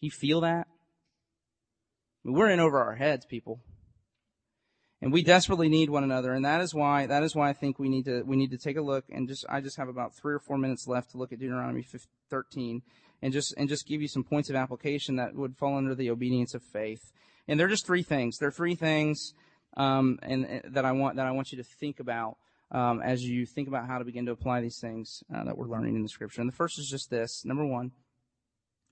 You 0.00 0.11
feel 0.11 0.40
that? 0.42 0.66
we're 2.24 2.48
in 2.48 2.61
over 2.61 2.82
our 2.82 2.94
heads, 2.94 3.26
people. 3.26 3.61
And 5.02 5.12
we 5.12 5.22
desperately 5.22 5.68
need 5.68 5.90
one 5.90 6.02
another, 6.02 6.32
and 6.32 6.46
that 6.46 6.62
is 6.62 6.74
why 6.74 7.07
that 7.07 7.22
is 7.22 7.34
why 7.34 7.50
I 7.50 7.52
think 7.52 7.78
we 7.78 7.90
need 7.90 8.07
to 8.07 8.22
we 8.22 8.36
need 8.36 8.52
to 8.52 8.59
take 8.59 8.78
a 8.78 8.82
look 8.82 9.05
and 9.11 9.28
just 9.28 9.44
I 9.50 9.61
just 9.61 9.76
have 9.76 9.88
about 9.88 10.14
three 10.14 10.32
or 10.32 10.38
four 10.38 10.57
minutes 10.57 10.88
left 10.88 11.11
to 11.11 11.18
look 11.18 11.30
at 11.30 11.38
Deuteronomy 11.38 11.86
13 12.30 12.80
and 13.20 13.32
just 13.32 13.52
and 13.59 13.68
just 13.68 13.86
give 13.86 14.00
you 14.00 14.09
some 14.09 14.24
points 14.24 14.48
of 14.48 14.57
application 14.57 15.16
that 15.16 15.34
would 15.34 15.59
fall 15.59 15.76
under 15.76 15.94
the 15.94 16.09
obedience 16.09 16.55
of 16.55 16.62
faith. 16.62 17.12
And 17.46 17.61
they're 17.61 17.68
just 17.68 17.84
three 17.84 18.02
things. 18.02 18.38
They're 18.38 18.50
three 18.50 18.74
things 18.74 19.34
um, 19.77 20.18
and, 20.22 20.45
and 20.45 20.75
that 20.75 20.85
I 20.85 20.93
want 20.93 21.16
that 21.16 21.27
I 21.27 21.33
want 21.33 21.53
you 21.53 21.59
to 21.59 21.64
think 21.64 22.01
about 22.01 22.37
um, 22.70 23.01
as 23.03 23.25
you 23.25 23.47
think 23.47 23.68
about 23.68 23.87
how 23.87 23.99
to 23.99 24.05
begin 24.05 24.27
to 24.27 24.33
apply 24.33 24.61
these 24.61 24.79
things 24.79 25.22
uh, 25.35 25.45
that 25.45 25.57
we're 25.57 25.68
learning 25.68 25.97
in 25.97 26.03
the 26.03 26.09
Scripture. 26.09 26.41
And 26.41 26.49
the 26.49 26.57
first 26.57 26.79
is 26.79 26.89
just 26.89 27.11
this: 27.11 27.45
number 27.45 27.64
one, 27.64 27.93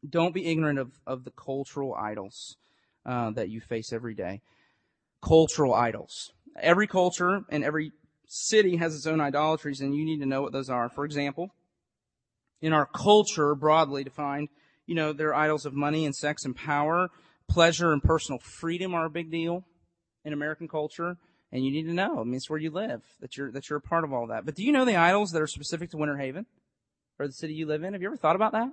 don't 0.09 0.35
be 0.35 0.47
ignorant 0.47 0.79
of 0.79 0.93
of 1.07 1.25
the 1.25 1.31
cultural 1.31 1.95
idols 1.95 2.57
uh, 3.07 3.31
that 3.31 3.49
you 3.49 3.61
face 3.61 3.93
every 3.93 4.15
day 4.15 4.43
cultural 5.23 5.73
idols. 5.73 6.33
Every 6.61 6.87
culture 6.87 7.43
and 7.49 7.65
every 7.65 7.93
city 8.27 8.77
has 8.77 8.95
its 8.95 9.07
own 9.07 9.21
idolatries, 9.21 9.81
and 9.81 9.95
you 9.95 10.05
need 10.05 10.21
to 10.21 10.27
know 10.27 10.43
what 10.43 10.53
those 10.53 10.69
are. 10.69 10.91
For 10.91 11.05
example, 11.05 11.55
in 12.61 12.73
our 12.73 12.87
culture, 12.87 13.55
broadly 13.55 14.05
defined, 14.05 14.49
you 14.87 14.95
know, 14.95 15.13
there 15.13 15.29
are 15.29 15.35
idols 15.35 15.65
of 15.65 15.73
money 15.73 16.05
and 16.05 16.15
sex 16.15 16.45
and 16.45 16.55
power. 16.55 17.09
Pleasure 17.49 17.93
and 17.93 18.03
personal 18.03 18.39
freedom 18.39 18.95
are 18.95 19.07
a 19.07 19.11
big 19.11 19.31
deal 19.31 19.65
in 20.25 20.33
American 20.33 20.69
culture. 20.69 21.17
And 21.51 21.65
you 21.65 21.71
need 21.71 21.85
to 21.85 21.93
know, 21.93 22.21
I 22.21 22.25
mean, 22.25 22.35
it's 22.35 22.49
where 22.49 22.59
you 22.59 22.71
live, 22.71 23.03
that 23.21 23.37
you're, 23.37 23.51
that 23.53 23.69
you're 23.69 23.79
a 23.79 23.83
part 23.83 24.05
of 24.05 24.13
all 24.13 24.29
that. 24.29 24.47
But 24.47 24.55
do 24.55 24.65
you 24.65 24.73
know 24.73 24.87
the 24.87 24.97
idols 24.97 25.33
that 25.33 25.43
are 25.43 25.47
specific 25.47 25.91
to 25.91 25.99
Winter 25.99 26.17
Haven? 26.17 26.47
Or 27.19 27.27
the 27.27 27.33
city 27.33 27.53
you 27.53 27.67
live 27.67 27.85
in? 27.85 27.93
Have 27.93 28.01
you 28.01 28.09
ever 28.09 28.17
thought 28.17 28.37
about 28.37 28.53
that? 28.53 28.71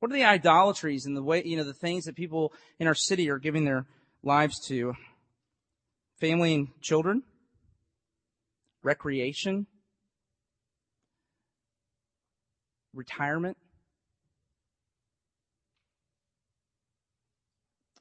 What 0.00 0.10
are 0.10 0.14
the 0.14 0.24
idolatries 0.24 1.04
and 1.04 1.16
the 1.16 1.22
way, 1.22 1.42
you 1.44 1.56
know, 1.56 1.64
the 1.64 1.74
things 1.74 2.04
that 2.04 2.16
people 2.16 2.52
in 2.78 2.86
our 2.86 2.94
city 2.94 3.30
are 3.30 3.38
giving 3.38 3.64
their 3.64 3.86
lives 4.22 4.58
to 4.68 4.94
family 6.18 6.54
and 6.54 6.68
children, 6.80 7.22
recreation, 8.82 9.66
retirement. 12.94 13.56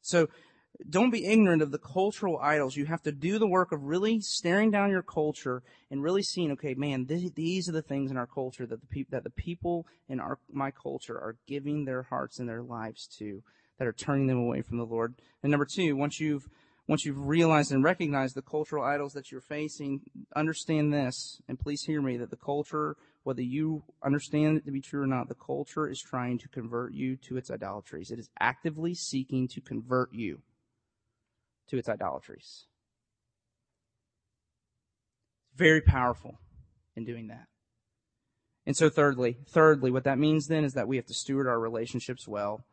So 0.01 0.29
don't 0.89 1.09
be 1.09 1.25
ignorant 1.25 1.61
of 1.61 1.71
the 1.71 1.77
cultural 1.77 2.37
idols. 2.39 2.75
You 2.75 2.85
have 2.85 3.01
to 3.03 3.11
do 3.11 3.39
the 3.39 3.47
work 3.47 3.71
of 3.71 3.83
really 3.83 4.19
staring 4.19 4.71
down 4.71 4.89
your 4.89 5.01
culture 5.01 5.63
and 5.89 6.03
really 6.03 6.23
seeing, 6.23 6.51
okay, 6.51 6.73
man, 6.73 7.05
these 7.05 7.69
are 7.69 7.73
the 7.73 7.81
things 7.81 8.11
in 8.11 8.17
our 8.17 8.27
culture 8.27 8.65
that 8.65 8.81
the 8.81 8.87
people 8.87 9.11
that 9.11 9.23
the 9.23 9.29
people 9.29 9.87
in 10.09 10.19
our 10.19 10.37
my 10.51 10.71
culture 10.71 11.15
are 11.15 11.37
giving 11.47 11.85
their 11.85 12.03
hearts 12.03 12.39
and 12.39 12.49
their 12.49 12.63
lives 12.63 13.07
to 13.19 13.41
that 13.77 13.87
are 13.87 13.93
turning 13.93 14.27
them 14.27 14.37
away 14.37 14.61
from 14.61 14.77
the 14.77 14.85
Lord. 14.85 15.15
And 15.43 15.51
number 15.51 15.65
two, 15.65 15.95
once 15.95 16.19
you've 16.19 16.47
once 16.87 17.05
you've 17.05 17.25
realized 17.25 17.71
and 17.71 17.83
recognized 17.83 18.35
the 18.35 18.41
cultural 18.41 18.83
idols 18.83 19.13
that 19.13 19.31
you're 19.31 19.41
facing, 19.41 20.01
understand 20.35 20.93
this, 20.93 21.41
and 21.47 21.59
please 21.59 21.83
hear 21.83 22.01
me, 22.01 22.17
that 22.17 22.29
the 22.29 22.35
culture, 22.35 22.95
whether 23.23 23.41
you 23.41 23.81
understand 24.03 24.57
it 24.57 24.65
to 24.65 24.71
be 24.71 24.81
true 24.81 25.01
or 25.01 25.07
not, 25.07 25.27
the 25.27 25.35
culture 25.35 25.87
is 25.87 25.99
trying 25.99 26.37
to 26.37 26.47
convert 26.47 26.93
you 26.93 27.15
to 27.15 27.37
its 27.37 27.49
idolatries. 27.49 28.11
It 28.11 28.19
is 28.19 28.29
actively 28.39 28.93
seeking 28.93 29.47
to 29.47 29.61
convert 29.61 30.13
you 30.13 30.41
to 31.67 31.77
its 31.77 31.89
idolatries. 31.89 32.65
Very 35.55 35.81
powerful 35.81 36.39
in 36.95 37.05
doing 37.05 37.27
that. 37.27 37.47
And 38.65 38.75
so 38.75 38.89
thirdly, 38.89 39.37
thirdly, 39.47 39.91
what 39.91 40.03
that 40.05 40.17
means 40.17 40.47
then 40.47 40.63
is 40.63 40.73
that 40.73 40.87
we 40.87 40.95
have 40.95 41.05
to 41.05 41.13
steward 41.13 41.47
our 41.47 41.59
relationships 41.59 42.27
well 42.27 42.65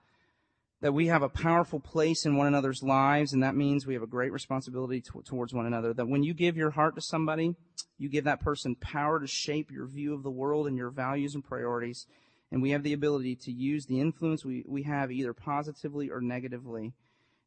that 0.82 0.92
we 0.92 1.06
have 1.06 1.22
a 1.22 1.28
powerful 1.28 1.78
place 1.78 2.26
in 2.26 2.36
one 2.36 2.48
another's 2.48 2.82
lives, 2.82 3.32
and 3.32 3.42
that 3.44 3.54
means 3.54 3.86
we 3.86 3.94
have 3.94 4.02
a 4.02 4.06
great 4.06 4.32
responsibility 4.32 5.00
to, 5.00 5.22
towards 5.24 5.54
one 5.54 5.64
another. 5.64 5.94
That 5.94 6.08
when 6.08 6.24
you 6.24 6.34
give 6.34 6.56
your 6.56 6.72
heart 6.72 6.96
to 6.96 7.00
somebody, 7.00 7.54
you 7.98 8.08
give 8.08 8.24
that 8.24 8.40
person 8.40 8.74
power 8.74 9.20
to 9.20 9.26
shape 9.28 9.70
your 9.70 9.86
view 9.86 10.12
of 10.12 10.24
the 10.24 10.30
world 10.30 10.66
and 10.66 10.76
your 10.76 10.90
values 10.90 11.36
and 11.36 11.44
priorities. 11.44 12.06
And 12.50 12.60
we 12.60 12.70
have 12.70 12.82
the 12.82 12.92
ability 12.92 13.36
to 13.36 13.52
use 13.52 13.86
the 13.86 14.00
influence 14.00 14.44
we, 14.44 14.64
we 14.66 14.82
have 14.82 15.12
either 15.12 15.32
positively 15.32 16.10
or 16.10 16.20
negatively. 16.20 16.94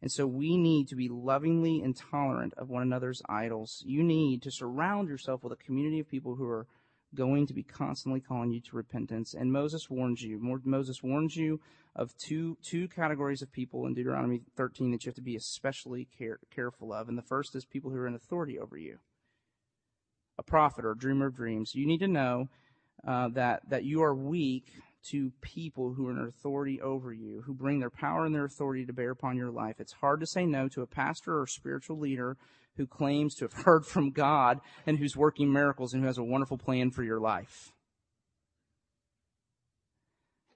And 0.01 0.11
so 0.11 0.27
we 0.27 0.57
need 0.57 0.87
to 0.89 0.95
be 0.95 1.09
lovingly 1.09 1.81
intolerant 1.81 2.53
of 2.57 2.69
one 2.69 2.83
another's 2.83 3.21
idols. 3.27 3.81
You 3.85 4.03
need 4.03 4.41
to 4.43 4.51
surround 4.51 5.09
yourself 5.09 5.43
with 5.43 5.53
a 5.53 5.63
community 5.63 5.99
of 5.99 6.09
people 6.09 6.35
who 6.35 6.47
are 6.47 6.67
going 7.15 7.47
to 7.47 7.53
be 7.53 7.63
constantly 7.63 8.19
calling 8.19 8.51
you 8.51 8.59
to 8.59 8.75
repentance. 8.75 9.33
And 9.33 9.51
Moses 9.51 9.89
warns 9.89 10.21
you. 10.21 10.37
Moses 10.63 11.01
warns 11.01 11.35
you 11.35 11.59
of 11.95 12.15
two 12.17 12.57
two 12.61 12.87
categories 12.89 13.41
of 13.41 13.51
people 13.51 13.85
in 13.87 13.93
Deuteronomy 13.93 14.41
13 14.57 14.91
that 14.91 15.05
you 15.05 15.09
have 15.09 15.15
to 15.15 15.21
be 15.21 15.35
especially 15.35 16.07
care, 16.17 16.39
careful 16.53 16.93
of. 16.93 17.07
And 17.07 17.17
the 17.17 17.23
first 17.23 17.55
is 17.55 17.65
people 17.65 17.89
who 17.89 17.97
are 17.97 18.07
in 18.07 18.15
authority 18.15 18.59
over 18.59 18.77
you, 18.77 18.99
a 20.37 20.43
prophet 20.43 20.83
or 20.83 20.91
a 20.91 20.97
dreamer 20.97 21.27
of 21.27 21.35
dreams. 21.35 21.73
You 21.73 21.87
need 21.87 21.99
to 21.99 22.07
know 22.07 22.49
uh, 23.07 23.29
that 23.29 23.69
that 23.69 23.85
you 23.85 24.03
are 24.03 24.13
weak 24.13 24.65
to 25.11 25.31
people 25.41 25.93
who 25.93 26.07
are 26.07 26.11
in 26.11 26.19
authority 26.19 26.81
over 26.81 27.13
you, 27.13 27.43
who 27.45 27.53
bring 27.53 27.79
their 27.79 27.89
power 27.89 28.25
and 28.25 28.33
their 28.33 28.45
authority 28.45 28.85
to 28.85 28.93
bear 28.93 29.11
upon 29.11 29.37
your 29.37 29.51
life. 29.51 29.75
It's 29.79 29.93
hard 29.93 30.19
to 30.21 30.27
say 30.27 30.45
no 30.45 30.67
to 30.69 30.81
a 30.81 30.87
pastor 30.87 31.39
or 31.39 31.47
spiritual 31.47 31.99
leader 31.99 32.37
who 32.77 32.87
claims 32.87 33.35
to 33.35 33.45
have 33.45 33.53
heard 33.65 33.85
from 33.85 34.11
God 34.11 34.59
and 34.85 34.97
who's 34.97 35.15
working 35.15 35.51
miracles 35.51 35.93
and 35.93 36.01
who 36.01 36.07
has 36.07 36.17
a 36.17 36.23
wonderful 36.23 36.57
plan 36.57 36.91
for 36.91 37.03
your 37.03 37.19
life. 37.19 37.71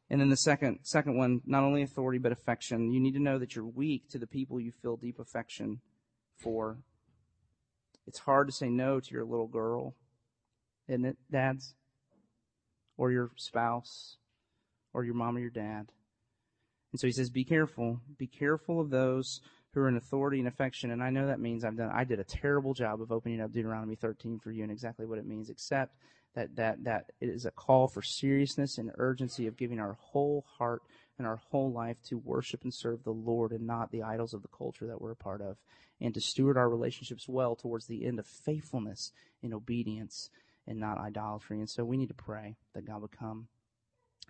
And 0.10 0.20
then 0.20 0.30
the 0.30 0.38
second, 0.38 0.80
second 0.82 1.18
one, 1.18 1.42
not 1.46 1.64
only 1.64 1.84
authority, 1.84 2.18
but 2.18 2.32
affection. 2.32 2.92
You 2.92 3.00
need 3.00 3.14
to 3.14 3.22
know 3.22 3.38
that 3.38 3.56
you're 3.56 3.66
weak 3.66 4.10
to 4.10 4.18
the 4.18 4.26
people 4.26 4.60
you 4.60 4.72
feel 4.72 4.98
deep 4.98 5.20
affection 5.20 5.82
for. 6.36 6.80
It's 8.08 8.20
hard 8.20 8.48
to 8.48 8.54
say 8.54 8.70
no 8.70 9.00
to 9.00 9.12
your 9.12 9.24
little 9.24 9.48
girl, 9.48 9.94
isn't 10.88 11.06
it, 11.06 11.18
dads? 11.32 11.76
Or 12.98 13.12
your 13.12 13.30
spouse, 13.36 14.18
or 14.94 15.04
your 15.04 15.16
mom 15.16 15.38
or 15.38 15.40
your 15.40 15.50
dad. 15.50 15.92
And 16.92 17.00
so 17.00 17.08
he 17.08 17.14
says, 17.14 17.30
be 17.30 17.44
careful. 17.44 18.00
Be 18.18 18.28
careful 18.28 18.80
of 18.80 18.90
those 18.90 19.42
who 19.74 19.82
are 19.82 19.88
in 19.88 19.98
authority 19.98 20.40
and 20.40 20.48
affection. 20.48 20.92
And 20.92 21.04
I 21.04 21.12
know 21.12 21.28
that 21.28 21.40
means 21.40 21.64
I've 21.64 21.78
done, 21.78 21.92
I 21.94 22.04
did 22.04 22.20
a 22.20 22.24
terrible 22.24 22.74
job 22.74 23.02
of 23.02 23.12
opening 23.12 23.42
up 23.42 23.52
Deuteronomy 23.52 23.96
13 23.96 24.40
for 24.40 24.52
you 24.52 24.64
and 24.64 24.72
exactly 24.72 25.06
what 25.06 25.20
it 25.20 25.28
means, 25.28 25.50
except 25.50 25.96
that, 26.36 26.56
that, 26.56 26.84
that 26.84 27.12
it 27.22 27.30
is 27.30 27.46
a 27.46 27.52
call 27.52 27.88
for 27.88 28.02
seriousness 28.02 28.78
and 28.78 28.92
urgency 28.98 29.48
of 29.48 29.58
giving 29.58 29.80
our 29.80 29.94
whole 30.00 30.46
heart 30.58 30.82
and 31.18 31.28
our 31.28 31.38
whole 31.52 31.72
life 31.72 31.98
to 32.04 32.18
worship 32.18 32.64
and 32.64 32.74
serve 32.74 33.04
the 33.04 33.12
Lord 33.12 33.52
and 33.52 33.68
not 33.68 33.92
the 33.92 34.04
idols 34.04 34.34
of 34.34 34.42
the 34.42 34.48
culture 34.48 34.88
that 34.88 35.02
we're 35.02 35.12
a 35.12 35.16
part 35.16 35.42
of, 35.42 35.58
and 36.00 36.14
to 36.14 36.22
steward 36.22 36.58
our 36.58 36.70
relationships 36.70 37.28
well 37.28 37.56
towards 37.56 37.88
the 37.88 38.06
end 38.06 38.20
of 38.20 38.26
faithfulness 38.26 39.12
and 39.44 39.54
obedience 39.54 40.30
and 40.66 40.80
not 40.80 40.98
idolatry. 40.98 41.60
And 41.60 41.70
so 41.70 41.84
we 41.84 41.98
need 41.98 42.08
to 42.08 42.14
pray 42.14 42.56
that 42.74 42.86
God 42.86 43.02
would 43.02 43.12
come 43.12 43.48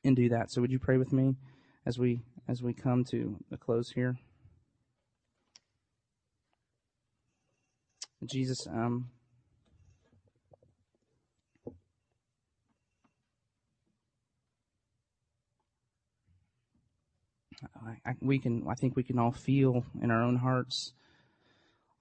and 0.04 0.16
do 0.16 0.30
that. 0.30 0.52
So 0.52 0.62
would 0.62 0.72
you 0.72 0.80
pray 0.80 0.98
with 0.98 1.14
me 1.14 1.36
as 1.86 1.98
we 1.98 2.22
as 2.48 2.64
we 2.64 2.74
come 2.74 3.04
to 3.12 3.38
a 3.52 3.58
close 3.58 3.92
here? 3.92 4.18
Jesus, 8.26 8.68
um, 8.68 9.10
I, 17.64 18.10
I, 18.10 18.14
we 18.22 18.40
can, 18.40 18.66
I 18.70 18.76
think 18.76 18.96
we 18.96 19.04
can 19.04 19.20
all 19.20 19.32
feel 19.32 19.86
in 20.02 20.12
our 20.12 20.22
own 20.22 20.38
hearts 20.38 20.94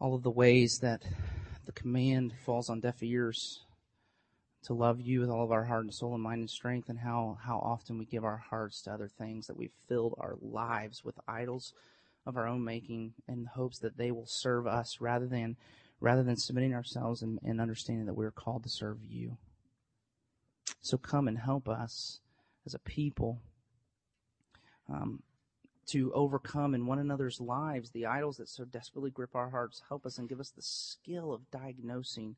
all 0.00 0.14
of 0.14 0.22
the 0.22 0.30
ways 0.30 0.78
that 0.82 1.02
the 1.66 1.72
command 1.72 2.32
falls 2.44 2.68
on 2.68 2.80
deaf 2.80 3.02
ears 3.02 3.64
to 4.68 4.74
love 4.74 5.00
you 5.00 5.20
with 5.20 5.30
all 5.30 5.42
of 5.42 5.50
our 5.50 5.64
heart 5.64 5.84
and 5.84 5.94
soul 5.94 6.12
and 6.12 6.22
mind 6.22 6.40
and 6.40 6.50
strength 6.50 6.90
and 6.90 6.98
how, 6.98 7.38
how 7.42 7.58
often 7.58 7.96
we 7.96 8.04
give 8.04 8.22
our 8.22 8.36
hearts 8.36 8.82
to 8.82 8.92
other 8.92 9.08
things 9.08 9.46
that 9.46 9.56
we've 9.56 9.72
filled 9.88 10.14
our 10.18 10.36
lives 10.42 11.02
with 11.02 11.18
idols 11.26 11.72
of 12.26 12.36
our 12.36 12.46
own 12.46 12.62
making 12.62 13.14
in 13.26 13.46
hopes 13.46 13.78
that 13.78 13.96
they 13.96 14.10
will 14.10 14.26
serve 14.26 14.66
us 14.66 14.98
rather 15.00 15.26
than 15.26 15.56
rather 16.00 16.22
than 16.22 16.36
submitting 16.36 16.74
ourselves 16.74 17.22
and, 17.22 17.38
and 17.42 17.62
understanding 17.62 18.04
that 18.04 18.14
we're 18.14 18.30
called 18.30 18.62
to 18.62 18.68
serve 18.68 18.98
you. 19.08 19.38
So 20.82 20.98
come 20.98 21.26
and 21.26 21.38
help 21.38 21.66
us 21.66 22.20
as 22.66 22.74
a 22.74 22.78
people 22.78 23.40
um, 24.88 25.22
to 25.86 26.12
overcome 26.12 26.74
in 26.74 26.86
one 26.86 26.98
another's 26.98 27.40
lives 27.40 27.90
the 27.90 28.04
idols 28.04 28.36
that 28.36 28.50
so 28.50 28.64
desperately 28.66 29.10
grip 29.10 29.34
our 29.34 29.48
hearts. 29.48 29.82
Help 29.88 30.04
us 30.04 30.18
and 30.18 30.28
give 30.28 30.40
us 30.40 30.50
the 30.50 30.62
skill 30.62 31.32
of 31.32 31.50
diagnosing 31.50 32.36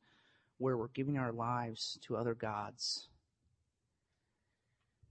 where 0.60 0.76
we're 0.76 0.88
giving 0.88 1.16
our 1.16 1.32
lives 1.32 1.98
to 2.02 2.16
other 2.16 2.34
gods. 2.34 3.08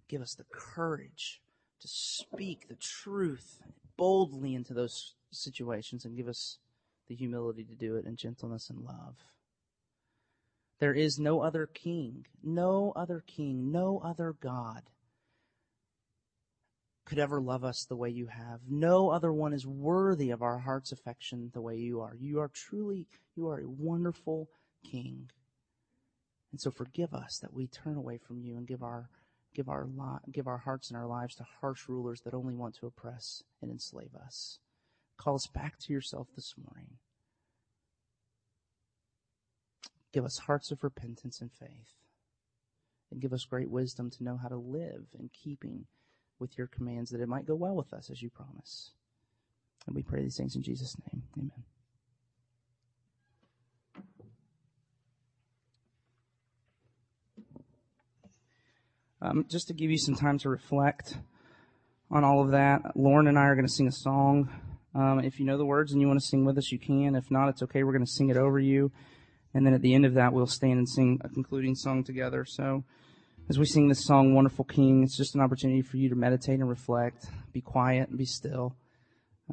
Give 0.08 0.22
us 0.22 0.36
the 0.36 0.46
courage 0.52 1.42
to 1.82 1.88
speak 1.88 2.68
the 2.68 2.76
truth 2.76 3.60
boldly 3.98 4.54
into 4.54 4.76
those 4.76 5.16
situations 5.32 6.06
and 6.06 6.16
give 6.16 6.28
us 6.28 6.60
the 7.08 7.16
humility 7.16 7.64
to 7.64 7.74
do 7.74 7.96
it 7.96 8.06
in 8.06 8.16
gentleness 8.16 8.70
and 8.70 8.84
love. 8.84 9.16
There 10.80 10.94
is 10.94 11.20
no 11.20 11.42
other 11.42 11.66
king, 11.66 12.28
no 12.44 12.94
other 12.96 13.24
king, 13.26 13.72
no 13.72 14.02
other 14.04 14.36
God 14.40 14.84
could 17.06 17.18
ever 17.18 17.42
love 17.42 17.64
us 17.64 17.86
the 17.86 17.96
way 17.96 18.10
you 18.10 18.28
have. 18.28 18.60
No 18.70 19.10
other 19.10 19.34
one 19.34 19.52
is 19.52 19.66
worthy 19.66 20.30
of 20.30 20.44
our 20.44 20.60
heart's 20.60 20.92
affection 20.92 21.50
the 21.56 21.62
way 21.62 21.76
you 21.76 22.02
are. 22.02 22.16
You 22.16 22.40
are 22.40 22.52
truly, 22.54 23.08
you 23.36 23.48
are 23.50 23.60
a 23.60 23.68
wonderful 23.68 24.48
king. 24.84 25.32
And 26.52 26.60
so 26.60 26.72
forgive 26.72 27.14
us 27.14 27.40
that 27.42 27.54
we 27.54 27.68
turn 27.68 27.96
away 27.96 28.18
from 28.18 28.42
you 28.42 28.58
and 28.58 28.68
give 28.68 28.84
our 28.84 29.10
give 29.54 29.70
our 29.70 29.86
li- 29.86 30.32
give 30.32 30.48
our 30.48 30.58
hearts 30.58 30.90
and 30.90 30.98
our 30.98 31.08
lives 31.08 31.36
to 31.36 31.46
harsh 31.62 31.88
rulers 31.88 32.22
that 32.22 32.34
only 32.34 32.54
want 32.54 32.76
to 32.76 32.88
oppress 32.88 33.44
and 33.62 33.72
enslave 33.72 34.16
us. 34.16 34.60
Call 35.18 35.36
us 35.36 35.48
back 35.48 35.78
to 35.80 35.94
yourself 35.94 36.28
this 36.36 36.56
morning. 36.58 36.98
Give 40.12 40.26
us 40.26 40.40
hearts 40.40 40.72
of 40.72 40.84
repentance 40.84 41.42
and 41.42 41.52
faith. 41.52 41.94
And 43.12 43.22
give 43.22 43.34
us 43.34 43.46
great 43.46 43.70
wisdom 43.70 44.10
to 44.12 44.24
know 44.24 44.38
how 44.38 44.50
to 44.50 44.56
live 44.56 45.06
in 45.18 45.30
keeping 45.34 45.86
with 46.40 46.58
your 46.58 46.68
commands 46.68 47.10
that 47.12 47.22
it 47.22 47.28
might 47.28 47.46
go 47.46 47.56
well 47.56 47.76
with 47.76 47.92
us 47.92 48.10
as 48.10 48.22
you 48.22 48.30
promise. 48.30 48.92
And 49.88 49.96
we 49.96 50.04
pray 50.04 50.22
these 50.22 50.38
things 50.38 50.56
in 50.56 50.62
Jesus' 50.62 50.96
name. 51.12 51.24
Amen. 51.38 51.64
Um, 59.22 59.46
just 59.50 59.68
to 59.68 59.74
give 59.74 59.92
you 59.92 59.98
some 59.98 60.16
time 60.16 60.38
to 60.40 60.50
reflect 60.50 61.18
on 62.10 62.24
all 62.24 62.42
of 62.42 62.52
that, 62.52 62.96
Lauren 62.96 63.28
and 63.28 63.38
I 63.38 63.44
are 63.44 63.56
going 63.56 63.68
to 63.68 63.72
sing 63.72 63.88
a 63.88 63.92
song. 63.92 64.50
Um, 64.96 65.20
if 65.20 65.40
you 65.40 65.46
know 65.46 65.58
the 65.58 65.66
words 65.66 65.92
and 65.92 66.02
you 66.02 66.08
want 66.08 66.20
to 66.20 66.26
sing 66.26 66.46
with 66.46 66.58
us, 66.58 66.72
you 66.72 66.80
can. 66.80 67.16
If 67.16 67.30
not, 67.30 67.50
it's 67.50 67.62
okay. 67.64 67.84
We're 67.84 67.92
going 67.92 68.06
to 68.06 68.12
sing 68.12 68.30
it 68.30 68.38
over 68.38 68.60
you. 68.60 68.92
And 69.54 69.66
then 69.66 69.74
at 69.74 69.82
the 69.82 69.94
end 69.94 70.06
of 70.06 70.14
that, 70.14 70.32
we'll 70.32 70.48
stand 70.48 70.80
and 70.80 70.88
sing 70.88 71.20
a 71.24 71.30
concluding 71.30 71.76
song 71.76 72.04
together. 72.04 72.46
So 72.46 72.84
as 73.50 73.60
we 73.60 73.66
sing 73.66 73.90
this 73.90 74.06
song, 74.06 74.34
Wonderful 74.34 74.66
King, 74.66 75.04
it's 75.04 75.18
just 75.18 75.36
an 75.36 75.42
opportunity 75.42 75.82
for 75.82 75.98
you 75.98 76.08
to 76.10 76.16
meditate 76.16 76.60
and 76.60 76.70
reflect, 76.70 77.26
be 77.52 77.62
quiet 77.62 78.10
and 78.10 78.18
be 78.18 78.26
still, 78.26 78.76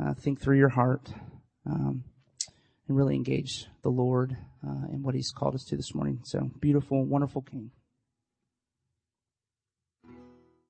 uh, 0.01 0.14
think 0.14 0.41
through 0.41 0.59
your 0.59 0.69
heart, 0.69 1.11
um, 1.64 2.05
and 2.87 2.97
really 2.97 3.14
engage 3.17 3.67
the 3.83 3.89
Lord 3.89 4.37
uh, 4.67 4.87
in 4.93 5.03
what 5.03 5.14
He's 5.14 5.33
called 5.33 5.55
us 5.55 5.64
to 5.64 5.77
this 5.77 5.95
morning. 5.95 6.21
So 6.25 6.51
beautiful, 6.61 7.05
wonderful 7.05 7.43
King. 7.43 7.71